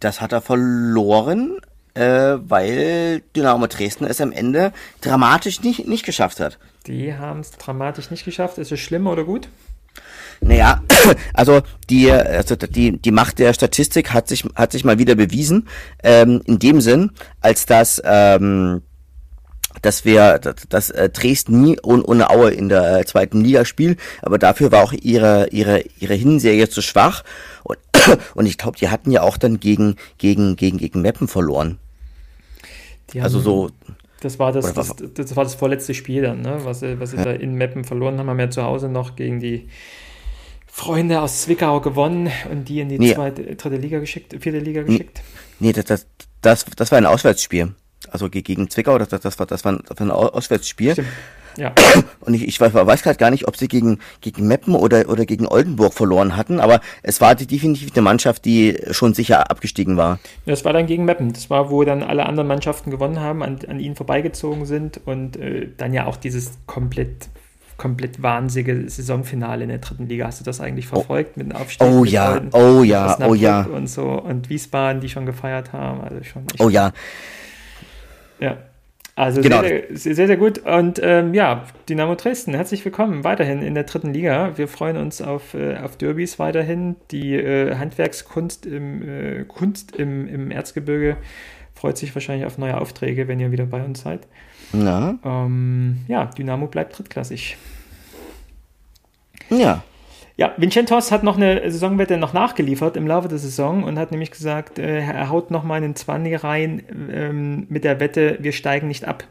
Das 0.00 0.20
hat 0.20 0.32
er 0.32 0.40
verloren, 0.40 1.60
äh, 1.94 2.38
weil 2.40 3.22
Dynamo 3.36 3.68
Dresden 3.68 4.04
es 4.04 4.20
am 4.20 4.32
Ende 4.32 4.72
dramatisch 5.00 5.62
nicht, 5.62 5.86
nicht 5.86 6.06
geschafft 6.06 6.40
hat. 6.40 6.58
Die 6.88 7.14
haben 7.14 7.38
es 7.38 7.52
dramatisch 7.52 8.10
nicht 8.10 8.24
geschafft. 8.24 8.58
Ist 8.58 8.72
es 8.72 8.80
schlimm 8.80 9.06
oder 9.06 9.22
gut? 9.22 9.48
Naja, 10.40 10.82
also 11.34 11.62
die, 11.90 12.10
also 12.10 12.56
die, 12.56 12.98
die 12.98 13.10
Macht 13.10 13.38
der 13.38 13.52
Statistik 13.52 14.12
hat 14.12 14.28
sich, 14.28 14.44
hat 14.54 14.72
sich 14.72 14.84
mal 14.84 14.98
wieder 14.98 15.14
bewiesen, 15.14 15.68
ähm, 16.02 16.42
in 16.44 16.58
dem 16.58 16.80
Sinn, 16.80 17.10
als 17.40 17.66
dass, 17.66 18.00
ähm, 18.04 18.82
dass 19.82 20.04
wir, 20.04 20.38
dass, 20.38 20.54
dass 20.68 20.90
äh, 20.90 21.08
Dresden 21.08 21.62
nie 21.62 21.78
ohne, 21.82 22.30
Aue 22.30 22.50
in 22.50 22.68
der 22.68 23.00
äh, 23.00 23.04
zweiten 23.04 23.40
Liga 23.40 23.64
spielt, 23.64 23.98
aber 24.22 24.38
dafür 24.38 24.72
war 24.72 24.82
auch 24.82 24.92
ihre, 24.92 25.48
ihre, 25.50 25.84
ihre 25.98 26.14
Hinserie 26.14 26.68
zu 26.68 26.82
schwach 26.82 27.24
und, 27.64 27.78
und 28.34 28.46
ich 28.46 28.58
glaube, 28.58 28.78
die 28.78 28.88
hatten 28.88 29.10
ja 29.10 29.22
auch 29.22 29.36
dann 29.36 29.60
gegen, 29.60 29.96
gegen, 30.18 30.56
gegen, 30.56 30.78
gegen 30.78 31.02
Meppen 31.02 31.28
verloren. 31.28 31.78
also 33.20 33.40
so, 33.40 33.70
das 34.20 34.38
war 34.40 34.50
das, 34.50 34.72
das, 34.72 34.94
das, 35.14 35.36
war 35.36 35.44
das 35.44 35.54
vorletzte 35.54 35.94
Spiel 35.94 36.22
dann, 36.22 36.40
ne? 36.40 36.58
was, 36.64 36.82
was 36.82 37.10
sie 37.12 37.18
ja. 37.18 37.24
da 37.24 37.32
in 37.32 37.54
Meppen 37.54 37.84
verloren 37.84 38.18
haben, 38.18 38.28
haben 38.28 38.38
wir 38.38 38.50
zu 38.50 38.64
Hause 38.64 38.88
noch 38.88 39.14
gegen 39.14 39.38
die 39.38 39.68
Freunde 40.78 41.20
aus 41.20 41.42
Zwickau 41.42 41.80
gewonnen 41.80 42.30
und 42.52 42.68
die 42.68 42.78
in 42.78 42.88
die 42.88 43.00
nee. 43.00 43.12
zweite, 43.12 43.56
dritte 43.56 43.76
Liga 43.76 43.98
geschickt, 43.98 44.36
vierte 44.38 44.60
Liga 44.60 44.82
geschickt. 44.82 45.20
Nee, 45.58 45.72
das, 45.72 45.86
das, 45.86 46.06
das, 46.40 46.64
das 46.64 46.92
war 46.92 46.98
ein 46.98 47.06
Auswärtsspiel. 47.06 47.74
Also 48.08 48.30
gegen 48.30 48.70
Zwickau, 48.70 48.96
das, 48.96 49.08
das, 49.08 49.38
war, 49.40 49.46
das 49.46 49.64
war 49.64 49.72
ein 49.72 50.10
Auswärtsspiel. 50.12 50.92
Stimmt. 50.92 51.08
Ja. 51.56 51.74
Und 52.20 52.34
ich, 52.34 52.46
ich 52.46 52.60
weiß, 52.60 52.72
weiß 52.74 53.02
gerade 53.02 53.18
gar 53.18 53.32
nicht, 53.32 53.48
ob 53.48 53.56
sie 53.56 53.66
gegen, 53.66 53.98
gegen 54.20 54.46
Meppen 54.46 54.76
oder, 54.76 55.08
oder 55.08 55.26
gegen 55.26 55.48
Oldenburg 55.48 55.94
verloren 55.94 56.36
hatten, 56.36 56.60
aber 56.60 56.80
es 57.02 57.20
war 57.20 57.34
die, 57.34 57.48
definitiv 57.48 57.90
eine 57.92 58.02
Mannschaft, 58.02 58.44
die 58.44 58.78
schon 58.92 59.14
sicher 59.14 59.50
abgestiegen 59.50 59.96
war. 59.96 60.20
Das 60.46 60.64
war 60.64 60.72
dann 60.72 60.86
gegen 60.86 61.04
Meppen. 61.04 61.32
Das 61.32 61.50
war, 61.50 61.70
wo 61.70 61.82
dann 61.82 62.04
alle 62.04 62.24
anderen 62.24 62.46
Mannschaften 62.46 62.92
gewonnen 62.92 63.18
haben, 63.18 63.42
an, 63.42 63.58
an 63.66 63.80
ihnen 63.80 63.96
vorbeigezogen 63.96 64.64
sind 64.64 65.00
und 65.04 65.36
äh, 65.36 65.66
dann 65.76 65.92
ja 65.92 66.06
auch 66.06 66.16
dieses 66.16 66.52
komplett 66.66 67.28
komplett 67.78 68.22
wahnsinnige 68.22 68.90
Saisonfinale 68.90 69.62
in 69.62 69.70
der 69.70 69.78
dritten 69.78 70.06
Liga. 70.06 70.26
Hast 70.26 70.40
du 70.40 70.44
das 70.44 70.60
eigentlich 70.60 70.86
oh. 70.92 70.96
verfolgt 70.96 71.32
oh. 71.36 71.40
mit 71.40 71.50
dem 71.50 71.56
Aufstieg? 71.56 71.88
Oh 71.88 72.04
ja, 72.04 72.40
oh 72.52 72.82
ja, 72.82 73.16
oh 73.26 73.34
ja. 73.34 73.62
Und 73.62 73.88
so 73.88 74.20
und 74.20 74.50
Wiesbaden, 74.50 75.00
die 75.00 75.08
schon 75.08 75.24
gefeiert 75.24 75.72
haben. 75.72 76.02
Also 76.02 76.22
schon 76.24 76.44
oh 76.58 76.68
ja. 76.68 76.92
Ja. 78.40 78.58
Also 79.14 79.40
genau. 79.40 79.62
sehr, 79.62 79.82
sehr, 79.90 80.14
sehr, 80.14 80.26
sehr 80.28 80.36
gut. 80.36 80.58
Und 80.58 81.00
ähm, 81.02 81.34
ja, 81.34 81.64
Dynamo 81.88 82.14
Dresden, 82.14 82.54
herzlich 82.54 82.84
willkommen 82.84 83.24
weiterhin 83.24 83.62
in 83.62 83.74
der 83.74 83.82
dritten 83.82 84.12
Liga. 84.12 84.56
Wir 84.56 84.68
freuen 84.68 84.96
uns 84.96 85.20
auf, 85.20 85.54
äh, 85.54 85.76
auf 85.78 85.96
Derbys 85.96 86.38
weiterhin. 86.38 86.94
Die 87.10 87.34
äh, 87.34 87.74
Handwerkskunst 87.74 88.64
im, 88.64 89.02
äh, 89.02 89.44
Kunst 89.44 89.96
im, 89.96 90.28
im 90.28 90.52
Erzgebirge 90.52 91.16
freut 91.78 91.96
sich 91.96 92.14
wahrscheinlich 92.14 92.44
auf 92.44 92.58
neue 92.58 92.80
Aufträge, 92.80 93.28
wenn 93.28 93.40
ihr 93.40 93.52
wieder 93.52 93.66
bei 93.66 93.82
uns 93.84 94.02
seid. 94.02 94.26
Na? 94.72 95.18
Ähm, 95.24 96.04
ja, 96.08 96.26
Dynamo 96.26 96.66
bleibt 96.66 96.98
drittklassig. 96.98 97.56
Ja. 99.50 99.82
Ja, 100.36 100.52
Vincentos 100.56 101.10
hat 101.10 101.24
noch 101.24 101.36
eine 101.36 101.68
Saisonwette 101.68 102.16
noch 102.16 102.32
nachgeliefert 102.32 102.96
im 102.96 103.08
Laufe 103.08 103.26
der 103.26 103.38
Saison 103.38 103.82
und 103.82 103.98
hat 103.98 104.12
nämlich 104.12 104.30
gesagt, 104.30 104.78
äh, 104.78 105.00
er 105.00 105.30
haut 105.30 105.50
noch 105.50 105.64
mal 105.64 105.74
einen 105.74 105.96
20 105.96 106.44
rein 106.44 106.82
ähm, 107.10 107.66
mit 107.68 107.82
der 107.82 107.98
Wette, 107.98 108.38
wir 108.40 108.52
steigen 108.52 108.86
nicht 108.86 109.04
ab. 109.04 109.24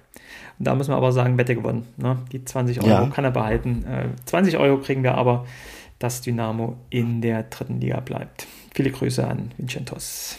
Und 0.59 0.67
da 0.67 0.75
muss 0.75 0.89
man 0.89 0.97
aber 0.97 1.13
sagen, 1.13 1.37
Wette 1.37 1.55
gewonnen. 1.55 1.87
Ne? 1.95 2.17
Die 2.33 2.43
20 2.43 2.81
Euro 2.81 2.89
ja. 2.89 3.07
kann 3.07 3.23
er 3.23 3.31
behalten. 3.31 3.85
Äh, 3.85 4.07
20 4.25 4.57
Euro 4.57 4.79
kriegen 4.79 5.03
wir 5.03 5.15
aber, 5.15 5.45
dass 5.97 6.21
Dynamo 6.21 6.75
in 6.89 7.21
der 7.21 7.43
dritten 7.43 7.79
Liga 7.79 8.01
bleibt. 8.01 8.47
Viele 8.73 8.91
Grüße 8.91 9.25
an 9.25 9.51
Vincentos. 9.57 10.37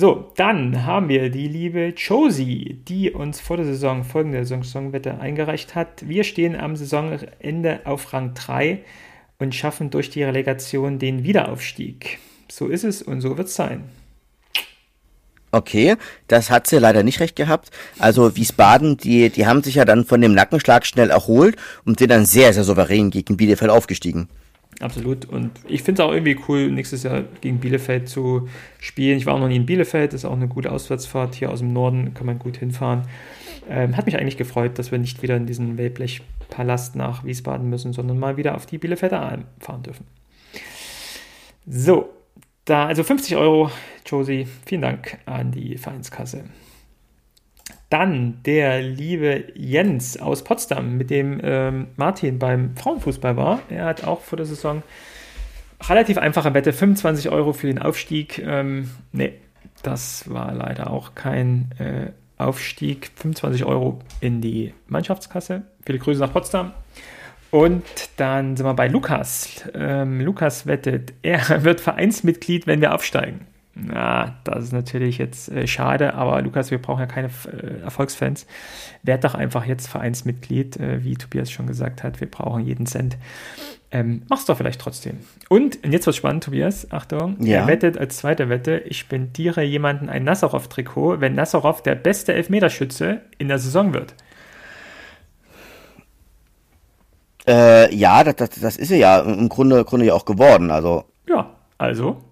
So, 0.00 0.30
dann 0.36 0.86
haben 0.86 1.08
wir 1.08 1.28
die 1.28 1.48
liebe 1.48 1.92
Josie, 1.96 2.78
die 2.86 3.10
uns 3.10 3.40
vor 3.40 3.56
der 3.56 3.66
Saison 3.66 4.04
folgende 4.04 4.44
Saisonwette 4.44 5.18
eingereicht 5.18 5.74
hat. 5.74 6.08
Wir 6.08 6.22
stehen 6.22 6.54
am 6.54 6.76
Saisonende 6.76 7.80
auf 7.82 8.12
Rang 8.12 8.32
3 8.32 8.78
und 9.40 9.56
schaffen 9.56 9.90
durch 9.90 10.08
die 10.08 10.22
Relegation 10.22 11.00
den 11.00 11.24
Wiederaufstieg. 11.24 12.20
So 12.48 12.68
ist 12.68 12.84
es 12.84 13.02
und 13.02 13.22
so 13.22 13.36
wird 13.36 13.48
es 13.48 13.56
sein. 13.56 13.88
Okay, 15.50 15.96
das 16.28 16.48
hat 16.48 16.68
sie 16.68 16.78
leider 16.78 17.02
nicht 17.02 17.18
recht 17.18 17.34
gehabt. 17.34 17.70
Also 17.98 18.36
Wiesbaden, 18.36 18.98
die, 18.98 19.30
die 19.30 19.48
haben 19.48 19.64
sich 19.64 19.74
ja 19.74 19.84
dann 19.84 20.04
von 20.04 20.20
dem 20.20 20.32
Nackenschlag 20.32 20.86
schnell 20.86 21.10
erholt 21.10 21.56
und 21.84 21.98
sind 21.98 22.12
dann 22.12 22.24
sehr, 22.24 22.52
sehr 22.52 22.62
souverän 22.62 23.10
gegen 23.10 23.36
Bielefeld 23.36 23.72
aufgestiegen. 23.72 24.28
Absolut. 24.80 25.24
Und 25.24 25.50
ich 25.66 25.82
finde 25.82 26.02
es 26.02 26.08
auch 26.08 26.12
irgendwie 26.12 26.38
cool, 26.48 26.70
nächstes 26.70 27.02
Jahr 27.02 27.24
gegen 27.40 27.58
Bielefeld 27.58 28.08
zu 28.08 28.48
spielen. 28.78 29.18
Ich 29.18 29.26
war 29.26 29.34
auch 29.34 29.40
noch 29.40 29.48
nie 29.48 29.56
in 29.56 29.66
Bielefeld, 29.66 30.12
das 30.12 30.22
ist 30.22 30.24
auch 30.24 30.36
eine 30.36 30.48
gute 30.48 30.70
Auswärtsfahrt. 30.70 31.34
Hier 31.34 31.50
aus 31.50 31.58
dem 31.58 31.72
Norden 31.72 32.14
kann 32.14 32.26
man 32.26 32.38
gut 32.38 32.56
hinfahren. 32.56 33.02
Ähm, 33.68 33.96
hat 33.96 34.06
mich 34.06 34.16
eigentlich 34.16 34.36
gefreut, 34.36 34.78
dass 34.78 34.92
wir 34.92 34.98
nicht 34.98 35.22
wieder 35.22 35.36
in 35.36 35.46
diesen 35.46 35.76
Wellblech 35.78 36.22
Palast 36.48 36.96
nach 36.96 37.24
Wiesbaden 37.24 37.68
müssen, 37.68 37.92
sondern 37.92 38.18
mal 38.18 38.36
wieder 38.36 38.54
auf 38.54 38.66
die 38.66 38.78
Bielefelder 38.78 39.20
Alm 39.20 39.44
fahren 39.58 39.82
dürfen. 39.82 40.06
So, 41.66 42.08
da, 42.64 42.86
also 42.86 43.02
50 43.02 43.36
Euro, 43.36 43.70
Josie, 44.06 44.46
vielen 44.64 44.82
Dank 44.82 45.18
an 45.26 45.50
die 45.50 45.76
Vereinskasse. 45.76 46.44
Dann 47.90 48.42
der 48.44 48.82
liebe 48.82 49.44
Jens 49.54 50.18
aus 50.20 50.44
Potsdam, 50.44 50.98
mit 50.98 51.10
dem 51.10 51.40
ähm, 51.42 51.88
Martin 51.96 52.38
beim 52.38 52.76
Frauenfußball 52.76 53.36
war. 53.36 53.60
Er 53.70 53.86
hat 53.86 54.04
auch 54.04 54.20
vor 54.20 54.36
der 54.36 54.46
Saison 54.46 54.82
relativ 55.88 56.18
einfache 56.18 56.52
Wette, 56.52 56.72
25 56.72 57.30
Euro 57.30 57.52
für 57.52 57.66
den 57.66 57.78
Aufstieg. 57.78 58.38
Ähm, 58.38 58.90
nee, 59.12 59.34
das 59.82 60.30
war 60.30 60.52
leider 60.52 60.90
auch 60.90 61.14
kein 61.14 61.70
äh, 61.78 62.10
Aufstieg 62.36 63.10
25 63.16 63.64
Euro 63.64 64.00
in 64.20 64.40
die 64.40 64.74
Mannschaftskasse. 64.88 65.62
Viele 65.84 65.98
Grüße 65.98 66.20
nach 66.20 66.32
Potsdam. 66.32 66.72
Und 67.50 67.82
dann 68.16 68.56
sind 68.56 68.66
wir 68.66 68.74
bei 68.74 68.88
Lukas. 68.88 69.64
Ähm, 69.74 70.20
Lukas 70.20 70.66
wettet, 70.66 71.14
er 71.22 71.62
wird 71.64 71.80
Vereinsmitglied, 71.80 72.66
wenn 72.66 72.80
wir 72.80 72.94
aufsteigen. 72.94 73.46
Na, 73.80 74.36
das 74.44 74.64
ist 74.64 74.72
natürlich 74.72 75.18
jetzt 75.18 75.50
äh, 75.50 75.66
schade, 75.66 76.14
aber 76.14 76.42
Lukas, 76.42 76.70
wir 76.70 76.82
brauchen 76.82 77.00
ja 77.00 77.06
keine 77.06 77.28
äh, 77.28 77.82
Erfolgsfans. 77.82 78.46
Werd 79.02 79.24
doch 79.24 79.34
einfach 79.34 79.64
jetzt 79.66 79.86
Vereinsmitglied, 79.86 80.78
äh, 80.78 81.04
wie 81.04 81.14
Tobias 81.14 81.50
schon 81.50 81.66
gesagt 81.66 82.02
hat. 82.02 82.20
Wir 82.20 82.30
brauchen 82.30 82.64
jeden 82.64 82.86
Cent. 82.86 83.16
Ähm, 83.90 84.22
mach's 84.28 84.44
doch 84.44 84.56
vielleicht 84.56 84.80
trotzdem. 84.80 85.20
Und, 85.48 85.82
und 85.82 85.92
jetzt 85.92 86.06
wird's 86.06 86.18
spannend, 86.18 86.44
Tobias. 86.44 86.90
Achtung. 86.90 87.36
Ja. 87.40 87.60
Er 87.60 87.66
wettet 87.68 87.96
als 87.96 88.18
zweite 88.18 88.48
Wette, 88.48 88.78
ich 88.78 88.98
spendiere 88.98 89.62
jemanden 89.62 90.08
ein 90.08 90.24
Nazarov-Trikot, 90.24 91.20
wenn 91.20 91.34
Nazarov 91.34 91.82
der 91.82 91.94
beste 91.94 92.34
Elfmeterschütze 92.34 93.22
in 93.38 93.48
der 93.48 93.58
Saison 93.58 93.94
wird. 93.94 94.14
Äh, 97.46 97.94
ja, 97.94 98.24
das, 98.24 98.36
das, 98.36 98.50
das 98.60 98.76
ist 98.76 98.90
er 98.90 98.98
ja 98.98 99.20
im 99.20 99.48
Grunde, 99.48 99.84
Grunde 99.84 100.04
ja 100.04 100.14
auch 100.14 100.26
geworden. 100.26 100.70
Also, 100.70 101.04
Ja, 101.26 101.54
also, 101.78 102.22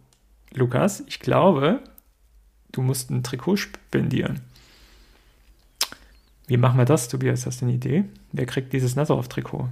Lukas, 0.57 1.05
ich 1.07 1.21
glaube, 1.21 1.81
du 2.73 2.83
musst 2.83 3.11
ein 3.11 3.23
Trikot 3.23 3.57
spendieren. 3.57 4.41
Wie 6.49 6.57
machen 6.57 6.79
wir 6.79 6.85
das, 6.85 7.09
Tobias? 7.09 7.47
Hast 7.47 7.61
du 7.61 7.67
eine 7.67 7.75
Idee? 7.75 8.05
Wer 8.33 8.47
kriegt 8.47 8.73
dieses 8.73 8.97
Nazarov-Trikot? 8.97 9.69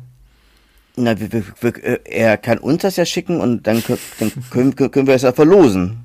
na, 0.96 1.18
wir, 1.18 1.32
wir, 1.32 1.44
wir, 1.60 1.84
äh, 1.84 1.98
er 2.04 2.36
kann 2.36 2.58
uns 2.58 2.82
das 2.82 2.96
ja 2.96 3.04
schicken 3.04 3.40
und 3.40 3.66
dann, 3.66 3.82
dann 4.18 4.32
können, 4.50 4.74
können 4.76 5.06
wir 5.06 5.14
es 5.14 5.22
ja 5.22 5.32
verlosen. 5.32 6.04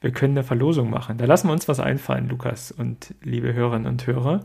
Wir 0.00 0.10
können 0.10 0.36
eine 0.36 0.44
Verlosung 0.44 0.90
machen. 0.90 1.16
Da 1.16 1.24
lassen 1.24 1.48
wir 1.48 1.52
uns 1.52 1.68
was 1.68 1.80
einfallen, 1.80 2.28
Lukas 2.28 2.72
und 2.72 3.14
liebe 3.22 3.54
Hörerinnen 3.54 3.86
und 3.86 4.06
Hörer. 4.06 4.44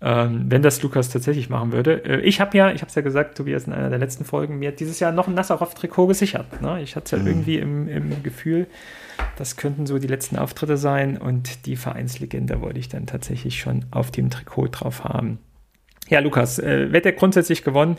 Ähm, 0.00 0.44
wenn 0.46 0.62
das 0.62 0.80
Lukas 0.80 1.08
tatsächlich 1.08 1.50
machen 1.50 1.72
würde. 1.72 2.04
Äh, 2.04 2.20
ich 2.20 2.40
habe 2.40 2.56
ja, 2.56 2.70
ich 2.70 2.82
habe 2.82 2.88
es 2.88 2.94
ja 2.94 3.02
gesagt, 3.02 3.36
Tobias 3.36 3.64
in 3.64 3.72
einer 3.72 3.90
der 3.90 3.98
letzten 3.98 4.24
Folgen, 4.24 4.60
mir 4.60 4.70
dieses 4.70 5.00
Jahr 5.00 5.10
noch 5.10 5.26
ein 5.26 5.34
Nazarov-Trikot 5.34 6.06
gesichert. 6.06 6.62
Ne? 6.62 6.80
Ich 6.82 6.94
hatte 6.94 7.16
es 7.16 7.20
ja 7.20 7.26
irgendwie 7.26 7.58
im, 7.58 7.88
im 7.88 8.22
Gefühl, 8.22 8.68
das 9.36 9.56
könnten 9.56 9.86
so 9.86 9.98
die 9.98 10.06
letzten 10.06 10.36
Auftritte 10.36 10.76
sein 10.76 11.18
und 11.18 11.66
die 11.66 11.74
Vereinslegende 11.74 12.60
wollte 12.60 12.78
ich 12.78 12.88
dann 12.88 13.06
tatsächlich 13.06 13.58
schon 13.58 13.86
auf 13.90 14.12
dem 14.12 14.30
Trikot 14.30 14.68
drauf 14.68 15.02
haben. 15.02 15.40
Ja, 16.08 16.20
Lukas, 16.20 16.60
äh, 16.60 16.92
Wette 16.92 17.12
grundsätzlich 17.12 17.64
gewonnen, 17.64 17.98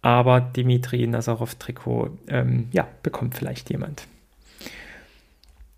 aber 0.00 0.40
Dimitri 0.40 1.06
Nazarov-Trikot, 1.06 2.16
ähm, 2.28 2.68
ja, 2.72 2.88
bekommt 3.02 3.34
vielleicht 3.34 3.68
jemand. 3.68 4.06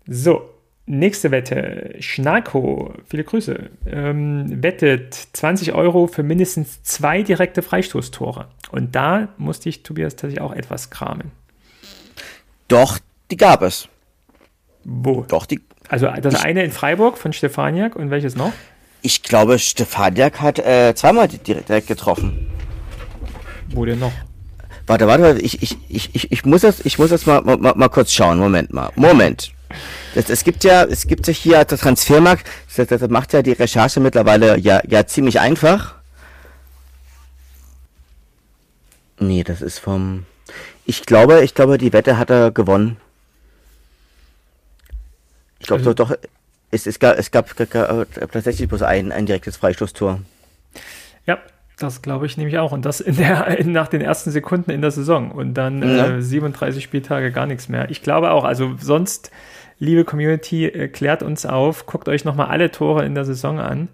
So, 0.07 0.52
nächste 0.85 1.31
Wette. 1.31 1.95
Schnarko, 1.99 2.93
viele 3.07 3.23
Grüße, 3.23 3.69
ähm, 3.85 4.61
wettet 4.63 5.13
20 5.33 5.73
Euro 5.73 6.07
für 6.07 6.23
mindestens 6.23 6.83
zwei 6.83 7.21
direkte 7.23 7.61
Freistoßtore. 7.61 8.47
Und 8.71 8.95
da 8.95 9.29
musste 9.37 9.69
ich 9.69 9.83
Tobias 9.83 10.15
tatsächlich 10.15 10.41
auch 10.41 10.53
etwas 10.53 10.89
kramen. 10.89 11.31
Doch, 12.67 12.99
die 13.31 13.37
gab 13.37 13.61
es. 13.61 13.87
Wo? 14.83 15.23
Doch, 15.27 15.45
die. 15.45 15.61
Also 15.89 16.07
das 16.21 16.33
Ich- 16.35 16.41
eine 16.43 16.63
in 16.63 16.71
Freiburg 16.71 17.17
von 17.17 17.33
Stefaniak 17.33 17.95
und 17.95 18.09
welches 18.09 18.35
noch? 18.35 18.51
Ich 19.01 19.21
glaube, 19.21 19.59
Stefaniak 19.59 20.39
hat 20.41 20.59
äh, 20.59 20.93
zweimal 20.95 21.27
di- 21.27 21.37
direkt, 21.37 21.69
direkt 21.69 21.87
getroffen. 21.87 22.47
Wo 23.69 23.85
denn 23.85 23.99
noch? 23.99 24.13
Warte, 24.87 25.07
warte, 25.07 25.23
warte, 25.23 25.41
ich, 25.41 25.61
ich, 25.61 25.77
ich, 25.89 26.13
ich, 26.15 26.31
ich 26.31 26.45
muss 26.45 26.61
das, 26.61 26.85
ich 26.85 26.99
muss 26.99 27.09
das 27.09 27.25
mal, 27.25 27.41
mal, 27.41 27.57
mal 27.57 27.89
kurz 27.89 28.11
schauen. 28.13 28.37
Moment 28.39 28.73
mal. 28.73 28.89
Moment. 28.95 29.51
Das, 30.15 30.29
es 30.29 30.43
gibt 30.43 30.63
ja, 30.63 30.83
es 30.83 31.07
gibt 31.07 31.27
ja 31.27 31.33
hier 31.33 31.63
der 31.65 31.77
Transfermarkt, 31.77 32.47
das, 32.75 32.87
das 32.87 33.09
macht 33.09 33.33
ja 33.33 33.41
die 33.41 33.53
Recherche 33.53 33.99
mittlerweile 33.99 34.57
ja, 34.59 34.81
ja 34.87 35.05
ziemlich 35.05 35.39
einfach. 35.39 35.95
Nee, 39.19 39.43
das 39.43 39.61
ist 39.61 39.79
vom. 39.79 40.25
Ich 40.85 41.05
glaube, 41.05 41.43
ich 41.43 41.53
glaube, 41.55 41.77
die 41.77 41.93
Wette 41.93 42.17
hat 42.17 42.29
er 42.29 42.51
gewonnen. 42.51 42.97
Ich 45.59 45.67
glaube 45.67 45.81
Also- 45.81 45.93
doch, 45.93 46.09
doch, 46.09 46.17
es, 46.71 46.87
es 46.87 46.99
gab, 46.99 47.17
es 47.17 47.31
gab, 47.31 47.55
gab, 47.55 47.69
gab 47.69 48.31
tatsächlich 48.31 48.67
bloß 48.67 48.81
ein, 48.81 49.11
ein 49.11 49.25
direktes 49.25 49.57
Freistoßtor. 49.57 50.19
Ja, 51.25 51.37
das 51.77 52.01
glaube 52.01 52.25
ich 52.25 52.37
nämlich 52.37 52.57
auch. 52.59 52.71
Und 52.71 52.85
das 52.85 52.99
in 53.01 53.15
der, 53.17 53.47
in, 53.59 53.71
nach 53.73 53.87
den 53.87 54.01
ersten 54.01 54.31
Sekunden 54.31 54.71
in 54.71 54.81
der 54.81 54.91
Saison. 54.91 55.31
Und 55.31 55.53
dann 55.55 55.81
Ja. 55.81 56.15
äh, 56.17 56.21
37 56.21 56.83
Spieltage 56.83 57.31
gar 57.31 57.45
nichts 57.45 57.69
mehr. 57.69 57.89
Ich 57.89 58.01
glaube 58.01 58.31
auch, 58.31 58.43
also 58.43 58.75
sonst, 58.79 59.31
liebe 59.79 60.03
Community, 60.05 60.65
äh, 60.65 60.87
klärt 60.87 61.23
uns 61.23 61.45
auf, 61.45 61.85
guckt 61.85 62.07
euch 62.09 62.25
nochmal 62.25 62.47
alle 62.47 62.71
Tore 62.71 63.05
in 63.05 63.15
der 63.15 63.25
Saison 63.25 63.59
an. 63.59 63.89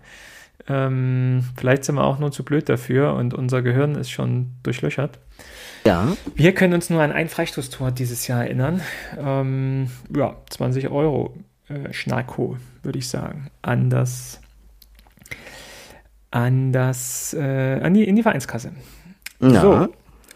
Ähm, 0.68 1.44
vielleicht 1.58 1.84
sind 1.86 1.96
wir 1.96 2.04
auch 2.04 2.20
nur 2.20 2.32
zu 2.32 2.44
blöd 2.44 2.70
dafür 2.70 3.14
und 3.16 3.34
unser 3.34 3.62
Gehirn 3.64 3.96
ist 3.96 4.12
schon 4.12 4.52
durchlöchert. 4.62 5.18
Ja. 5.86 6.10
Wir 6.36 6.54
können 6.54 6.74
uns 6.74 6.90
nur 6.90 7.02
an 7.02 7.12
ein 7.12 7.30
Freistoßtor 7.30 7.92
dieses 7.92 8.28
Jahr 8.28 8.44
erinnern. 8.44 8.82
Ähm, 9.18 9.90
ja, 10.16 10.36
20 10.50 10.90
Euro 10.90 11.36
äh, 11.70 11.92
Schnarko, 11.94 12.58
würde 12.84 13.00
ich 13.00 13.08
sagen, 13.08 13.50
an 13.62 13.90
das, 13.90 14.42
an 16.32 16.72
das, 16.72 17.34
äh, 17.34 17.80
an 17.82 17.94
die, 17.94 18.04
in 18.04 18.16
die 18.16 18.24
Vereinskasse. 18.24 18.72
Ja. 19.40 19.62
So. 19.62 19.88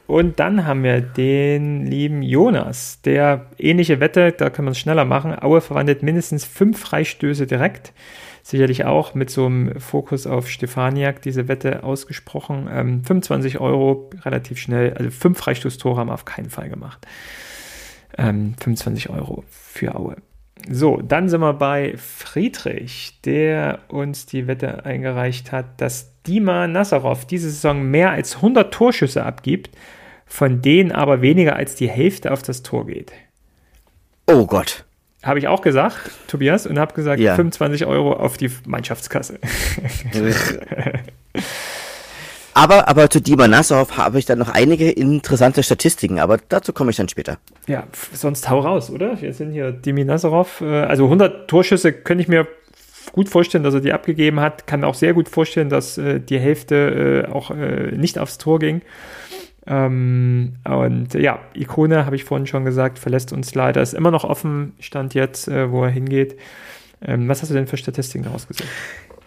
Und 0.06 0.40
dann 0.40 0.66
haben 0.66 0.84
wir 0.84 1.02
den 1.02 1.86
lieben 1.86 2.22
Jonas, 2.24 3.02
der 3.04 3.48
ähnliche 3.58 4.00
Wette, 4.00 4.34
da 4.34 4.50
kann 4.50 4.66
man 4.66 4.74
es 4.74 4.80
schneller 4.80 5.06
machen. 5.06 5.34
Aue 5.42 5.62
verwandelt 5.62 6.04
mindestens 6.04 6.44
fünf 6.44 6.80
Freistöße 6.80 7.48
direkt. 7.48 7.94
Sicherlich 8.46 8.84
auch 8.84 9.14
mit 9.14 9.30
so 9.30 9.46
einem 9.46 9.80
Fokus 9.80 10.28
auf 10.28 10.50
Stefaniak 10.50 11.22
diese 11.22 11.48
Wette 11.48 11.84
ausgesprochen. 11.84 12.70
Ähm, 12.70 13.04
25 13.06 13.62
Euro, 13.62 14.10
relativ 14.26 14.60
schnell. 14.60 14.94
Also 14.96 15.10
fünf 15.12 15.38
Freistoßtore 15.38 15.98
haben 15.98 16.10
wir 16.10 16.14
auf 16.14 16.26
keinen 16.26 16.50
Fall 16.50 16.70
gemacht. 16.70 17.08
Ähm, 18.18 18.56
25 18.60 19.10
Euro 19.10 19.46
für 19.50 19.96
Aue. 19.96 20.18
So, 20.70 21.02
dann 21.02 21.30
sind 21.30 21.42
wir 21.42 21.54
bei 21.54 21.96
Friedrich, 21.98 23.20
der 23.26 23.80
uns 23.90 24.26
die 24.26 24.48
Wette 24.48 24.86
eingereicht 24.86 25.52
hat, 25.52 25.82
dass 25.82 26.22
Dima 26.24 26.68
Nazarov 26.68 27.26
diese 27.26 27.50
Saison 27.50 27.84
mehr 27.84 28.12
als 28.12 28.38
100 28.38 28.74
Torschüsse 28.74 29.26
abgibt, 29.26 29.76
von 30.26 30.62
denen 30.62 30.92
aber 30.92 31.22
weniger 31.22 31.56
als 31.56 31.76
die 31.76 31.90
Hälfte 31.90 32.32
auf 32.32 32.42
das 32.42 32.64
Tor 32.64 32.88
geht. 32.88 33.12
Oh 34.28 34.46
Gott. 34.46 34.86
Habe 35.22 35.40
ich 35.40 35.48
auch 35.48 35.62
gesagt, 35.62 36.12
Tobias, 36.28 36.66
und 36.66 36.80
habe 36.80 36.94
gesagt, 36.94 37.20
Ja. 37.20 37.36
25 37.36 37.86
Euro 37.86 38.14
auf 38.14 38.38
die 38.38 38.50
Mannschaftskasse. 38.66 39.40
Aber, 42.54 42.88
aber 42.88 43.10
zu 43.10 43.22
Dima 43.22 43.48
Nassov 43.48 43.98
habe 43.98 44.20
ich 44.20 44.26
dann 44.26 44.40
noch 44.40 44.50
einige 44.50 44.90
interessante 44.92 45.64
Statistiken, 45.64 46.20
aber 46.20 46.38
dazu 46.50 46.74
komme 46.74 46.92
ich 46.92 46.98
dann 46.98 47.10
später. 47.10 47.38
Ja, 47.68 47.86
sonst 48.14 48.50
hau 48.50 48.60
raus, 48.60 48.90
oder? 48.90 49.20
Wir 49.22 49.34
sind 49.34 49.52
hier 49.52 49.72
Dimi 49.72 50.06
Nazarov. 50.06 50.62
Äh, 50.62 50.84
also 50.84 51.06
100 51.06 51.48
Torschüsse 51.50 51.94
könnte 51.94 52.22
ich 52.22 52.28
mir 52.28 52.48
gut 53.12 53.30
vorstellen, 53.30 53.64
dass 53.64 53.74
er 53.74 53.82
die 53.82 53.94
abgegeben 53.94 54.40
hat. 54.40 54.68
Kann 54.68 54.84
auch 54.84 54.96
sehr 54.96 55.14
gut 55.14 55.30
vorstellen, 55.30 55.70
dass 55.70 55.98
äh, 55.98 56.20
die 56.20 56.40
Hälfte 56.40 57.26
äh, 57.28 57.32
auch 57.32 57.52
nicht 57.52 58.20
aufs 58.20 58.38
Tor 58.38 58.60
ging. 58.60 58.82
Ähm, 59.66 60.56
und 60.66 61.14
ja, 61.14 61.40
Ikone, 61.56 62.06
habe 62.06 62.16
ich 62.16 62.24
vorhin 62.24 62.48
schon 62.48 62.66
gesagt, 62.66 63.00
verlässt 63.00 63.34
uns 63.34 63.56
leider. 63.56 63.82
Ist 63.82 63.94
immer 63.94 64.12
noch 64.12 64.24
offen, 64.24 64.74
stand 64.80 65.14
jetzt, 65.14 65.48
wo 65.48 65.84
er 65.84 65.90
hingeht. 65.90 66.38
Ähm, 67.06 67.28
was 67.28 67.42
hast 67.42 67.50
du 67.50 67.54
denn 67.54 67.68
für 67.68 67.78
Statistiken 67.78 68.26
gesehen? 68.48 68.68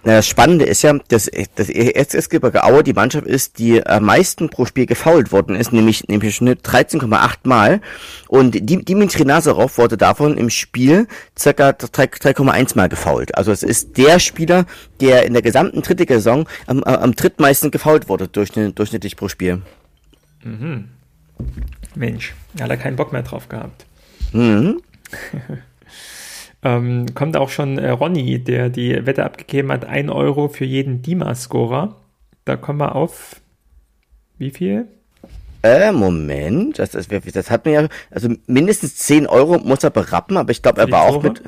Na, 0.07 0.13
Das 0.17 0.29
Spannende 0.29 0.65
ist 0.65 0.83
ja, 0.83 0.97
dass, 1.09 1.29
dass 1.57 1.69
Erzgebirge 1.69 2.63
Aue 2.63 2.85
die 2.85 2.93
Mannschaft 2.93 3.27
ist, 3.27 3.59
die 3.59 3.85
am 3.85 4.05
meisten 4.05 4.49
pro 4.49 4.65
Spiel 4.65 4.87
gefoult 4.87 5.33
worden 5.33 5.57
ist, 5.57 5.73
nämlich, 5.73 6.07
nämlich 6.07 6.29
im 6.29 6.33
Schnitt 6.33 6.65
13,8 6.65 7.39
Mal. 7.43 7.81
Und 8.29 8.55
Dim- 8.55 8.85
Dimitri 8.85 9.25
Nazarov 9.25 9.77
wurde 9.79 9.97
davon 9.97 10.39
im 10.39 10.49
Spiel 10.49 11.09
circa 11.37 11.73
3 11.73 12.05
3,1 12.05 12.77
Mal 12.77 12.89
gefoult. 12.89 13.37
Also 13.37 13.51
es 13.51 13.65
ist 13.65 13.99
der 13.99 14.21
Spieler, 14.21 14.65
der 15.01 15.27
in 15.27 15.33
der 15.33 15.43
gesamten 15.43 15.83
dritten 15.83 16.07
Saison 16.07 16.49
am, 16.69 16.85
am 16.85 17.15
drittmeisten 17.17 17.73
gefoult 17.73 18.09
wurde, 18.09 18.27
durchschnitt- 18.29 18.75
durchschnittlich 18.79 19.17
pro 19.17 19.29
Spiel. 19.29 19.61
Mensch, 21.97 22.33
hat 22.61 22.71
er 22.71 22.77
keinen 22.77 22.95
Bock 22.97 23.13
mehr 23.13 23.23
drauf 23.23 23.49
gehabt. 23.49 23.85
Mhm. 24.33 24.81
Ähm, 26.67 27.07
kommt 27.15 27.37
auch 27.37 27.49
schon 27.51 27.79
äh, 27.79 27.91
Ronny, 27.91 28.43
der 28.43 28.71
die 28.71 29.07
Wette 29.07 29.25
abgegeben 29.25 29.71
hat, 29.71 29.85
1 29.85 30.11
Euro 30.11 30.49
für 30.49 30.65
jeden 30.65 31.01
Dima-Scorer. 31.01 31.95
Da 32.45 32.57
kommen 32.57 32.81
wir 32.81 32.97
auf 32.97 33.41
wie 34.37 34.51
viel? 34.51 34.89
Äh, 35.63 35.93
Moment, 35.93 36.81
das, 36.81 36.91
das, 36.91 37.07
das 37.09 37.51
hat 37.51 37.67
mir 37.67 37.73
ja, 37.73 37.89
also 38.11 38.31
mindestens 38.49 38.97
10 38.97 39.29
Euro 39.29 39.59
muss 39.59 39.85
er 39.85 39.91
berappen, 39.91 40.37
aber 40.37 40.51
ich 40.51 40.61
glaube, 40.61 40.81
er 40.81 40.91
war 40.91 41.03
auch 41.03 41.23
mit, 41.23 41.41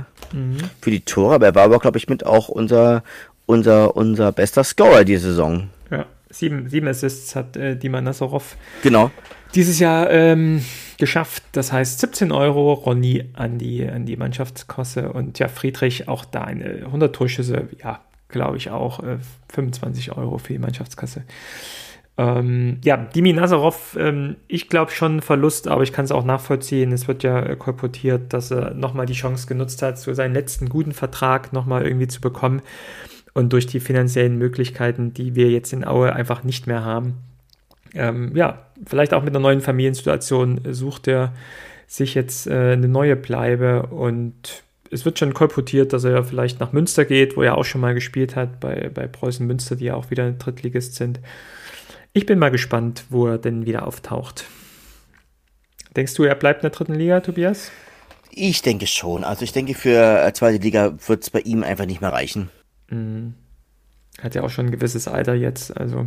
für 0.81 0.91
die 0.93 1.01
Tore, 1.01 1.35
aber 1.35 1.47
er 1.47 1.55
war 1.57 1.64
aber, 1.64 1.81
glaube 1.81 1.99
ich, 1.99 2.09
mit 2.09 2.25
auch 2.25 2.49
unser, 2.49 3.03
unser, 3.47 3.97
unser 3.97 4.31
bester 4.31 4.62
Scorer 4.62 5.05
die 5.05 5.16
Saison. 5.16 5.69
Ja, 5.91 6.07
sieben, 6.31 6.69
sieben 6.69 6.87
Assists 6.87 7.35
hat 7.35 7.57
äh, 7.57 7.77
Dima 7.77 8.01
Nazarov 8.01 8.57
Genau. 8.83 9.11
dieses 9.55 9.81
Jahr 9.81 10.11
ähm, 10.11 10.64
geschafft. 10.99 11.42
Das 11.53 11.72
heißt 11.72 12.01
17 12.01 12.32
Euro 12.32 12.72
Ronny 12.74 13.30
an 13.34 13.59
die, 13.59 13.88
an 13.88 14.05
die 14.05 14.16
Mannschaftskasse 14.16 15.12
und 15.12 15.38
ja, 15.38 15.49
Friedrich 15.49 16.09
auch 16.09 16.24
da 16.24 16.42
eine 16.42 16.84
100 16.84 17.14
Torschüsse, 17.14 17.68
ja, 17.82 18.01
glaube 18.28 18.59
ich 18.59 18.70
auch, 18.70 19.03
äh, 19.03 19.18
25 19.49 20.16
Euro 20.16 20.38
für 20.38 20.53
die 20.53 20.59
Mannschaftskasse. 20.59 21.24
Ähm, 22.18 22.78
ja, 22.84 22.96
Dimi 22.96 23.32
Nazarov, 23.32 23.96
ähm, 23.99 24.36
ich 24.49 24.68
glaube 24.68 24.90
schon 24.90 25.22
Verlust, 25.22 25.68
aber 25.68 25.84
ich 25.84 25.92
kann 25.92 26.05
es 26.05 26.11
auch 26.11 26.24
nachvollziehen. 26.24 26.90
Es 26.90 27.07
wird 27.07 27.22
ja 27.22 27.40
äh, 27.40 27.55
kolportiert, 27.55 28.32
dass 28.32 28.51
er 28.51 28.74
nochmal 28.74 29.07
die 29.07 29.14
Chance 29.14 29.46
genutzt 29.46 29.82
hat, 29.82 30.01
so 30.01 30.12
seinen 30.12 30.34
letzten 30.34 30.68
guten 30.68 30.92
Vertrag 30.92 31.53
nochmal 31.53 31.86
irgendwie 31.86 32.09
zu 32.09 32.20
bekommen. 32.20 32.61
Und 33.34 33.53
durch 33.53 33.66
die 33.66 33.78
finanziellen 33.78 34.36
Möglichkeiten, 34.36 35.14
die 35.14 35.36
wir 35.36 35.49
jetzt 35.51 35.72
in 35.72 35.86
Aue 35.86 36.12
einfach 36.12 36.42
nicht 36.42 36.66
mehr 36.66 36.84
haben, 36.84 37.14
ähm, 37.95 38.36
ja, 38.36 38.66
vielleicht 38.86 39.14
auch 39.14 39.22
mit 39.22 39.30
einer 39.30 39.41
neuen 39.41 39.61
Familiensituation 39.61 40.61
sucht 40.70 41.09
er 41.09 41.32
sich 41.86 42.14
jetzt 42.14 42.47
äh, 42.47 42.72
eine 42.72 42.89
neue 42.89 43.16
Bleibe 43.16 43.86
und 43.86 44.62
es 44.91 45.05
wird 45.05 45.18
schon 45.18 45.34
kolportiert, 45.34 45.93
dass 45.93 46.05
er 46.05 46.24
vielleicht 46.24 46.61
nach 46.61 46.72
Münster 46.72 47.05
geht, 47.05 47.36
wo 47.36 47.43
er 47.43 47.57
auch 47.57 47.64
schon 47.64 47.80
mal 47.80 47.95
gespielt 47.95 48.36
hat, 48.36 48.61
bei, 48.61 48.91
bei 48.93 49.07
Preußen 49.07 49.47
Münster, 49.47 49.76
die 49.76 49.86
ja 49.86 49.95
auch 49.95 50.11
wieder 50.11 50.24
ein 50.24 50.39
Drittligist 50.39 50.95
sind. 50.95 51.20
Ich 52.12 52.26
bin 52.26 52.39
mal 52.39 52.51
gespannt, 52.51 53.05
wo 53.11 53.26
er 53.26 53.39
denn 53.39 53.66
wieder 53.66 53.86
auftaucht. 53.86 54.47
Denkst 55.95 56.14
du, 56.14 56.24
er 56.24 56.34
bleibt 56.34 56.61
in 56.61 56.70
der 56.70 56.70
dritten 56.70 56.95
Liga, 56.95 57.20
Tobias? 57.20 57.70
Ich 58.30 58.62
denke 58.62 58.86
schon. 58.86 59.24
Also 59.24 59.43
ich 59.45 59.53
denke, 59.53 59.74
für 59.74 60.24
äh, 60.24 60.32
zweite 60.32 60.59
Liga 60.62 60.95
wird 61.07 61.22
es 61.22 61.30
bei 61.30 61.41
ihm 61.41 61.62
einfach 61.62 61.86
nicht 61.86 62.01
mehr 62.01 62.12
reichen. 62.12 62.51
Mhm. 62.89 63.34
Hat 64.22 64.34
ja 64.34 64.43
auch 64.43 64.51
schon 64.51 64.66
ein 64.66 64.72
gewisses 64.72 65.09
Alter 65.09 65.34
jetzt. 65.34 65.76
Also 65.76 66.07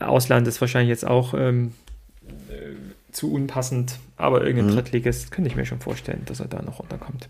Ausland 0.00 0.46
ist 0.46 0.60
wahrscheinlich 0.60 0.90
jetzt 0.90 1.06
auch 1.06 1.34
ähm, 1.34 1.74
äh, 2.48 3.12
zu 3.12 3.32
unpassend, 3.32 3.98
aber 4.16 4.44
irgendein 4.44 4.72
mhm. 4.72 4.76
Drittligist 4.76 5.30
könnte 5.30 5.50
ich 5.50 5.56
mir 5.56 5.66
schon 5.66 5.80
vorstellen, 5.80 6.22
dass 6.26 6.40
er 6.40 6.48
da 6.48 6.62
noch 6.62 6.80
runterkommt. 6.80 7.28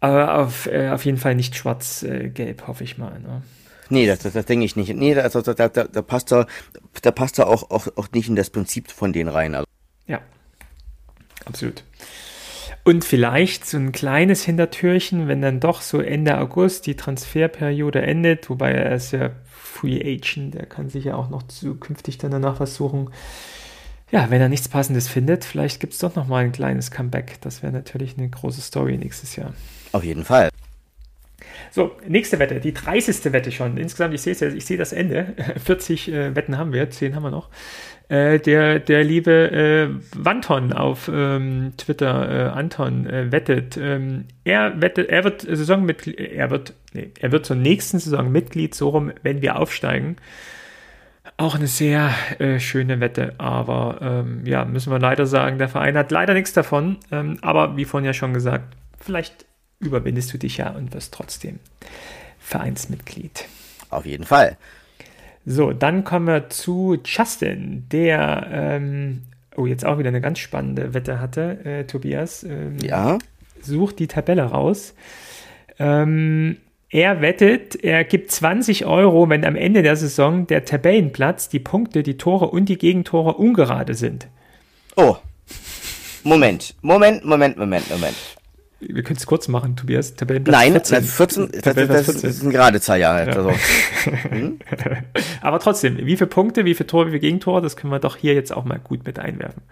Aber 0.00 0.38
auf, 0.38 0.66
äh, 0.66 0.90
auf 0.90 1.04
jeden 1.04 1.18
Fall 1.18 1.34
nicht 1.34 1.56
schwarz-gelb, 1.56 2.62
äh, 2.62 2.66
hoffe 2.66 2.84
ich 2.84 2.98
mal. 2.98 3.18
Ne? 3.20 3.42
Nee, 3.88 4.06
das, 4.06 4.20
das, 4.20 4.34
das 4.34 4.44
denke 4.46 4.64
ich 4.64 4.76
nicht. 4.76 4.94
Nee, 4.94 5.16
also, 5.16 5.40
da, 5.42 5.54
da, 5.54 5.68
da, 5.68 6.02
passt 6.02 6.32
er, 6.32 6.46
da 7.02 7.10
passt 7.10 7.38
er 7.38 7.48
auch, 7.48 7.70
auch, 7.70 7.88
auch 7.96 8.08
nicht 8.12 8.28
in 8.28 8.36
das 8.36 8.50
Prinzip 8.50 8.90
von 8.90 9.12
denen 9.12 9.28
rein. 9.28 9.54
Also. 9.54 9.66
Ja, 10.06 10.20
absolut. 11.44 11.84
Und 12.84 13.04
vielleicht 13.04 13.66
so 13.66 13.78
ein 13.78 13.90
kleines 13.90 14.44
Hintertürchen, 14.44 15.26
wenn 15.26 15.42
dann 15.42 15.58
doch 15.58 15.80
so 15.82 16.00
Ende 16.00 16.38
August 16.38 16.86
die 16.86 16.94
Transferperiode 16.94 18.00
endet, 18.02 18.48
wobei 18.48 18.72
er 18.72 18.94
ist 18.94 19.12
ja 19.12 19.30
Free 19.76 20.00
Agent, 20.00 20.54
der 20.54 20.66
kann 20.66 20.88
sich 20.88 21.04
ja 21.04 21.16
auch 21.16 21.28
noch 21.28 21.42
zukünftig 21.44 22.18
dann 22.18 22.30
danach 22.30 22.60
was 22.60 22.74
suchen. 22.74 23.10
Ja, 24.10 24.30
wenn 24.30 24.40
er 24.40 24.48
nichts 24.48 24.68
Passendes 24.68 25.08
findet, 25.08 25.44
vielleicht 25.44 25.80
gibt 25.80 25.92
es 25.92 25.98
doch 25.98 26.14
noch 26.14 26.28
mal 26.28 26.44
ein 26.44 26.52
kleines 26.52 26.90
Comeback. 26.90 27.40
Das 27.40 27.62
wäre 27.62 27.72
natürlich 27.72 28.16
eine 28.16 28.28
große 28.28 28.60
Story 28.60 28.96
nächstes 28.96 29.36
Jahr. 29.36 29.52
Auf 29.92 30.04
jeden 30.04 30.24
Fall. 30.24 30.48
So, 31.72 31.92
nächste 32.06 32.38
Wette, 32.38 32.60
die 32.60 32.72
30. 32.72 33.32
Wette 33.32 33.52
schon. 33.52 33.76
Insgesamt, 33.76 34.14
ich 34.14 34.22
sehe 34.22 34.32
ich 34.32 34.64
sehe 34.64 34.78
das 34.78 34.92
Ende. 34.92 35.34
40 35.64 36.08
äh, 36.08 36.34
Wetten 36.34 36.56
haben 36.56 36.72
wir, 36.72 36.88
10 36.88 37.14
haben 37.14 37.24
wir 37.24 37.30
noch. 37.30 37.50
Äh, 38.08 38.38
der, 38.38 38.78
der 38.78 39.02
liebe 39.02 39.50
äh, 39.50 39.88
Wanton 40.14 40.72
auf 40.72 41.10
ähm, 41.12 41.72
Twitter, 41.76 42.30
äh, 42.30 42.50
Anton, 42.50 43.06
äh, 43.06 43.32
wettet. 43.32 43.76
Ähm, 43.76 44.26
er 44.44 44.80
wettet, 44.80 45.08
er 45.08 45.24
wird 45.24 45.42
Saisonmitglied, 45.42 46.20
er 46.20 46.50
wird, 46.50 46.74
nee, 46.92 47.10
er 47.18 47.32
wird 47.32 47.46
zur 47.46 47.56
nächsten 47.56 47.98
Saison 47.98 48.30
Mitglied, 48.30 48.76
so 48.76 48.90
rum, 48.90 49.12
wenn 49.22 49.42
wir 49.42 49.58
aufsteigen. 49.58 50.16
Auch 51.36 51.56
eine 51.56 51.66
sehr 51.66 52.14
äh, 52.38 52.60
schöne 52.60 53.00
Wette, 53.00 53.34
aber 53.38 53.98
ähm, 54.00 54.46
ja, 54.46 54.64
müssen 54.64 54.92
wir 54.92 55.00
leider 55.00 55.26
sagen, 55.26 55.58
der 55.58 55.68
Verein 55.68 55.98
hat 55.98 56.12
leider 56.12 56.32
nichts 56.32 56.52
davon. 56.52 56.98
Ähm, 57.10 57.38
aber 57.42 57.76
wie 57.76 57.84
vorhin 57.84 58.06
ja 58.06 58.14
schon 58.14 58.32
gesagt, 58.32 58.76
vielleicht 59.00 59.46
überwindest 59.80 60.32
du 60.32 60.38
dich 60.38 60.58
ja 60.58 60.70
und 60.70 60.94
wirst 60.94 61.12
trotzdem 61.12 61.58
Vereinsmitglied. 62.38 63.46
Auf 63.90 64.06
jeden 64.06 64.24
Fall. 64.24 64.56
So, 65.48 65.72
dann 65.72 66.02
kommen 66.02 66.26
wir 66.26 66.50
zu 66.50 66.98
Justin, 67.04 67.86
der, 67.92 68.48
ähm, 68.50 69.22
oh, 69.56 69.64
jetzt 69.66 69.86
auch 69.86 69.98
wieder 69.98 70.08
eine 70.08 70.20
ganz 70.20 70.40
spannende 70.40 70.92
Wette 70.92 71.20
hatte, 71.20 71.64
äh, 71.64 71.84
Tobias. 71.84 72.42
Ähm, 72.42 72.78
ja. 72.82 73.18
Sucht 73.62 74.00
die 74.00 74.08
Tabelle 74.08 74.42
raus. 74.42 74.94
Ähm, 75.78 76.56
er 76.90 77.20
wettet, 77.20 77.76
er 77.76 78.02
gibt 78.02 78.32
20 78.32 78.86
Euro, 78.86 79.28
wenn 79.28 79.44
am 79.44 79.54
Ende 79.54 79.82
der 79.82 79.94
Saison 79.94 80.48
der 80.48 80.64
Tabellenplatz, 80.64 81.48
die 81.48 81.60
Punkte, 81.60 82.02
die 82.02 82.16
Tore 82.16 82.48
und 82.48 82.68
die 82.68 82.78
Gegentore 82.78 83.34
ungerade 83.34 83.94
sind. 83.94 84.26
Oh. 84.96 85.16
Moment, 86.24 86.74
Moment, 86.82 87.24
Moment, 87.24 87.56
Moment, 87.56 87.88
Moment 87.88 88.35
wir 88.88 89.02
können 89.02 89.18
es 89.18 89.26
kurz 89.26 89.48
machen, 89.48 89.76
Tobias. 89.76 90.14
Tabellenplatz 90.14 90.56
Nein, 90.56 90.72
14. 90.72 91.04
14 91.04 91.50
das, 91.52 91.74
das, 91.74 92.06
das, 92.06 92.24
ist 92.24 92.42
ein 92.42 92.50
gerade 92.50 92.80
Zahl, 92.80 93.00
ja. 93.00 93.24
ja. 93.24 93.32
Also. 93.32 93.52
Hm? 94.06 94.58
Aber 95.40 95.58
trotzdem, 95.58 95.98
wie 95.98 96.16
viele 96.16 96.28
Punkte, 96.28 96.64
wie 96.64 96.74
viele 96.74 96.86
Tore, 96.86 97.06
wie 97.06 97.10
viele 97.10 97.20
Gegentore, 97.20 97.60
das 97.60 97.76
können 97.76 97.92
wir 97.92 97.98
doch 97.98 98.16
hier 98.16 98.34
jetzt 98.34 98.54
auch 98.54 98.64
mal 98.64 98.78
gut 98.78 99.04
mit 99.04 99.18
einwerfen. 99.18 99.62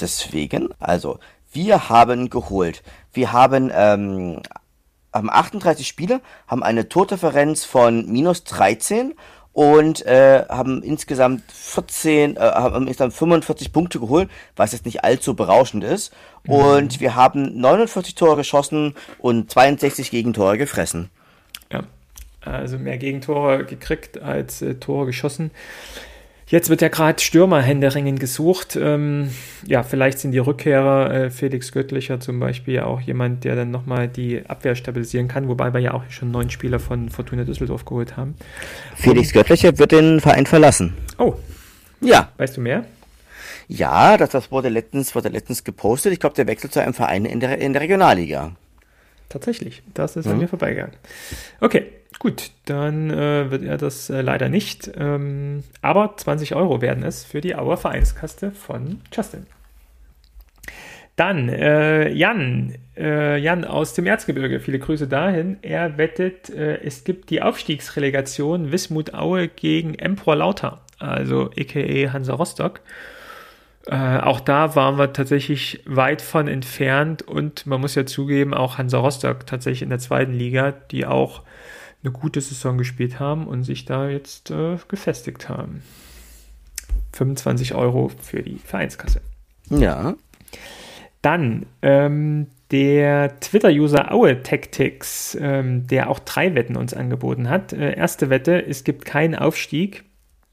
Deswegen, 0.00 0.70
also, 0.80 1.18
wir 1.52 1.88
haben 1.88 2.30
geholt. 2.30 2.82
Wir 3.12 3.32
haben 3.32 3.70
ähm, 3.72 4.40
haben 5.14 5.30
38 5.30 5.86
Spiele, 5.86 6.20
haben 6.46 6.62
eine 6.62 6.88
Tordifferenz 6.88 7.64
von 7.64 8.10
minus 8.10 8.44
13 8.44 9.14
und 9.54 10.04
äh, 10.04 10.44
haben 10.48 10.82
insgesamt 10.82 11.50
14, 11.50 12.36
äh, 12.36 12.40
haben 12.40 12.88
insgesamt 12.88 13.14
45 13.14 13.72
Punkte 13.72 14.00
geholt, 14.00 14.28
was 14.56 14.72
jetzt 14.72 14.84
nicht 14.84 15.04
allzu 15.04 15.34
berauschend 15.34 15.84
ist. 15.84 16.12
Mhm. 16.42 16.52
Und 16.52 17.00
wir 17.00 17.14
haben 17.14 17.58
49 17.60 18.16
Tore 18.16 18.36
geschossen 18.36 18.94
und 19.18 19.50
62 19.50 20.10
Gegentore 20.10 20.58
gefressen. 20.58 21.08
Ja, 21.72 21.84
also 22.40 22.78
mehr 22.78 22.98
Gegentore 22.98 23.64
gekriegt 23.64 24.20
als 24.20 24.60
äh, 24.60 24.74
Tore 24.74 25.06
geschossen. 25.06 25.52
Jetzt 26.46 26.68
wird 26.68 26.82
ja 26.82 26.88
gerade 26.88 27.22
Stürmerhänderingen 27.22 28.18
gesucht. 28.18 28.76
Ähm, 28.76 29.30
ja, 29.66 29.82
vielleicht 29.82 30.18
sind 30.18 30.32
die 30.32 30.38
Rückkehrer, 30.38 31.10
äh, 31.12 31.30
Felix 31.30 31.72
Göttlicher 31.72 32.20
zum 32.20 32.38
Beispiel, 32.38 32.80
auch 32.80 33.00
jemand, 33.00 33.44
der 33.44 33.56
dann 33.56 33.70
nochmal 33.70 34.08
die 34.08 34.44
Abwehr 34.46 34.74
stabilisieren 34.76 35.26
kann, 35.26 35.48
wobei 35.48 35.72
wir 35.72 35.80
ja 35.80 35.94
auch 35.94 36.02
schon 36.10 36.30
neun 36.30 36.50
Spieler 36.50 36.78
von 36.78 37.08
Fortuna 37.08 37.44
Düsseldorf 37.44 37.84
geholt 37.86 38.16
haben. 38.16 38.34
Felix 38.94 39.32
Göttlicher 39.32 39.78
wird 39.78 39.92
den 39.92 40.20
Verein 40.20 40.46
verlassen. 40.46 40.94
Oh. 41.18 41.34
Ja. 42.00 42.30
Weißt 42.36 42.58
du 42.58 42.60
mehr? 42.60 42.84
Ja, 43.68 44.18
das, 44.18 44.30
das 44.30 44.50
wurde 44.50 44.68
letztens, 44.68 45.14
wurde 45.14 45.30
letztens 45.30 45.64
gepostet. 45.64 46.12
Ich 46.12 46.20
glaube, 46.20 46.36
der 46.36 46.46
wechselt 46.46 46.74
zu 46.74 46.80
einem 46.80 46.92
Verein 46.92 47.24
in 47.24 47.40
der, 47.40 47.58
in 47.58 47.72
der 47.72 47.80
Regionalliga. 47.80 48.52
Tatsächlich, 49.30 49.82
das 49.94 50.16
ist 50.16 50.26
mhm. 50.26 50.32
an 50.32 50.38
mir 50.38 50.48
vorbeigegangen. 50.48 50.94
Okay, 51.60 51.86
Gut, 52.18 52.52
dann 52.64 53.10
äh, 53.10 53.50
wird 53.50 53.64
er 53.64 53.76
das 53.76 54.08
äh, 54.08 54.20
leider 54.20 54.48
nicht. 54.48 54.90
Ähm, 54.96 55.64
aber 55.82 56.16
20 56.16 56.54
Euro 56.54 56.80
werden 56.80 57.02
es 57.02 57.24
für 57.24 57.40
die 57.40 57.56
Auer 57.56 57.76
Vereinskaste 57.76 58.52
von 58.52 59.00
Justin. 59.12 59.46
Dann 61.16 61.48
äh, 61.48 62.08
Jan, 62.08 62.74
äh, 62.96 63.38
Jan 63.38 63.64
aus 63.64 63.94
dem 63.94 64.06
Erzgebirge, 64.06 64.58
viele 64.58 64.80
Grüße 64.80 65.06
dahin. 65.06 65.58
Er 65.62 65.96
wettet, 65.96 66.50
äh, 66.50 66.80
es 66.82 67.04
gibt 67.04 67.30
die 67.30 67.40
Aufstiegsrelegation 67.40 68.72
Wismut 68.72 69.14
Aue 69.14 69.46
gegen 69.46 69.94
Empor 69.94 70.34
Lauter, 70.34 70.80
also 70.98 71.50
aka 71.56 72.12
Hansa 72.12 72.34
Rostock. 72.34 72.80
Äh, 73.86 74.18
auch 74.18 74.40
da 74.40 74.74
waren 74.74 74.98
wir 74.98 75.12
tatsächlich 75.12 75.82
weit 75.84 76.20
von 76.20 76.48
entfernt 76.48 77.22
und 77.22 77.66
man 77.66 77.80
muss 77.80 77.94
ja 77.94 78.06
zugeben, 78.06 78.52
auch 78.52 78.78
Hansa 78.78 78.98
Rostock 78.98 79.46
tatsächlich 79.46 79.82
in 79.82 79.90
der 79.90 79.98
zweiten 80.00 80.32
Liga, 80.32 80.72
die 80.72 81.06
auch 81.06 81.42
eine 82.04 82.12
gute 82.12 82.40
Saison 82.40 82.78
gespielt 82.78 83.18
haben 83.18 83.46
und 83.46 83.64
sich 83.64 83.84
da 83.84 84.08
jetzt 84.08 84.50
äh, 84.50 84.76
gefestigt 84.88 85.48
haben. 85.48 85.82
25 87.12 87.74
Euro 87.74 88.10
für 88.20 88.42
die 88.42 88.58
Vereinskasse. 88.58 89.20
Ja. 89.70 90.14
Dann 91.22 91.66
ähm, 91.80 92.48
der 92.70 93.40
Twitter-User 93.40 94.12
Aue 94.12 94.42
Tactics, 94.42 95.36
ähm, 95.40 95.86
der 95.86 96.10
auch 96.10 96.18
drei 96.18 96.54
Wetten 96.54 96.76
uns 96.76 96.92
angeboten 96.92 97.48
hat. 97.48 97.72
Äh, 97.72 97.96
erste 97.96 98.30
Wette, 98.30 98.66
es 98.66 98.84
gibt 98.84 99.04
keinen 99.04 99.34
Aufstieg. 99.34 100.04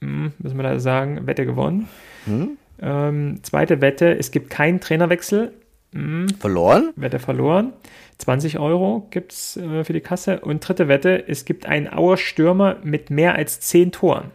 Hm, 0.02 0.32
müssen 0.39 0.58
wir 0.58 0.64
da 0.64 0.80
sagen, 0.80 1.28
Wette 1.28 1.45
gewonnen. 1.45 1.89
Hm. 2.26 2.58
Ähm, 2.82 3.43
zweite 3.43 3.82
Wette, 3.82 4.18
es 4.18 4.32
gibt 4.32 4.49
keinen 4.49 4.80
Trainerwechsel. 4.80 5.52
Hm, 5.93 6.30
verloren? 6.39 6.93
Wette 6.95 7.20
verloren. 7.20 7.74
20 8.22 8.59
Euro 8.59 9.07
gibt 9.09 9.34
es 9.34 9.57
äh, 9.57 9.84
für 9.84 9.93
die 9.93 10.01
Kasse. 10.01 10.39
Und 10.41 10.67
dritte 10.67 10.88
Wette, 10.88 11.28
es 11.28 11.45
gibt 11.45 11.65
einen 11.65 11.91
Auer 11.91 12.17
Stürmer 12.17 12.78
mit 12.84 13.09
mehr 13.09 13.36
als 13.36 13.59
10 13.61 13.91
Toren. 13.91 14.32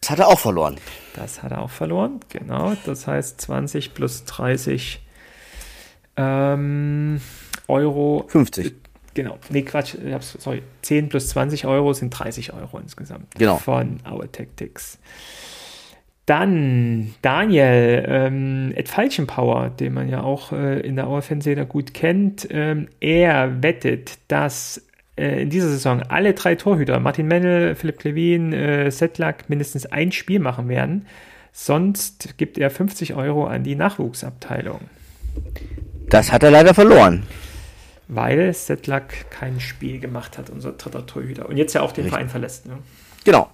Das 0.00 0.10
hat 0.10 0.18
er 0.18 0.28
auch 0.28 0.38
verloren. 0.38 0.78
Das 1.14 1.42
hat 1.42 1.52
er 1.52 1.62
auch 1.62 1.70
verloren, 1.70 2.20
genau. 2.28 2.74
Das 2.84 3.06
heißt 3.06 3.40
20 3.40 3.94
plus 3.94 4.24
30 4.24 5.00
ähm, 6.16 7.20
Euro. 7.68 8.24
50. 8.28 8.74
Genau. 9.14 9.38
Nee, 9.48 9.62
Quatsch. 9.62 9.96
Sorry. 10.38 10.62
10 10.82 11.08
plus 11.08 11.28
20 11.28 11.66
Euro 11.66 11.92
sind 11.92 12.10
30 12.10 12.52
Euro 12.52 12.78
insgesamt. 12.78 13.34
Genau. 13.36 13.56
Von 13.56 14.00
Our 14.10 14.30
Tactics. 14.30 14.98
Dann 16.26 17.14
Daniel, 17.20 18.04
ähm, 18.06 18.72
Ed 18.76 18.88
Falchenpower, 18.88 19.70
den 19.70 19.92
man 19.92 20.08
ja 20.08 20.22
auch 20.22 20.52
äh, 20.52 20.80
in 20.80 20.94
der 20.94 21.08
Auer 21.08 21.22
Fanszene 21.22 21.66
gut 21.66 21.94
kennt. 21.94 22.46
Ähm, 22.50 22.88
er 23.00 23.62
wettet, 23.62 24.18
dass 24.28 24.86
äh, 25.16 25.42
in 25.42 25.50
dieser 25.50 25.68
Saison 25.68 26.02
alle 26.02 26.34
drei 26.34 26.54
Torhüter, 26.54 27.00
Martin 27.00 27.26
Mennel, 27.26 27.74
Philipp 27.74 27.98
Klevin, 27.98 28.52
äh, 28.52 28.90
Setlak, 28.90 29.50
mindestens 29.50 29.86
ein 29.86 30.12
Spiel 30.12 30.38
machen 30.38 30.68
werden. 30.68 31.06
Sonst 31.52 32.38
gibt 32.38 32.56
er 32.56 32.70
50 32.70 33.14
Euro 33.14 33.46
an 33.46 33.62
die 33.62 33.74
Nachwuchsabteilung. 33.74 34.80
Das 36.08 36.32
hat 36.32 36.42
er 36.42 36.50
leider 36.50 36.72
verloren. 36.72 37.24
Weil 38.08 38.52
Setlak 38.54 39.30
kein 39.30 39.60
Spiel 39.60 39.98
gemacht 39.98 40.38
hat, 40.38 40.50
unser 40.50 40.72
dritter 40.72 41.06
Torhüter. 41.06 41.48
Und 41.48 41.56
jetzt 41.56 41.74
ja 41.74 41.82
auch 41.82 41.92
den 41.92 42.04
Richtig. 42.04 42.14
Verein 42.14 42.28
verlässt. 42.28 42.66
Ne? 42.66 42.78
Genau. 43.24 43.50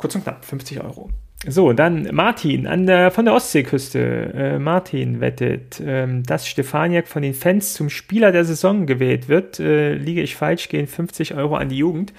Kurz 0.00 0.14
und 0.14 0.22
knapp, 0.22 0.46
50 0.46 0.82
Euro. 0.82 1.10
So, 1.46 1.74
dann 1.74 2.08
Martin 2.14 2.66
an 2.66 2.86
der, 2.86 3.10
von 3.10 3.26
der 3.26 3.34
Ostseeküste. 3.34 4.32
Äh, 4.34 4.58
Martin 4.58 5.20
wettet, 5.20 5.78
ähm, 5.84 6.22
dass 6.22 6.48
Stefaniak 6.48 7.06
von 7.06 7.20
den 7.20 7.34
Fans 7.34 7.74
zum 7.74 7.90
Spieler 7.90 8.32
der 8.32 8.46
Saison 8.46 8.86
gewählt 8.86 9.28
wird. 9.28 9.60
Äh, 9.60 9.92
liege 9.92 10.22
ich 10.22 10.36
falsch, 10.36 10.70
gehen 10.70 10.86
50 10.86 11.34
Euro 11.34 11.56
an 11.56 11.68
die 11.68 11.76
Jugend. 11.76 12.14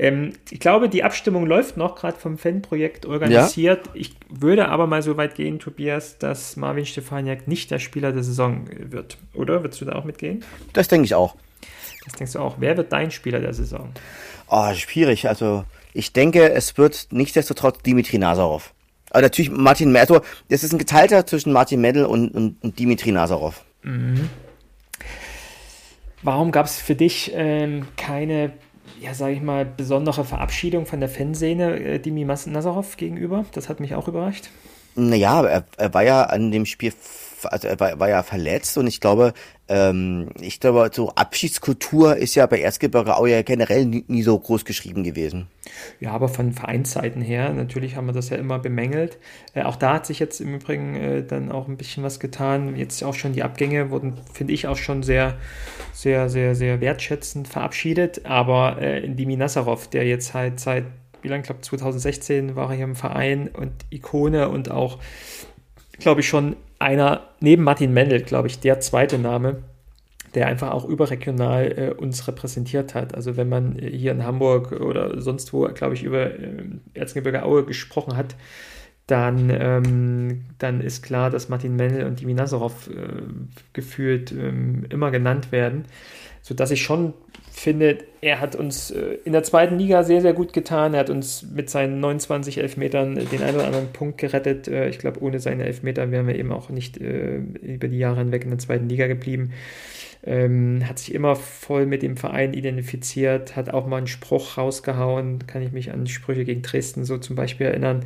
Ähm, 0.00 0.32
ich 0.50 0.58
glaube, 0.58 0.88
die 0.88 1.04
Abstimmung 1.04 1.46
läuft 1.46 1.76
noch, 1.76 1.94
gerade 1.94 2.18
vom 2.18 2.38
Fanprojekt 2.38 3.06
organisiert. 3.06 3.86
Ja. 3.86 3.92
Ich 3.94 4.16
würde 4.28 4.68
aber 4.68 4.88
mal 4.88 5.02
so 5.02 5.16
weit 5.16 5.36
gehen, 5.36 5.60
Tobias, 5.60 6.18
dass 6.18 6.56
Marvin 6.56 6.86
Stefaniak 6.86 7.46
nicht 7.46 7.70
der 7.70 7.78
Spieler 7.78 8.10
der 8.10 8.24
Saison 8.24 8.66
wird. 8.80 9.16
Oder? 9.34 9.62
Würdest 9.62 9.80
du 9.80 9.84
da 9.84 9.92
auch 9.92 10.04
mitgehen? 10.04 10.44
Das 10.72 10.88
denke 10.88 11.04
ich 11.04 11.14
auch. 11.14 11.36
Das 12.04 12.14
denkst 12.14 12.32
du 12.32 12.40
auch. 12.40 12.56
Wer 12.58 12.76
wird 12.76 12.92
dein 12.92 13.12
Spieler 13.12 13.38
der 13.38 13.54
Saison? 13.54 13.92
Oh, 14.48 14.74
schwierig. 14.74 15.28
Also 15.28 15.64
ich 15.92 16.12
denke, 16.12 16.50
es 16.52 16.78
wird 16.78 17.08
nichtsdestotrotz 17.10 17.78
Dimitri 17.82 18.18
Nazarov. 18.18 18.74
Aber 19.10 19.22
natürlich 19.22 19.50
Martin 19.50 19.92
Merto, 19.92 20.20
das 20.48 20.64
ist 20.64 20.72
ein 20.72 20.78
geteilter 20.78 21.26
zwischen 21.26 21.52
Martin 21.52 21.80
Medel 21.80 22.06
und, 22.06 22.30
und, 22.30 22.62
und 22.62 22.78
Dimitri 22.78 23.12
Nazarov. 23.12 23.62
Mhm. 23.82 24.30
Warum 26.22 26.52
gab 26.52 26.66
es 26.66 26.80
für 26.80 26.94
dich 26.94 27.32
ähm, 27.34 27.88
keine, 27.96 28.52
ja, 29.00 29.12
sage 29.12 29.34
ich 29.34 29.42
mal, 29.42 29.66
besondere 29.66 30.24
Verabschiedung 30.24 30.86
von 30.86 31.00
der 31.00 31.08
Fanszene 31.08 31.78
äh, 31.78 31.98
Dimi 31.98 32.24
Nazarov 32.24 32.96
gegenüber? 32.96 33.44
Das 33.52 33.68
hat 33.68 33.80
mich 33.80 33.94
auch 33.94 34.08
überrascht. 34.08 34.48
Naja, 34.94 35.44
er, 35.44 35.64
er 35.76 35.94
war 35.94 36.04
ja 36.04 36.22
an 36.22 36.50
dem 36.50 36.64
Spiel 36.64 36.92
also 37.44 37.68
er 37.68 37.80
war, 37.80 37.98
war 37.98 38.08
ja 38.08 38.22
verletzt 38.22 38.78
und 38.78 38.86
ich 38.86 39.00
glaube, 39.00 39.32
ähm, 39.72 40.28
ich 40.38 40.60
glaube, 40.60 40.90
so 40.92 41.08
Abschiedskultur 41.14 42.16
ist 42.16 42.34
ja 42.34 42.44
bei 42.44 42.60
Erzgebirge 42.60 43.16
auch 43.16 43.26
ja 43.26 43.40
generell 43.40 43.86
nie, 43.86 44.04
nie, 44.06 44.22
so 44.22 44.38
groß 44.38 44.66
geschrieben 44.66 45.02
gewesen. 45.02 45.46
Ja, 45.98 46.10
aber 46.10 46.28
von 46.28 46.52
Vereinsseiten 46.52 47.22
her, 47.22 47.54
natürlich 47.54 47.96
haben 47.96 48.06
wir 48.06 48.12
das 48.12 48.28
ja 48.28 48.36
immer 48.36 48.58
bemängelt. 48.58 49.16
Äh, 49.54 49.62
auch 49.62 49.76
da 49.76 49.94
hat 49.94 50.06
sich 50.06 50.18
jetzt 50.18 50.42
im 50.42 50.56
Übrigen 50.56 50.94
äh, 50.96 51.24
dann 51.24 51.50
auch 51.50 51.68
ein 51.68 51.78
bisschen 51.78 52.02
was 52.02 52.20
getan. 52.20 52.76
Jetzt 52.76 53.02
auch 53.02 53.14
schon 53.14 53.32
die 53.32 53.42
Abgänge 53.42 53.90
wurden, 53.90 54.14
finde 54.34 54.52
ich, 54.52 54.66
auch 54.66 54.76
schon 54.76 55.02
sehr, 55.02 55.38
sehr, 55.94 56.28
sehr, 56.28 56.54
sehr 56.54 56.82
wertschätzend 56.82 57.48
verabschiedet. 57.48 58.26
Aber 58.26 58.82
äh, 58.82 59.08
Dimi 59.08 59.36
Nassarov, 59.36 59.88
der 59.88 60.04
jetzt 60.04 60.34
halt 60.34 60.60
seit, 60.60 60.84
wie 61.22 61.28
lange, 61.28 61.44
glaube 61.44 61.62
2016 61.62 62.56
war 62.56 62.68
er 62.68 62.76
hier 62.76 62.84
im 62.84 62.96
Verein 62.96 63.48
und 63.48 63.72
Ikone 63.88 64.50
und 64.50 64.70
auch 64.70 64.98
glaube 66.02 66.20
ich, 66.20 66.28
schon 66.28 66.56
einer, 66.78 67.28
neben 67.40 67.62
Martin 67.62 67.92
Mendel, 67.92 68.22
glaube 68.22 68.48
ich, 68.48 68.60
der 68.60 68.80
zweite 68.80 69.18
Name, 69.18 69.62
der 70.34 70.46
einfach 70.46 70.70
auch 70.70 70.84
überregional 70.84 71.72
äh, 71.78 71.90
uns 71.90 72.26
repräsentiert 72.26 72.94
hat. 72.94 73.14
Also 73.14 73.36
wenn 73.36 73.48
man 73.48 73.78
hier 73.78 74.12
in 74.12 74.24
Hamburg 74.24 74.72
oder 74.72 75.20
sonst 75.20 75.52
wo, 75.52 75.64
glaube 75.68 75.94
ich, 75.94 76.02
über 76.02 76.30
äh, 76.30 76.64
Erzgebirge 76.94 77.44
Aue 77.44 77.64
gesprochen 77.64 78.16
hat, 78.16 78.34
dann, 79.06 79.50
ähm, 79.50 80.44
dann 80.58 80.80
ist 80.80 81.02
klar, 81.02 81.28
dass 81.30 81.48
Martin 81.48 81.76
Mendel 81.76 82.06
und 82.06 82.20
Dimi 82.20 82.34
Nazarov 82.34 82.88
äh, 82.88 83.22
gefühlt 83.72 84.32
ähm, 84.32 84.86
immer 84.88 85.10
genannt 85.10 85.52
werden, 85.52 85.84
sodass 86.40 86.70
ich 86.70 86.82
schon 86.82 87.12
finde, 87.62 87.98
er 88.20 88.40
hat 88.40 88.56
uns 88.56 88.90
äh, 88.90 89.18
in 89.24 89.32
der 89.32 89.42
zweiten 89.42 89.78
Liga 89.78 90.02
sehr, 90.02 90.20
sehr 90.20 90.32
gut 90.32 90.52
getan. 90.52 90.94
Er 90.94 91.00
hat 91.00 91.10
uns 91.10 91.42
mit 91.42 91.70
seinen 91.70 92.00
29 92.00 92.58
Elfmetern 92.58 93.14
den 93.14 93.42
einen 93.42 93.56
oder 93.56 93.66
anderen 93.66 93.92
Punkt 93.92 94.18
gerettet. 94.18 94.68
Äh, 94.68 94.88
ich 94.88 94.98
glaube, 94.98 95.22
ohne 95.22 95.38
seine 95.38 95.64
Elfmeter 95.64 96.10
wären 96.10 96.26
wir 96.26 96.36
eben 96.36 96.52
auch 96.52 96.70
nicht 96.70 96.98
äh, 97.00 97.36
über 97.36 97.88
die 97.88 97.98
Jahre 97.98 98.18
hinweg 98.18 98.44
in 98.44 98.50
der 98.50 98.58
zweiten 98.58 98.88
Liga 98.88 99.06
geblieben. 99.06 99.52
Ähm, 100.24 100.86
hat 100.88 101.00
sich 101.00 101.14
immer 101.14 101.34
voll 101.34 101.86
mit 101.86 102.02
dem 102.02 102.16
Verein 102.16 102.54
identifiziert, 102.54 103.56
hat 103.56 103.70
auch 103.70 103.86
mal 103.86 103.96
einen 103.96 104.06
Spruch 104.06 104.56
rausgehauen, 104.56 105.46
kann 105.48 105.62
ich 105.62 105.72
mich 105.72 105.90
an 105.90 106.06
Sprüche 106.06 106.44
gegen 106.44 106.62
Dresden 106.62 107.04
so 107.04 107.18
zum 107.18 107.34
Beispiel 107.34 107.66
erinnern, 107.66 108.04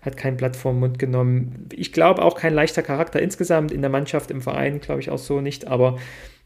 hat 0.00 0.16
kein 0.16 0.36
Blatt 0.36 0.54
vor 0.54 0.72
den 0.72 0.78
Mund 0.78 1.00
genommen. 1.00 1.66
Ich 1.72 1.92
glaube 1.92 2.22
auch 2.22 2.36
kein 2.36 2.54
leichter 2.54 2.82
Charakter 2.82 3.20
insgesamt 3.20 3.72
in 3.72 3.80
der 3.80 3.90
Mannschaft, 3.90 4.30
im 4.30 4.42
Verein, 4.42 4.80
glaube 4.80 5.00
ich 5.00 5.10
auch 5.10 5.18
so 5.18 5.40
nicht, 5.40 5.66
aber 5.66 5.98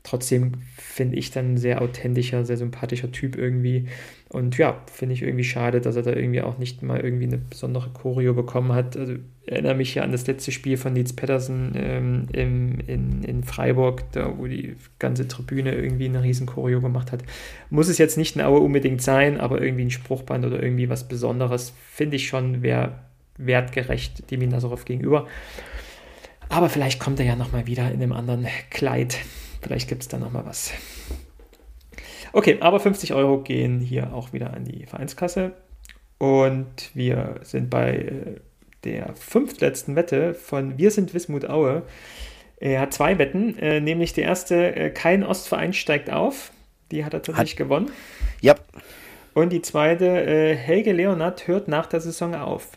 trotzdem 0.02 0.52
finde 0.76 1.16
ich 1.16 1.30
dann 1.30 1.56
sehr 1.56 1.82
authentischer, 1.82 2.44
sehr 2.44 2.56
sympathischer 2.56 3.12
Typ 3.12 3.36
irgendwie. 3.36 3.88
Und 4.28 4.56
ja, 4.58 4.80
finde 4.90 5.14
ich 5.14 5.22
irgendwie 5.22 5.44
schade, 5.44 5.80
dass 5.80 5.96
er 5.96 6.02
da 6.02 6.12
irgendwie 6.12 6.40
auch 6.40 6.58
nicht 6.58 6.82
mal 6.82 7.00
irgendwie 7.00 7.24
eine 7.24 7.38
besondere 7.38 7.90
Choreo 7.90 8.32
bekommen 8.32 8.72
hat. 8.72 8.96
Also 8.96 9.14
erinnere 9.46 9.74
mich 9.74 9.94
ja 9.94 10.02
an 10.02 10.12
das 10.12 10.26
letzte 10.26 10.52
Spiel 10.52 10.76
von 10.76 10.92
Nils 10.92 11.12
Pettersen 11.12 11.72
ähm, 11.74 12.28
in, 12.32 13.24
in 13.24 13.44
Freiburg, 13.44 14.10
da 14.12 14.38
wo 14.38 14.46
die 14.46 14.76
ganze 14.98 15.26
Tribüne 15.26 15.74
irgendwie 15.74 16.06
eine 16.06 16.22
riesen 16.22 16.46
Choreo 16.46 16.80
gemacht 16.80 17.12
hat. 17.12 17.22
Muss 17.68 17.88
es 17.88 17.98
jetzt 17.98 18.16
nicht 18.16 18.36
ein 18.36 18.44
Aue 18.44 18.60
unbedingt 18.60 19.02
sein, 19.02 19.40
aber 19.40 19.60
irgendwie 19.60 19.84
ein 19.84 19.90
Spruchband 19.90 20.46
oder 20.46 20.62
irgendwie 20.62 20.88
was 20.88 21.08
Besonderes, 21.08 21.74
finde 21.90 22.16
ich 22.16 22.28
schon, 22.28 22.62
wäre 22.62 23.00
wertgerecht 23.36 24.30
dem 24.30 24.48
Nazarov 24.48 24.84
gegenüber. 24.84 25.26
Aber 26.48 26.68
vielleicht 26.68 27.00
kommt 27.00 27.20
er 27.20 27.26
ja 27.26 27.36
nochmal 27.36 27.66
wieder 27.66 27.90
in 27.90 28.02
einem 28.02 28.12
anderen 28.12 28.46
Kleid. 28.70 29.18
Vielleicht 29.60 29.88
gibt 29.88 30.02
es 30.02 30.08
da 30.08 30.18
nochmal 30.18 30.46
was. 30.46 30.72
Okay, 32.32 32.58
aber 32.60 32.80
50 32.80 33.12
Euro 33.14 33.42
gehen 33.42 33.80
hier 33.80 34.14
auch 34.14 34.32
wieder 34.32 34.54
an 34.54 34.64
die 34.64 34.86
Vereinskasse. 34.86 35.52
Und 36.18 36.90
wir 36.94 37.36
sind 37.42 37.70
bei 37.70 37.96
äh, 37.96 38.40
der 38.84 39.14
fünftletzten 39.14 39.96
Wette 39.96 40.34
von 40.34 40.78
Wir 40.78 40.90
sind 40.90 41.14
Wismut 41.14 41.48
Aue. 41.48 41.82
Er 42.58 42.82
hat 42.82 42.92
zwei 42.92 43.18
Wetten, 43.18 43.58
äh, 43.58 43.80
nämlich 43.80 44.12
die 44.12 44.20
erste, 44.20 44.76
äh, 44.76 44.90
kein 44.90 45.24
Ostverein 45.24 45.72
steigt 45.72 46.10
auf. 46.10 46.52
Die 46.90 47.04
hat 47.04 47.14
er 47.14 47.22
tatsächlich 47.22 47.52
hat, 47.52 47.58
gewonnen. 47.58 47.90
Ja. 48.40 48.54
Und 49.32 49.50
die 49.50 49.62
zweite, 49.62 50.56
Helge 50.56 50.92
Leonard 50.92 51.46
hört 51.46 51.68
nach 51.68 51.86
der 51.86 52.00
Saison 52.00 52.34
auf. 52.34 52.68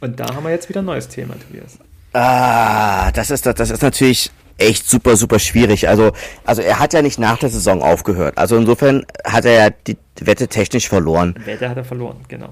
Und 0.00 0.18
da 0.18 0.34
haben 0.34 0.44
wir 0.44 0.50
jetzt 0.50 0.68
wieder 0.68 0.80
ein 0.80 0.86
neues 0.86 1.08
Thema, 1.08 1.34
Tobias. 1.38 1.78
Ah, 2.14 3.12
das 3.12 3.30
ist, 3.30 3.44
das 3.44 3.70
ist 3.70 3.82
natürlich 3.82 4.30
echt 4.58 4.88
super, 4.88 5.16
super 5.16 5.38
schwierig. 5.38 5.88
Also, 5.88 6.12
also 6.44 6.62
er 6.62 6.78
hat 6.78 6.92
ja 6.92 7.02
nicht 7.02 7.18
nach 7.18 7.38
der 7.38 7.50
Saison 7.50 7.82
aufgehört. 7.82 8.38
Also 8.38 8.56
insofern 8.56 9.04
hat 9.24 9.44
er 9.44 9.52
ja 9.52 9.70
die 9.86 9.96
Wette 10.20 10.48
technisch 10.48 10.88
verloren. 10.88 11.34
Wette 11.44 11.68
hat 11.68 11.76
er 11.76 11.84
verloren, 11.84 12.16
genau. 12.28 12.50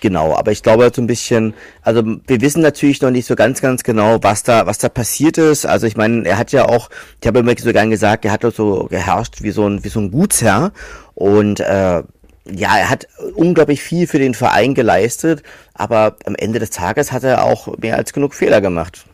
Genau, 0.00 0.34
aber 0.34 0.50
ich 0.50 0.64
glaube 0.64 0.90
so 0.92 1.00
ein 1.00 1.06
bisschen, 1.06 1.54
also 1.82 2.02
wir 2.26 2.40
wissen 2.40 2.60
natürlich 2.60 3.00
noch 3.02 3.12
nicht 3.12 3.24
so 3.24 3.36
ganz, 3.36 3.60
ganz 3.60 3.84
genau, 3.84 4.18
was 4.20 4.42
da, 4.42 4.66
was 4.66 4.78
da 4.78 4.88
passiert 4.88 5.38
ist. 5.38 5.64
Also 5.64 5.86
ich 5.86 5.96
meine, 5.96 6.26
er 6.26 6.38
hat 6.38 6.50
ja 6.50 6.64
auch, 6.64 6.90
ich 7.20 7.26
habe 7.28 7.38
immer 7.38 7.54
so 7.56 7.72
gern 7.72 7.88
gesagt, 7.88 8.24
er 8.24 8.32
hat 8.32 8.42
so 8.52 8.88
geherrscht 8.90 9.42
wie 9.42 9.52
so 9.52 9.64
ein, 9.68 9.84
wie 9.84 9.88
so 9.88 10.00
ein 10.00 10.10
Gutsherr 10.10 10.72
und 11.14 11.60
äh, 11.60 12.02
ja, 12.44 12.76
er 12.76 12.90
hat 12.90 13.06
unglaublich 13.36 13.80
viel 13.80 14.08
für 14.08 14.18
den 14.18 14.34
Verein 14.34 14.74
geleistet, 14.74 15.44
aber 15.72 16.16
am 16.24 16.34
Ende 16.34 16.58
des 16.58 16.70
Tages 16.70 17.12
hat 17.12 17.22
er 17.22 17.44
auch 17.44 17.78
mehr 17.78 17.96
als 17.96 18.12
genug 18.12 18.34
Fehler 18.34 18.60
gemacht. 18.60 19.04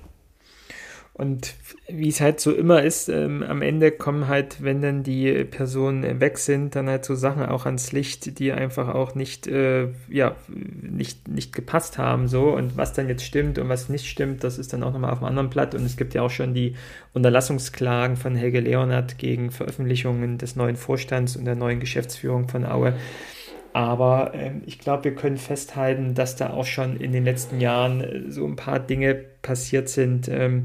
Und 1.12 1.54
wie 1.90 2.08
es 2.08 2.20
halt 2.20 2.38
so 2.38 2.52
immer 2.52 2.82
ist, 2.82 3.08
ähm, 3.08 3.42
am 3.42 3.62
Ende 3.62 3.90
kommen 3.90 4.28
halt, 4.28 4.62
wenn 4.62 4.82
dann 4.82 5.02
die 5.02 5.44
Personen 5.44 6.20
weg 6.20 6.36
sind, 6.36 6.76
dann 6.76 6.86
halt 6.86 7.06
so 7.06 7.14
Sachen 7.14 7.46
auch 7.46 7.64
ans 7.64 7.92
Licht, 7.92 8.38
die 8.38 8.52
einfach 8.52 8.94
auch 8.94 9.14
nicht, 9.14 9.46
äh, 9.46 9.88
ja, 10.10 10.36
nicht, 10.48 11.28
nicht 11.28 11.54
gepasst 11.54 11.96
haben, 11.96 12.28
so. 12.28 12.50
Und 12.50 12.76
was 12.76 12.92
dann 12.92 13.08
jetzt 13.08 13.24
stimmt 13.24 13.58
und 13.58 13.70
was 13.70 13.88
nicht 13.88 14.06
stimmt, 14.06 14.44
das 14.44 14.58
ist 14.58 14.74
dann 14.74 14.82
auch 14.82 14.92
nochmal 14.92 15.12
auf 15.12 15.18
einem 15.18 15.28
anderen 15.28 15.48
Blatt. 15.48 15.74
Und 15.74 15.84
es 15.84 15.96
gibt 15.96 16.12
ja 16.12 16.20
auch 16.20 16.30
schon 16.30 16.52
die 16.52 16.74
Unterlassungsklagen 17.14 18.16
von 18.16 18.36
Helge 18.36 18.60
Leonard 18.60 19.16
gegen 19.16 19.50
Veröffentlichungen 19.50 20.36
des 20.36 20.56
neuen 20.56 20.76
Vorstands 20.76 21.36
und 21.36 21.46
der 21.46 21.56
neuen 21.56 21.80
Geschäftsführung 21.80 22.48
von 22.48 22.66
Aue. 22.66 22.94
Aber 23.72 24.32
ähm, 24.34 24.62
ich 24.66 24.78
glaube, 24.78 25.04
wir 25.04 25.14
können 25.14 25.36
festhalten, 25.36 26.14
dass 26.14 26.36
da 26.36 26.50
auch 26.50 26.64
schon 26.64 26.96
in 26.96 27.12
den 27.12 27.24
letzten 27.24 27.60
Jahren 27.60 28.00
äh, 28.00 28.30
so 28.30 28.46
ein 28.46 28.56
paar 28.56 28.80
Dinge 28.80 29.14
passiert 29.14 29.88
sind, 29.88 30.28
ähm, 30.28 30.64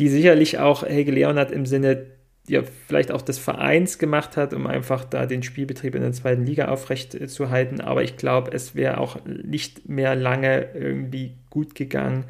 die 0.00 0.08
sicherlich 0.08 0.58
auch 0.58 0.82
Helge 0.82 1.12
Leonard 1.12 1.52
im 1.52 1.66
Sinne 1.66 2.06
ja, 2.48 2.62
vielleicht 2.88 3.12
auch 3.12 3.22
des 3.22 3.38
Vereins 3.38 3.98
gemacht 3.98 4.36
hat, 4.36 4.54
um 4.54 4.66
einfach 4.66 5.04
da 5.04 5.26
den 5.26 5.42
Spielbetrieb 5.42 5.94
in 5.94 6.02
der 6.02 6.12
zweiten 6.12 6.44
Liga 6.46 6.68
aufrecht 6.68 7.30
zu 7.30 7.50
halten. 7.50 7.80
Aber 7.80 8.02
ich 8.02 8.16
glaube, 8.16 8.50
es 8.52 8.74
wäre 8.74 8.98
auch 8.98 9.18
nicht 9.24 9.88
mehr 9.88 10.16
lange 10.16 10.68
irgendwie 10.74 11.34
gut 11.50 11.74
gegangen. 11.74 12.24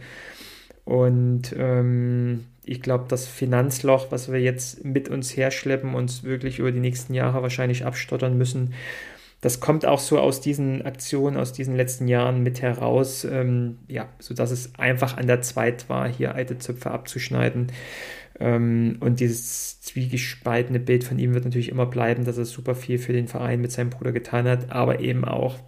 Und 0.84 1.54
ähm, 1.56 2.44
ich 2.64 2.82
glaube, 2.82 3.04
das 3.08 3.26
Finanzloch, 3.28 4.10
was 4.10 4.30
wir 4.30 4.40
jetzt 4.40 4.84
mit 4.84 5.08
uns 5.08 5.36
herschleppen, 5.36 5.94
uns 5.94 6.24
wirklich 6.24 6.58
über 6.58 6.72
die 6.72 6.80
nächsten 6.80 7.14
Jahre 7.14 7.40
wahrscheinlich 7.42 7.86
abstottern 7.86 8.36
müssen, 8.36 8.74
das 9.40 9.60
kommt 9.60 9.86
auch 9.86 10.00
so 10.00 10.18
aus 10.18 10.40
diesen 10.40 10.82
Aktionen, 10.82 11.36
aus 11.38 11.52
diesen 11.52 11.74
letzten 11.74 12.08
Jahren 12.08 12.42
mit 12.42 12.60
heraus, 12.60 13.24
ähm, 13.24 13.78
ja, 13.88 14.08
sodass 14.18 14.50
es 14.50 14.74
einfach 14.78 15.16
an 15.16 15.26
der 15.26 15.40
Zeit 15.40 15.88
war, 15.88 16.08
hier 16.08 16.34
alte 16.34 16.58
Zöpfe 16.58 16.90
abzuschneiden. 16.90 17.68
Ähm, 18.38 18.98
und 19.00 19.20
dieses 19.20 19.80
zwiegespaltene 19.80 20.78
Bild 20.78 21.04
von 21.04 21.18
ihm 21.18 21.32
wird 21.32 21.44
natürlich 21.44 21.70
immer 21.70 21.86
bleiben, 21.86 22.24
dass 22.24 22.36
er 22.36 22.44
super 22.44 22.74
viel 22.74 22.98
für 22.98 23.14
den 23.14 23.28
Verein 23.28 23.62
mit 23.62 23.72
seinem 23.72 23.90
Bruder 23.90 24.12
getan 24.12 24.46
hat, 24.46 24.70
aber 24.72 25.00
eben 25.00 25.24
auch, 25.24 25.58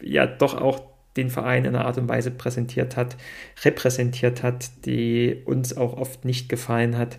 ja, 0.00 0.26
doch 0.26 0.60
auch 0.60 0.82
den 1.16 1.30
Verein 1.30 1.64
in 1.64 1.74
einer 1.74 1.84
Art 1.84 1.98
und 1.98 2.08
Weise 2.08 2.30
präsentiert 2.32 2.96
hat, 2.96 3.16
repräsentiert 3.64 4.42
hat, 4.42 4.70
die 4.86 5.42
uns 5.44 5.76
auch 5.76 5.96
oft 5.96 6.24
nicht 6.24 6.48
gefallen 6.48 6.96
hat. 6.98 7.18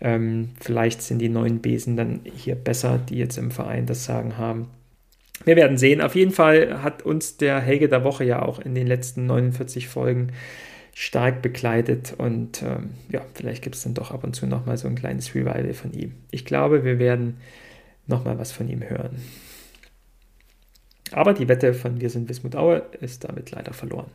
Ähm, 0.00 0.50
vielleicht 0.60 1.02
sind 1.02 1.18
die 1.18 1.28
neuen 1.28 1.60
Besen 1.60 1.96
dann 1.96 2.20
hier 2.24 2.54
besser, 2.54 2.98
die 2.98 3.16
jetzt 3.16 3.36
im 3.38 3.50
Verein 3.50 3.86
das 3.86 4.04
Sagen 4.04 4.38
haben. 4.38 4.68
Wir 5.48 5.56
werden 5.56 5.78
sehen. 5.78 6.02
Auf 6.02 6.14
jeden 6.14 6.32
Fall 6.32 6.82
hat 6.82 7.00
uns 7.00 7.38
der 7.38 7.58
Helge 7.58 7.88
der 7.88 8.04
Woche 8.04 8.22
ja 8.22 8.42
auch 8.42 8.58
in 8.58 8.74
den 8.74 8.86
letzten 8.86 9.24
49 9.24 9.88
Folgen 9.88 10.32
stark 10.92 11.40
begleitet 11.40 12.14
und 12.18 12.62
ähm, 12.62 12.90
ja, 13.08 13.22
vielleicht 13.32 13.62
gibt 13.62 13.74
es 13.74 13.82
dann 13.82 13.94
doch 13.94 14.10
ab 14.10 14.24
und 14.24 14.36
zu 14.36 14.46
nochmal 14.46 14.76
so 14.76 14.88
ein 14.88 14.94
kleines 14.94 15.34
Revival 15.34 15.72
von 15.72 15.94
ihm. 15.94 16.16
Ich 16.30 16.44
glaube, 16.44 16.84
wir 16.84 16.98
werden 16.98 17.38
nochmal 18.06 18.38
was 18.38 18.52
von 18.52 18.68
ihm 18.68 18.86
hören. 18.86 19.22
Aber 21.12 21.32
die 21.32 21.48
Wette 21.48 21.72
von 21.72 21.98
Wir 21.98 22.10
sind 22.10 22.28
Wismut 22.28 22.54
Aue 22.54 22.82
ist 23.00 23.24
damit 23.24 23.50
leider 23.50 23.72
verloren. 23.72 24.10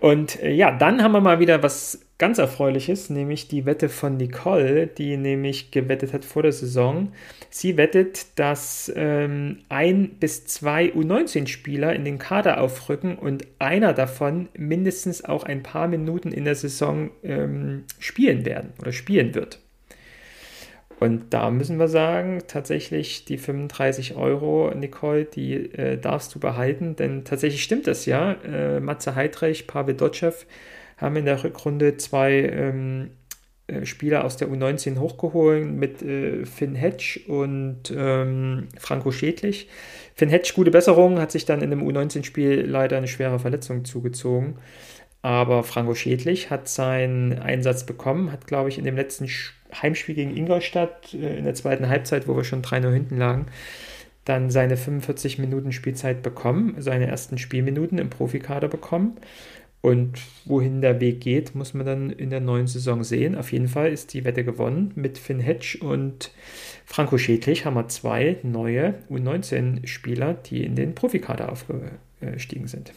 Und 0.00 0.42
äh, 0.42 0.50
ja, 0.50 0.70
dann 0.70 1.02
haben 1.02 1.12
wir 1.12 1.20
mal 1.20 1.40
wieder 1.40 1.62
was 1.62 2.05
ganz 2.18 2.38
Erfreuliches, 2.38 3.10
nämlich 3.10 3.48
die 3.48 3.66
Wette 3.66 3.88
von 3.88 4.16
Nicole, 4.16 4.86
die 4.86 5.16
nämlich 5.16 5.70
gewettet 5.70 6.12
hat 6.12 6.24
vor 6.24 6.42
der 6.42 6.52
Saison. 6.52 7.12
Sie 7.50 7.76
wettet, 7.76 8.38
dass 8.38 8.90
ähm, 8.96 9.58
ein 9.68 10.10
bis 10.18 10.46
zwei 10.46 10.86
U19-Spieler 10.86 11.94
in 11.94 12.04
den 12.04 12.18
Kader 12.18 12.60
aufrücken 12.60 13.16
und 13.16 13.46
einer 13.58 13.92
davon 13.92 14.48
mindestens 14.56 15.24
auch 15.24 15.44
ein 15.44 15.62
paar 15.62 15.88
Minuten 15.88 16.32
in 16.32 16.44
der 16.44 16.54
Saison 16.54 17.10
ähm, 17.22 17.84
spielen 17.98 18.46
werden 18.46 18.72
oder 18.80 18.92
spielen 18.92 19.34
wird. 19.34 19.60
Und 20.98 21.34
da 21.34 21.50
müssen 21.50 21.78
wir 21.78 21.88
sagen, 21.88 22.42
tatsächlich 22.46 23.26
die 23.26 23.36
35 23.36 24.16
Euro, 24.16 24.72
Nicole, 24.74 25.26
die 25.26 25.52
äh, 25.74 25.98
darfst 25.98 26.34
du 26.34 26.40
behalten, 26.40 26.96
denn 26.96 27.24
tatsächlich 27.24 27.62
stimmt 27.62 27.86
das 27.86 28.06
ja. 28.06 28.32
Äh, 28.32 28.80
Matze 28.80 29.14
Heidrich, 29.14 29.66
Pavel 29.66 29.94
Dotschew 29.94 30.32
haben 30.96 31.16
in 31.16 31.24
der 31.24 31.42
Rückrunde 31.42 31.96
zwei 31.96 32.32
ähm, 32.32 33.10
äh, 33.66 33.84
Spieler 33.84 34.24
aus 34.24 34.36
der 34.36 34.48
U19 34.48 34.98
hochgeholt 34.98 35.66
mit 35.66 36.02
äh, 36.02 36.44
Finn 36.46 36.74
Hedge 36.74 37.20
und 37.26 37.92
ähm, 37.94 38.68
Franco 38.78 39.10
Schädlich. 39.10 39.68
Finn 40.14 40.28
Hedge, 40.28 40.52
gute 40.54 40.70
Besserung, 40.70 41.20
hat 41.20 41.32
sich 41.32 41.44
dann 41.44 41.62
in 41.62 41.70
dem 41.70 41.86
U19-Spiel 41.86 42.66
leider 42.66 42.96
eine 42.96 43.08
schwere 43.08 43.38
Verletzung 43.38 43.84
zugezogen. 43.84 44.58
Aber 45.22 45.64
Franco 45.64 45.94
Schädlich 45.94 46.50
hat 46.50 46.68
seinen 46.68 47.38
Einsatz 47.40 47.84
bekommen, 47.84 48.32
hat, 48.32 48.46
glaube 48.46 48.68
ich, 48.68 48.78
in 48.78 48.84
dem 48.84 48.96
letzten 48.96 49.28
Spiel 49.28 49.56
Heimspiel 49.82 50.14
gegen 50.14 50.36
Ingolstadt 50.36 51.14
äh, 51.14 51.38
in 51.38 51.44
der 51.44 51.54
zweiten 51.54 51.88
Halbzeit, 51.88 52.28
wo 52.28 52.36
wir 52.36 52.44
schon 52.44 52.62
3-0 52.62 52.92
hinten 52.92 53.18
lagen, 53.18 53.46
dann 54.24 54.50
seine 54.50 54.76
45 54.76 55.38
Minuten 55.38 55.72
Spielzeit 55.72 56.22
bekommen, 56.22 56.74
seine 56.78 57.06
ersten 57.06 57.38
Spielminuten 57.38 57.98
im 57.98 58.10
Profikader 58.10 58.68
bekommen. 58.68 59.16
Und 59.86 60.18
wohin 60.46 60.80
der 60.80 61.00
Weg 61.00 61.20
geht, 61.20 61.54
muss 61.54 61.72
man 61.72 61.86
dann 61.86 62.10
in 62.10 62.30
der 62.30 62.40
neuen 62.40 62.66
Saison 62.66 63.04
sehen. 63.04 63.36
Auf 63.36 63.52
jeden 63.52 63.68
Fall 63.68 63.92
ist 63.92 64.14
die 64.14 64.24
Wette 64.24 64.42
gewonnen. 64.42 64.90
Mit 64.96 65.16
Finn 65.16 65.38
Hedge 65.38 65.78
und 65.80 66.32
Franco 66.84 67.18
Schädlich 67.18 67.64
haben 67.64 67.74
wir 67.74 67.86
zwei 67.86 68.36
neue 68.42 68.94
U19-Spieler, 69.08 70.34
die 70.34 70.64
in 70.64 70.74
den 70.74 70.96
Profikader 70.96 71.52
aufgestiegen 71.52 72.66
sind. 72.66 72.92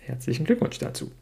Herzlichen 0.00 0.46
Glückwunsch 0.46 0.78
dazu. 0.78 1.12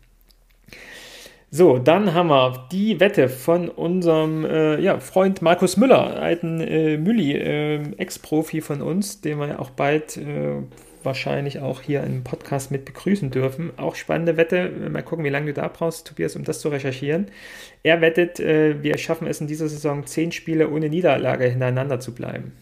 So, 1.50 1.78
dann 1.78 2.14
haben 2.14 2.28
wir 2.28 2.68
die 2.70 3.00
Wette 3.00 3.28
von 3.28 3.68
unserem 3.68 4.44
äh, 4.44 4.80
ja, 4.80 5.00
Freund 5.00 5.42
Markus 5.42 5.76
Müller, 5.76 6.22
alten 6.22 6.60
äh, 6.60 6.98
Mülli, 6.98 7.32
äh, 7.32 7.82
Ex-Profi 7.96 8.60
von 8.60 8.80
uns, 8.80 9.22
den 9.22 9.40
wir 9.40 9.48
ja 9.48 9.58
auch 9.58 9.70
bald 9.70 10.18
äh, 10.18 10.62
wahrscheinlich 11.04 11.60
auch 11.60 11.80
hier 11.80 12.02
im 12.02 12.24
Podcast 12.24 12.70
mit 12.70 12.84
begrüßen 12.84 13.30
dürfen. 13.30 13.72
Auch 13.78 13.94
spannende 13.94 14.36
Wette. 14.36 14.70
Mal 14.90 15.02
gucken, 15.02 15.24
wie 15.24 15.30
lange 15.30 15.46
du 15.46 15.54
da 15.54 15.68
brauchst, 15.68 16.06
Tobias, 16.06 16.36
um 16.36 16.44
das 16.44 16.60
zu 16.60 16.68
recherchieren. 16.68 17.26
Er 17.82 18.00
wettet, 18.00 18.40
äh, 18.40 18.82
wir 18.82 18.98
schaffen 18.98 19.26
es 19.26 19.40
in 19.40 19.46
dieser 19.46 19.68
Saison 19.68 20.06
zehn 20.06 20.32
Spiele 20.32 20.70
ohne 20.70 20.88
Niederlage 20.88 21.44
hintereinander 21.44 22.00
zu 22.00 22.14
bleiben. 22.14 22.52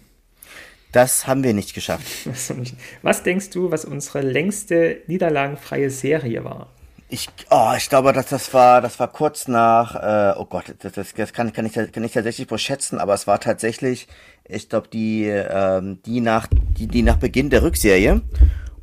Das 0.92 1.26
haben 1.26 1.44
wir 1.44 1.54
nicht 1.54 1.74
geschafft. 1.74 2.26
Was 3.02 3.22
denkst 3.22 3.50
du, 3.50 3.70
was 3.70 3.84
unsere 3.84 4.22
längste 4.22 5.02
niederlagenfreie 5.06 5.88
Serie 5.88 6.42
war? 6.44 6.72
Ich, 7.12 7.28
oh, 7.50 7.72
ich 7.76 7.88
glaube, 7.88 8.12
dass 8.12 8.26
das 8.26 8.54
war, 8.54 8.80
das 8.80 9.00
war 9.00 9.08
kurz 9.08 9.48
nach, 9.48 9.96
äh, 9.96 10.38
oh 10.38 10.44
Gott, 10.44 10.72
das, 10.78 10.92
das, 10.92 11.12
das 11.12 11.32
kann, 11.32 11.52
kann, 11.52 11.66
ich, 11.66 11.72
kann 11.72 12.04
ich 12.04 12.12
tatsächlich 12.12 12.48
wohl 12.48 12.58
schätzen, 12.58 13.00
aber 13.00 13.14
es 13.14 13.26
war 13.26 13.40
tatsächlich, 13.40 14.06
ich 14.44 14.68
glaube, 14.68 14.86
die, 14.92 15.24
ähm, 15.26 15.98
die 16.06 16.20
nach, 16.20 16.46
die, 16.46 16.86
die 16.86 17.02
nach 17.02 17.16
Beginn 17.16 17.50
der 17.50 17.64
Rückserie. 17.64 18.20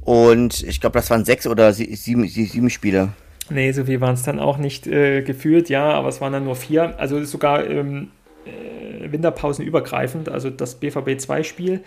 Und 0.02 0.62
ich 0.64 0.82
glaube, 0.82 1.00
das 1.00 1.10
waren 1.10 1.24
sechs 1.24 1.48
oder 1.48 1.72
sieben, 1.72 2.28
sieben 2.28 2.70
Spiele. 2.70 3.14
Nee, 3.50 3.72
so 3.72 3.86
viel 3.86 4.02
waren 4.02 4.16
es 4.16 4.24
dann 4.24 4.40
auch 4.40 4.58
nicht 4.58 4.88
äh, 4.88 5.22
gefühlt, 5.22 5.70
ja, 5.70 5.92
aber 5.92 6.10
es 6.10 6.20
waren 6.20 6.34
dann 6.34 6.44
nur 6.44 6.58
vier. 6.58 7.00
Also 7.00 7.24
sogar 7.24 7.66
ähm, 7.66 8.10
äh, 8.46 9.10
Winterpausen 9.10 9.66
übergreifend, 9.66 10.28
also 10.28 10.50
das 10.50 10.76
BVB 10.76 11.12
2-Spiel 11.12 11.82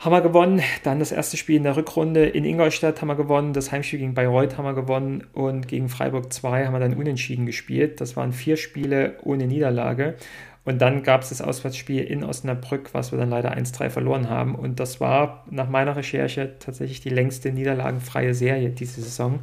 haben 0.00 0.12
wir 0.12 0.22
gewonnen. 0.22 0.62
Dann 0.82 0.98
das 0.98 1.12
erste 1.12 1.36
Spiel 1.36 1.56
in 1.56 1.62
der 1.62 1.76
Rückrunde 1.76 2.24
in 2.24 2.44
Ingolstadt 2.44 3.00
haben 3.00 3.08
wir 3.08 3.16
gewonnen. 3.16 3.52
Das 3.52 3.70
Heimspiel 3.70 3.98
gegen 3.98 4.14
Bayreuth 4.14 4.56
haben 4.56 4.64
wir 4.64 4.74
gewonnen. 4.74 5.24
Und 5.34 5.68
gegen 5.68 5.90
Freiburg 5.90 6.32
2 6.32 6.66
haben 6.66 6.72
wir 6.72 6.80
dann 6.80 6.94
unentschieden 6.94 7.44
gespielt. 7.44 8.00
Das 8.00 8.16
waren 8.16 8.32
vier 8.32 8.56
Spiele 8.56 9.18
ohne 9.22 9.46
Niederlage. 9.46 10.16
Und 10.64 10.80
dann 10.80 11.02
gab 11.02 11.22
es 11.22 11.30
das 11.30 11.42
Auswärtsspiel 11.42 12.02
in 12.02 12.24
Osnabrück, 12.24 12.92
was 12.92 13.12
wir 13.12 13.18
dann 13.18 13.30
leider 13.30 13.56
1-3 13.56 13.90
verloren 13.90 14.30
haben. 14.30 14.54
Und 14.54 14.80
das 14.80 15.00
war 15.00 15.44
nach 15.50 15.68
meiner 15.68 15.96
Recherche 15.96 16.54
tatsächlich 16.58 17.00
die 17.00 17.08
längste 17.10 17.52
niederlagenfreie 17.52 18.34
Serie 18.34 18.70
diese 18.70 19.02
Saison. 19.02 19.40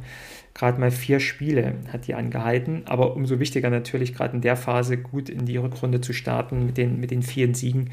Gerade 0.54 0.80
mal 0.80 0.90
vier 0.90 1.20
Spiele 1.20 1.74
hat 1.92 2.08
die 2.08 2.14
angehalten. 2.14 2.82
Aber 2.86 3.14
umso 3.14 3.38
wichtiger 3.38 3.70
natürlich, 3.70 4.12
gerade 4.12 4.34
in 4.34 4.42
der 4.42 4.56
Phase 4.56 4.98
gut 4.98 5.28
in 5.28 5.44
die 5.44 5.56
Rückrunde 5.56 6.00
zu 6.00 6.12
starten 6.12 6.66
mit 6.66 6.76
den, 6.76 6.98
mit 6.98 7.12
den 7.12 7.22
vielen 7.22 7.54
Siegen. 7.54 7.90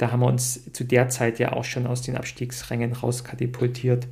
Da 0.00 0.12
haben 0.12 0.20
wir 0.20 0.28
uns 0.28 0.72
zu 0.72 0.84
der 0.84 1.10
Zeit 1.10 1.38
ja 1.38 1.52
auch 1.52 1.64
schon 1.64 1.86
aus 1.86 2.00
den 2.00 2.16
Abstiegsrängen 2.16 2.94
rauskatapultiert. 2.94 4.08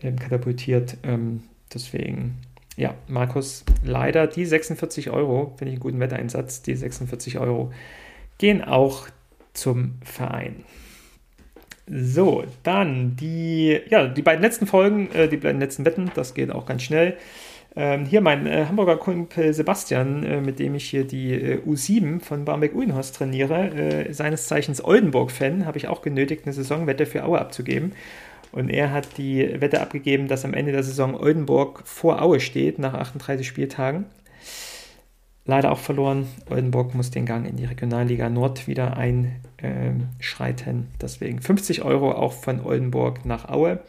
Äh, 0.00 0.12
katapultiert. 0.12 0.98
Ähm, 1.02 1.42
deswegen, 1.74 2.38
ja, 2.76 2.94
Markus, 3.08 3.64
leider 3.84 4.28
die 4.28 4.46
46 4.46 5.10
Euro, 5.10 5.54
finde 5.56 5.72
ich 5.72 5.76
einen 5.78 5.80
guten 5.80 5.98
Wetteinsatz, 5.98 6.62
die 6.62 6.76
46 6.76 7.40
Euro 7.40 7.72
gehen 8.38 8.62
auch 8.62 9.08
zum 9.52 9.94
Verein. 10.04 10.64
So, 11.88 12.44
dann 12.62 13.16
die, 13.16 13.80
ja, 13.88 14.06
die 14.06 14.22
beiden 14.22 14.42
letzten 14.42 14.68
Folgen, 14.68 15.10
äh, 15.10 15.28
die 15.28 15.38
beiden 15.38 15.60
letzten 15.60 15.84
Wetten, 15.84 16.12
das 16.14 16.34
geht 16.34 16.52
auch 16.52 16.66
ganz 16.66 16.82
schnell. 16.84 17.16
Ähm, 17.78 18.06
hier 18.06 18.22
mein 18.22 18.46
äh, 18.46 18.64
Hamburger 18.66 18.96
Kumpel 18.96 19.52
Sebastian, 19.52 20.22
äh, 20.24 20.40
mit 20.40 20.58
dem 20.58 20.74
ich 20.74 20.88
hier 20.88 21.04
die 21.04 21.34
äh, 21.34 21.58
U7 21.58 22.20
von 22.20 22.46
Barmbek-Uhlenhorst 22.46 23.14
trainiere, 23.14 23.70
äh, 23.70 24.12
seines 24.14 24.46
Zeichens 24.46 24.82
Oldenburg-Fan, 24.82 25.66
habe 25.66 25.76
ich 25.76 25.86
auch 25.86 26.00
genötigt, 26.00 26.46
eine 26.46 26.54
Saisonwette 26.54 27.04
für 27.04 27.24
Aue 27.24 27.38
abzugeben. 27.38 27.92
Und 28.50 28.70
er 28.70 28.92
hat 28.92 29.18
die 29.18 29.60
Wette 29.60 29.82
abgegeben, 29.82 30.26
dass 30.26 30.46
am 30.46 30.54
Ende 30.54 30.72
der 30.72 30.82
Saison 30.82 31.14
Oldenburg 31.14 31.82
vor 31.84 32.22
Aue 32.22 32.40
steht, 32.40 32.78
nach 32.78 32.94
38 32.94 33.46
Spieltagen. 33.46 34.06
Leider 35.44 35.70
auch 35.70 35.78
verloren. 35.78 36.26
Oldenburg 36.48 36.94
muss 36.94 37.10
den 37.10 37.26
Gang 37.26 37.46
in 37.46 37.56
die 37.56 37.66
Regionalliga 37.66 38.30
Nord 38.30 38.66
wieder 38.66 38.96
einschreiten. 38.96 40.88
Deswegen 41.00 41.42
50 41.42 41.82
Euro 41.82 42.12
auch 42.12 42.32
von 42.32 42.64
Oldenburg 42.64 43.26
nach 43.26 43.50
Aue. 43.50 43.80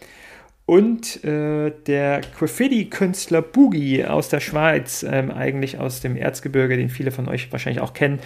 Und 0.68 1.24
äh, 1.24 1.72
der 1.88 2.20
Graffiti-Künstler 2.38 3.41
Boogie 3.41 4.03
aus 4.03 4.28
der 4.28 4.41
Schweiz, 4.41 5.01
ähm, 5.01 5.32
eigentlich 5.32 5.80
aus 5.80 6.01
dem 6.01 6.18
Erzgebirge, 6.18 6.76
den 6.76 6.89
viele 6.89 7.11
von 7.11 7.30
euch 7.30 7.49
wahrscheinlich 7.53 7.82
auch 7.82 7.93
kennen, 7.93 8.20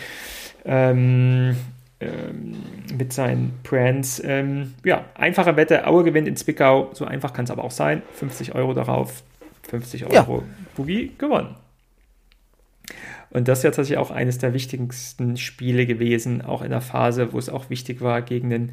ähm, 0.66 1.56
ähm, 2.00 2.56
mit 2.98 3.14
seinen 3.14 3.54
Brands. 3.62 4.20
Ähm, 4.26 4.74
ja, 4.84 5.06
einfache 5.14 5.56
Wette, 5.56 5.86
Aue 5.86 6.04
gewinnt 6.04 6.28
in 6.28 6.36
Zwickau, 6.36 6.90
so 6.94 7.06
einfach 7.06 7.32
kann 7.32 7.46
es 7.46 7.52
aber 7.52 7.64
auch 7.64 7.70
sein. 7.70 8.02
50 8.16 8.56
Euro 8.56 8.74
darauf, 8.74 9.22
50 9.70 10.08
Euro 10.08 10.38
ja. 10.38 10.44
Boogie 10.76 11.12
gewonnen. 11.20 11.56
Und 13.30 13.50
das 13.50 13.60
ist 13.60 13.66
ja 13.66 13.70
tatsächlich 13.70 14.00
auch 14.00 14.10
eines 14.10 14.40
der 14.40 14.56
wichtigsten 14.56 15.38
Spiele 15.38 15.86
gewesen, 15.86 16.42
auch 16.42 16.64
in 16.64 16.72
der 16.72 16.82
Phase, 16.82 17.34
wo 17.34 17.38
es 17.38 17.50
auch 17.50 17.70
wichtig 17.70 18.02
war, 18.02 18.24
gegen 18.24 18.50
den 18.50 18.72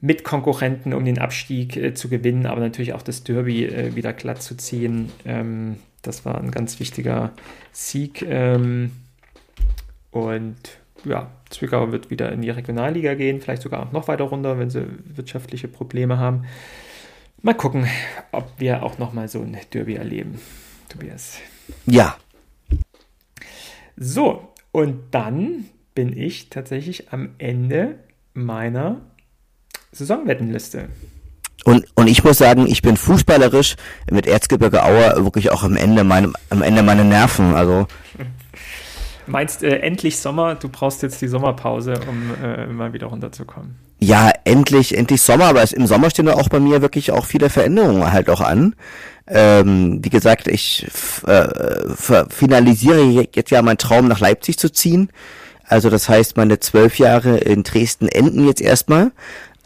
Mitkonkurrenten 0.00 0.94
um 0.94 1.04
den 1.04 1.18
Abstieg 1.18 1.76
äh, 1.76 1.94
zu 1.94 2.08
gewinnen, 2.08 2.46
aber 2.46 2.60
natürlich 2.60 2.94
auch 2.94 3.02
das 3.02 3.22
Derby 3.24 3.66
äh, 3.66 3.94
wieder 3.94 4.12
glatt 4.12 4.42
zu 4.42 4.56
ziehen. 4.56 5.10
Ähm, 5.24 5.76
das 6.02 6.24
war 6.24 6.38
ein 6.40 6.50
ganz 6.50 6.80
wichtiger 6.80 7.32
Sieg. 7.72 8.22
Ähm, 8.22 8.92
und 10.10 10.56
ja, 11.04 11.30
Zwickau 11.50 11.92
wird 11.92 12.10
wieder 12.10 12.32
in 12.32 12.42
die 12.42 12.50
Regionalliga 12.50 13.14
gehen, 13.14 13.40
vielleicht 13.40 13.62
sogar 13.62 13.82
auch 13.86 13.92
noch 13.92 14.08
weiter 14.08 14.24
runter, 14.24 14.58
wenn 14.58 14.70
sie 14.70 14.86
wirtschaftliche 15.04 15.68
Probleme 15.68 16.18
haben. 16.18 16.44
Mal 17.42 17.54
gucken, 17.54 17.86
ob 18.32 18.52
wir 18.58 18.82
auch 18.82 18.98
noch 18.98 19.12
mal 19.12 19.28
so 19.28 19.40
ein 19.40 19.56
Derby 19.72 19.94
erleben, 19.94 20.40
Tobias. 20.88 21.38
Ja, 21.86 22.16
So, 24.02 24.48
und 24.72 24.98
dann 25.10 25.66
bin 25.94 26.16
ich 26.16 26.48
tatsächlich 26.48 27.12
am 27.12 27.34
Ende 27.36 27.98
meiner 28.32 29.02
Saisonwettenliste. 29.92 30.88
Und, 31.64 31.86
und 31.94 32.06
ich 32.06 32.24
muss 32.24 32.38
sagen, 32.38 32.66
ich 32.66 32.82
bin 32.82 32.96
fußballerisch 32.96 33.76
mit 34.10 34.26
Erzgebirge 34.26 34.82
Aue 34.82 35.24
wirklich 35.24 35.50
auch 35.50 35.62
am 35.62 35.76
Ende, 35.76 36.04
meinem, 36.04 36.34
am 36.48 36.62
Ende 36.62 36.82
meiner 36.82 37.04
Nerven. 37.04 37.54
Also 37.54 37.86
Meinst 39.26 39.62
äh, 39.62 39.78
endlich 39.78 40.18
Sommer? 40.18 40.54
Du 40.56 40.68
brauchst 40.68 41.02
jetzt 41.02 41.20
die 41.22 41.28
Sommerpause, 41.28 42.00
um 42.08 42.34
äh, 42.42 42.66
mal 42.66 42.92
wieder 42.92 43.08
runterzukommen. 43.08 43.76
Ja, 44.00 44.30
endlich, 44.44 44.96
endlich 44.96 45.20
Sommer, 45.20 45.44
aber 45.44 45.62
es, 45.62 45.72
im 45.72 45.86
Sommer 45.86 46.10
stehen 46.10 46.26
da 46.26 46.34
auch 46.34 46.48
bei 46.48 46.58
mir 46.58 46.80
wirklich 46.82 47.12
auch 47.12 47.26
viele 47.26 47.50
Veränderungen 47.50 48.10
halt 48.12 48.30
auch 48.30 48.40
an. 48.40 48.74
Ähm, 49.26 50.00
wie 50.02 50.10
gesagt, 50.10 50.48
ich 50.48 50.86
äh, 51.26 51.46
finalisiere 52.28 53.28
jetzt 53.34 53.50
ja 53.50 53.62
meinen 53.62 53.78
Traum 53.78 54.08
nach 54.08 54.20
Leipzig 54.20 54.58
zu 54.58 54.72
ziehen. 54.72 55.10
Also 55.64 55.88
das 55.88 56.08
heißt, 56.08 56.36
meine 56.36 56.58
zwölf 56.58 56.98
Jahre 56.98 57.38
in 57.38 57.62
Dresden 57.62 58.08
enden 58.08 58.44
jetzt 58.46 58.60
erstmal. 58.60 59.12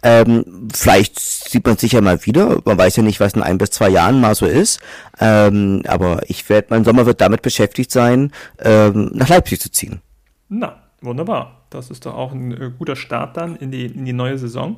Ähm, 0.04 0.68
vielleicht 0.72 1.18
sieht 1.18 1.66
man 1.66 1.78
sich 1.78 1.92
ja 1.92 2.02
mal 2.02 2.24
wieder. 2.26 2.60
Man 2.66 2.76
weiß 2.76 2.96
ja 2.96 3.02
nicht, 3.02 3.20
was 3.20 3.32
in 3.32 3.42
ein 3.42 3.56
bis 3.56 3.70
zwei 3.70 3.88
Jahren 3.88 4.20
mal 4.20 4.34
so 4.34 4.44
ist. 4.44 4.78
Ähm, 5.18 5.82
aber 5.88 6.20
ich 6.28 6.46
werde, 6.50 6.66
mein 6.70 6.84
Sommer 6.84 7.06
wird 7.06 7.22
damit 7.22 7.40
beschäftigt 7.40 7.90
sein, 7.90 8.30
ähm, 8.58 9.10
nach 9.14 9.30
Leipzig 9.30 9.60
zu 9.60 9.72
ziehen. 9.72 10.02
Na, 10.50 10.76
wunderbar. 11.00 11.62
Das 11.70 11.90
ist 11.90 12.04
doch 12.04 12.14
auch 12.14 12.32
ein 12.32 12.52
äh, 12.52 12.70
guter 12.78 12.96
Start 12.96 13.38
dann 13.38 13.56
in 13.56 13.70
die, 13.70 13.86
in 13.86 14.04
die 14.04 14.12
neue 14.12 14.36
Saison. 14.36 14.76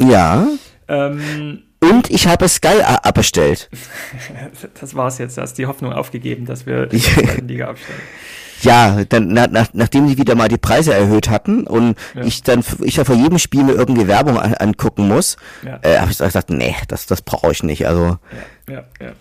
Ja. 0.00 0.48
Ähm, 0.88 1.62
und 1.80 2.10
ich 2.10 2.26
habe 2.26 2.48
Sky 2.48 2.82
abbestellt. 2.82 3.70
das 4.80 4.96
war's 4.96 5.18
jetzt. 5.18 5.36
Du 5.36 5.42
hast 5.42 5.54
die 5.54 5.66
Hoffnung 5.66 5.92
aufgegeben, 5.92 6.46
dass 6.46 6.66
wir 6.66 6.92
in 6.92 7.00
der 7.00 7.42
Liga 7.42 7.68
abstellen. 7.68 8.00
Ja, 8.62 9.04
dann 9.04 9.28
nach, 9.28 9.48
nach, 9.48 9.68
nachdem 9.72 10.08
sie 10.08 10.18
wieder 10.18 10.34
mal 10.34 10.48
die 10.48 10.58
Preise 10.58 10.94
erhöht 10.94 11.28
hatten 11.28 11.66
und 11.66 11.96
ja. 12.14 12.22
ich 12.24 12.42
dann 12.42 12.62
ich 12.80 12.96
ja 12.96 13.04
vor 13.04 13.16
jedem 13.16 13.38
Spiel 13.38 13.64
mir 13.64 13.74
irgendwie 13.74 14.08
Werbung 14.08 14.38
an, 14.38 14.54
angucken 14.54 15.08
muss, 15.08 15.36
ja. 15.64 15.78
äh, 15.82 15.98
habe 15.98 16.10
ich 16.10 16.18
gesagt, 16.18 16.50
nee, 16.50 16.74
das 16.88 17.06
das 17.06 17.22
brauche 17.22 17.52
ich 17.52 17.62
nicht. 17.62 17.86
Also 17.86 18.18
ja, 18.68 18.74
ja, 18.74 18.84
ja. 19.00 19.12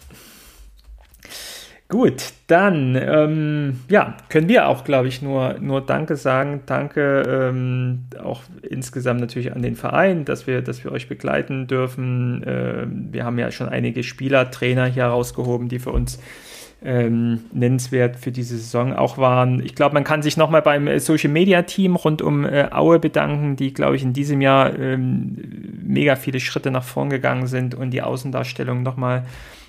Gut, 1.93 2.33
dann 2.47 2.95
ähm, 2.95 3.81
ja, 3.87 4.17
können 4.29 4.49
wir 4.49 4.67
auch, 4.67 4.83
glaube 4.83 5.07
ich, 5.07 5.21
nur, 5.21 5.59
nur 5.59 5.85
Danke 5.85 6.15
sagen. 6.15 6.61
Danke 6.65 7.21
ähm, 7.27 8.05
auch 8.19 8.41
insgesamt 8.67 9.19
natürlich 9.19 9.53
an 9.53 9.61
den 9.61 9.75
Verein, 9.75 10.25
dass 10.25 10.47
wir, 10.47 10.63
dass 10.63 10.83
wir 10.83 10.91
euch 10.91 11.07
begleiten 11.07 11.67
dürfen. 11.67 12.43
Ähm, 12.47 13.09
wir 13.11 13.25
haben 13.25 13.37
ja 13.37 13.51
schon 13.51 13.69
einige 13.69 14.01
Spieler, 14.01 14.49
Trainer 14.49 14.87
hier 14.87 15.05
rausgehoben, 15.05 15.69
die 15.69 15.77
für 15.77 15.91
uns 15.91 16.17
ähm, 16.83 17.45
nennenswert 17.53 18.17
für 18.17 18.31
diese 18.31 18.57
Saison 18.57 18.93
auch 18.93 19.17
waren. 19.17 19.63
Ich 19.63 19.75
glaube, 19.75 19.93
man 19.93 20.03
kann 20.03 20.21
sich 20.21 20.35
nochmal 20.35 20.61
beim 20.61 20.87
äh, 20.87 20.99
Social 20.99 21.31
Media 21.31 21.61
Team 21.61 21.95
rund 21.95 22.21
um 22.21 22.45
äh, 22.45 22.67
Aue 22.71 22.99
bedanken, 22.99 23.55
die, 23.55 23.73
glaube 23.73 23.95
ich, 23.95 24.03
in 24.03 24.13
diesem 24.13 24.41
Jahr 24.41 24.77
ähm, 24.77 25.37
mega 25.83 26.15
viele 26.15 26.39
Schritte 26.39 26.71
nach 26.71 26.83
vorn 26.83 27.09
gegangen 27.09 27.47
sind 27.47 27.73
und 27.73 27.91
die 27.91 28.01
Außendarstellung 28.01 28.83
nochmal 28.83 29.25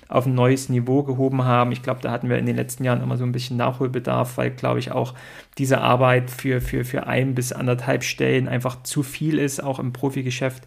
auf 0.07 0.25
ein 0.25 0.35
neues 0.35 0.69
Niveau 0.69 1.03
gehoben 1.03 1.45
haben. 1.45 1.71
Ich 1.71 1.81
glaube, 1.81 2.01
da 2.01 2.11
hatten 2.11 2.29
wir 2.29 2.37
in 2.37 2.45
den 2.45 2.55
letzten 2.55 2.83
Jahren 2.83 3.01
immer 3.01 3.17
so 3.17 3.23
ein 3.23 3.31
bisschen 3.31 3.57
Nachholbedarf, 3.57 4.37
weil, 4.37 4.51
glaube 4.51 4.79
ich, 4.79 4.91
auch 4.91 5.13
diese 5.57 5.81
Arbeit 5.81 6.29
für, 6.29 6.61
für, 6.61 6.83
für 6.83 7.07
ein 7.07 7.33
bis 7.33 7.51
anderthalb 7.51 8.03
Stellen 8.03 8.47
einfach 8.47 8.83
zu 8.83 9.01
viel 9.03 9.39
ist, 9.39 9.63
auch 9.63 9.79
im 9.79 9.93
Profigeschäft. 9.93 10.63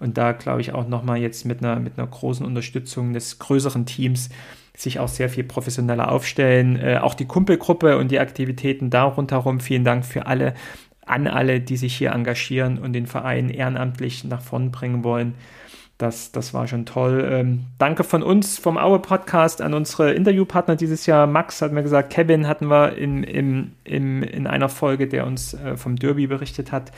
Und 0.00 0.16
da, 0.16 0.32
glaube 0.32 0.60
ich, 0.60 0.72
auch 0.72 0.88
nochmal 0.88 1.18
jetzt 1.18 1.44
mit 1.44 1.62
einer, 1.62 1.80
mit 1.80 1.98
einer 1.98 2.06
großen 2.06 2.46
Unterstützung 2.46 3.12
des 3.12 3.38
größeren 3.38 3.84
Teams 3.84 4.30
sich 4.78 5.00
auch 5.00 5.08
sehr 5.08 5.28
viel 5.28 5.44
professioneller 5.44 6.10
aufstellen. 6.10 6.76
Äh, 6.76 6.98
auch 6.98 7.14
die 7.14 7.26
Kumpelgruppe 7.26 7.98
und 7.98 8.10
die 8.10 8.20
Aktivitäten 8.20 8.90
da 8.90 9.04
rundherum. 9.04 9.60
Vielen 9.60 9.84
Dank 9.84 10.06
für 10.06 10.26
alle, 10.26 10.54
an 11.04 11.26
alle, 11.26 11.60
die 11.60 11.76
sich 11.76 11.96
hier 11.96 12.12
engagieren 12.12 12.78
und 12.78 12.92
den 12.92 13.06
Verein 13.06 13.50
ehrenamtlich 13.50 14.24
nach 14.24 14.40
vorn 14.40 14.70
bringen 14.70 15.02
wollen. 15.02 15.34
Das, 15.98 16.30
das 16.30 16.54
war 16.54 16.68
schon 16.68 16.86
toll. 16.86 17.28
Ähm, 17.28 17.64
danke 17.78 18.04
von 18.04 18.22
uns 18.22 18.56
vom 18.56 18.78
Aue 18.78 19.00
Podcast 19.00 19.60
an 19.60 19.74
unsere 19.74 20.12
Interviewpartner 20.12 20.76
dieses 20.76 21.06
Jahr. 21.06 21.26
Max 21.26 21.60
hat 21.60 21.72
mir 21.72 21.82
gesagt, 21.82 22.10
Kevin 22.10 22.46
hatten 22.46 22.68
wir 22.68 22.96
in, 22.96 23.24
in, 23.24 23.72
in, 23.82 24.22
in 24.22 24.46
einer 24.46 24.68
Folge, 24.68 25.08
der 25.08 25.26
uns 25.26 25.54
äh, 25.54 25.76
vom 25.76 25.96
Derby 25.96 26.28
berichtet 26.28 26.70
hat, 26.70 26.92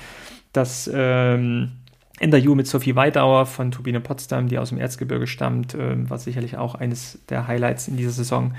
dass 0.53 0.91
ähm, 0.93 1.73
Interview 2.21 2.55
mit 2.55 2.67
Sophie 2.67 2.95
Weidauer 2.95 3.47
von 3.47 3.71
Turbine 3.71 4.01
Potsdam, 4.01 4.47
die 4.47 4.59
aus 4.59 4.69
dem 4.69 4.79
Erzgebirge 4.79 5.27
stammt, 5.27 5.75
äh, 5.75 6.09
war 6.09 6.19
sicherlich 6.19 6.57
auch 6.57 6.75
eines 6.75 7.19
der 7.29 7.49
Highlights 7.49 7.89
in 7.89 7.97
dieser 7.97 8.11
Saison. 8.11 8.53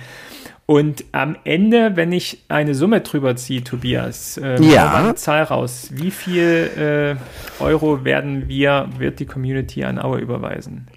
Und 0.66 1.04
am 1.12 1.36
Ende, 1.44 1.96
wenn 1.96 2.12
ich 2.12 2.44
eine 2.48 2.74
Summe 2.76 3.02
drüber 3.02 3.36
ziehe, 3.36 3.64
Tobias, 3.64 4.38
äh, 4.38 4.62
ja. 4.64 4.94
eine 4.96 5.16
Zahl 5.16 5.44
raus. 5.44 5.90
Wie 5.92 6.12
viel 6.12 7.18
äh, 7.60 7.62
Euro 7.64 8.04
werden 8.04 8.48
wir, 8.48 8.88
wird 8.98 9.20
die 9.20 9.26
Community 9.26 9.84
an 9.84 10.00
Aue 10.00 10.20
überweisen? 10.20 10.88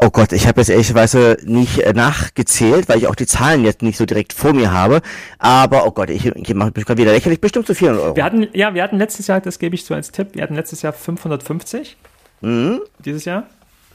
Oh 0.00 0.10
Gott, 0.10 0.32
ich 0.32 0.46
habe 0.46 0.60
jetzt 0.60 0.68
ehrlicherweise 0.68 1.38
nicht 1.44 1.78
äh, 1.78 1.92
nachgezählt, 1.92 2.88
weil 2.88 2.98
ich 2.98 3.06
auch 3.06 3.14
die 3.14 3.26
Zahlen 3.26 3.64
jetzt 3.64 3.82
nicht 3.82 3.96
so 3.96 4.04
direkt 4.04 4.32
vor 4.32 4.52
mir 4.52 4.70
habe. 4.70 5.00
Aber, 5.38 5.86
oh 5.86 5.92
Gott, 5.92 6.10
ich, 6.10 6.26
ich 6.26 6.54
mache 6.54 6.72
mich 6.76 6.84
gerade 6.84 7.00
wieder 7.00 7.12
lächerlich, 7.12 7.40
bestimmt 7.40 7.66
zu 7.66 7.74
400 7.74 8.04
Euro. 8.04 8.16
Wir 8.16 8.24
hatten, 8.24 8.46
ja, 8.52 8.74
wir 8.74 8.82
hatten 8.82 8.98
letztes 8.98 9.28
Jahr, 9.28 9.40
das 9.40 9.58
gebe 9.58 9.74
ich 9.74 9.84
so 9.84 9.94
als 9.94 10.12
Tipp, 10.12 10.34
wir 10.34 10.42
hatten 10.42 10.54
letztes 10.54 10.82
Jahr 10.82 10.92
550. 10.92 11.96
Mhm. 12.42 12.82
Dieses 13.04 13.24
Jahr. 13.24 13.44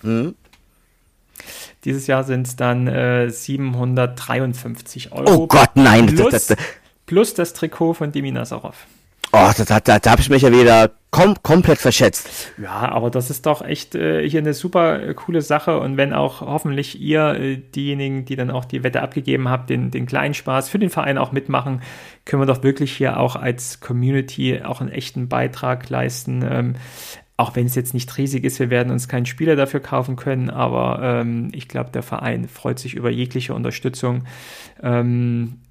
Mhm. 0.01 0.35
Dieses 1.85 2.07
Jahr 2.07 2.23
sind 2.23 2.47
es 2.47 2.55
dann 2.55 2.87
äh, 2.87 3.29
753 3.29 5.11
Euro. 5.11 5.43
Oh 5.43 5.47
Gott, 5.47 5.69
nein. 5.75 6.07
Plus 6.07 6.31
das, 6.31 6.47
das, 6.47 6.57
plus 7.05 7.33
das 7.33 7.53
Trikot 7.53 7.93
von 7.93 8.11
Demi 8.11 8.31
Nazarov. 8.31 8.87
Oh, 9.33 9.51
da, 9.57 9.63
da, 9.65 9.79
da, 9.79 9.99
da 9.99 10.11
habe 10.11 10.21
ich 10.21 10.29
mich 10.29 10.41
ja 10.41 10.51
wieder 10.51 10.91
kom 11.11 11.35
komplett 11.43 11.79
verschätzt. 11.79 12.53
Ja, 12.57 12.89
aber 12.91 13.09
das 13.09 13.29
ist 13.29 13.45
doch 13.45 13.61
echt 13.61 13.93
äh, 13.93 14.27
hier 14.27 14.39
eine 14.39 14.53
super 14.53 15.01
äh, 15.01 15.13
coole 15.13 15.41
Sache. 15.41 15.79
Und 15.79 15.97
wenn 15.97 16.13
auch 16.13 16.41
hoffentlich 16.41 16.99
ihr, 16.99 17.35
äh, 17.35 17.57
diejenigen, 17.57 18.25
die 18.25 18.35
dann 18.35 18.51
auch 18.51 18.65
die 18.65 18.83
Wette 18.83 19.01
abgegeben 19.01 19.49
habt, 19.49 19.69
den, 19.69 19.91
den 19.91 20.05
kleinen 20.05 20.33
Spaß 20.33 20.69
für 20.69 20.79
den 20.79 20.89
Verein 20.89 21.17
auch 21.17 21.31
mitmachen, 21.31 21.81
können 22.25 22.41
wir 22.41 22.47
doch 22.47 22.63
wirklich 22.63 22.95
hier 22.95 23.19
auch 23.19 23.35
als 23.35 23.79
Community 23.79 24.61
auch 24.63 24.79
einen 24.79 24.91
echten 24.91 25.27
Beitrag 25.27 25.89
leisten. 25.89 26.45
Ähm, 26.49 26.75
auch 27.37 27.55
wenn 27.55 27.67
es 27.67 27.75
jetzt 27.75 27.93
nicht 27.93 28.17
riesig 28.17 28.43
ist, 28.43 28.59
wir 28.59 28.71
werden 28.71 28.91
uns 28.91 29.07
keinen 29.07 29.27
Spieler 29.27 29.55
dafür 29.55 29.79
kaufen 29.79 30.15
können, 30.15 30.49
aber 30.49 30.99
ähm, 31.03 31.49
ich 31.53 31.67
glaube, 31.67 31.91
der 31.91 32.01
Verein 32.01 32.47
freut 32.47 32.79
sich 32.79 32.95
über 32.95 33.11
jegliche 33.11 33.53
Unterstützung. 33.53 34.23
Ähm, 34.81 35.61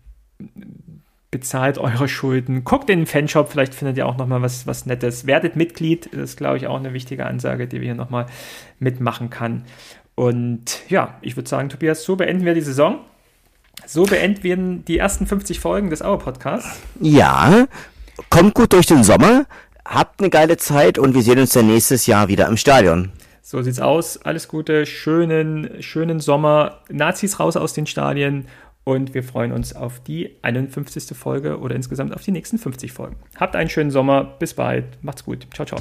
bezahlt 1.33 1.79
eure 1.79 2.09
Schulden, 2.09 2.64
guckt 2.64 2.89
in 2.89 3.01
den 3.01 3.07
Fanshop, 3.07 3.51
vielleicht 3.51 3.75
findet 3.75 3.99
ihr 3.99 4.07
auch 4.07 4.17
nochmal 4.17 4.43
was, 4.43 4.69
was 4.69 4.87
Nettes. 4.87 5.27
Werdet 5.27 5.57
Mitglied, 5.57 6.09
das 6.12 6.31
ist, 6.31 6.37
glaube 6.37 6.57
ich, 6.57 6.69
auch 6.69 6.79
eine 6.79 6.93
wichtige 6.93 7.27
Ansage, 7.27 7.67
die 7.67 7.81
wir 7.81 7.87
hier 7.87 7.95
nochmal 7.95 8.27
mitmachen 8.79 9.29
kann. 9.29 9.64
Und 10.14 10.89
ja, 10.89 11.19
ich 11.21 11.37
würde 11.37 11.49
sagen, 11.49 11.69
Tobias, 11.69 12.05
so 12.05 12.14
beenden 12.14 12.45
wir 12.45 12.55
die 12.55 12.62
Saison. 12.62 13.01
So 13.87 14.05
beenden 14.05 14.43
wir 14.45 14.57
die 14.57 14.99
ersten 14.99 15.27
50 15.27 15.61
Folgen 15.61 15.91
des 15.91 16.01
Auer 16.01 16.19
Podcasts. 16.19 16.81
Ja, 17.01 17.67
kommt 18.31 18.55
gut 18.55 18.73
durch 18.73 18.87
den 18.87 19.05
Sommer 19.05 19.47
habt 19.89 20.20
eine 20.20 20.30
geile 20.30 20.57
Zeit 20.57 20.99
und 20.99 21.14
wir 21.14 21.22
sehen 21.22 21.39
uns 21.39 21.53
dann 21.53 21.66
nächstes 21.66 22.07
Jahr 22.07 22.28
wieder 22.28 22.47
im 22.49 22.57
Stadion. 22.57 23.12
So 23.43 23.62
sieht's 23.62 23.80
aus. 23.80 24.20
Alles 24.22 24.49
Gute, 24.49 24.87
schönen, 24.87 25.80
schönen 25.80 26.20
Sommer. 26.20 26.80
Nazis 26.91 27.39
raus 27.39 27.57
aus 27.57 27.74
den 27.74 27.87
Stadien 27.87 28.49
und 28.82 29.14
wir 29.14 29.22
freuen 29.22 29.53
uns 29.53 29.74
auf 29.74 30.01
die 30.01 30.37
51. 30.43 31.16
Folge 31.16 31.59
oder 31.59 31.74
insgesamt 31.74 32.14
auf 32.14 32.22
die 32.22 32.32
nächsten 32.32 32.59
50 32.59 32.93
Folgen. 32.93 33.16
Habt 33.37 33.55
einen 33.57 33.70
schönen 33.70 33.91
Sommer. 33.91 34.24
Bis 34.39 34.55
bald. 34.55 34.84
Macht's 35.03 35.24
gut. 35.24 35.47
Ciao, 35.55 35.66
ciao. 35.66 35.80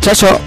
Ciao, 0.00 0.14
ciao. 0.14 0.40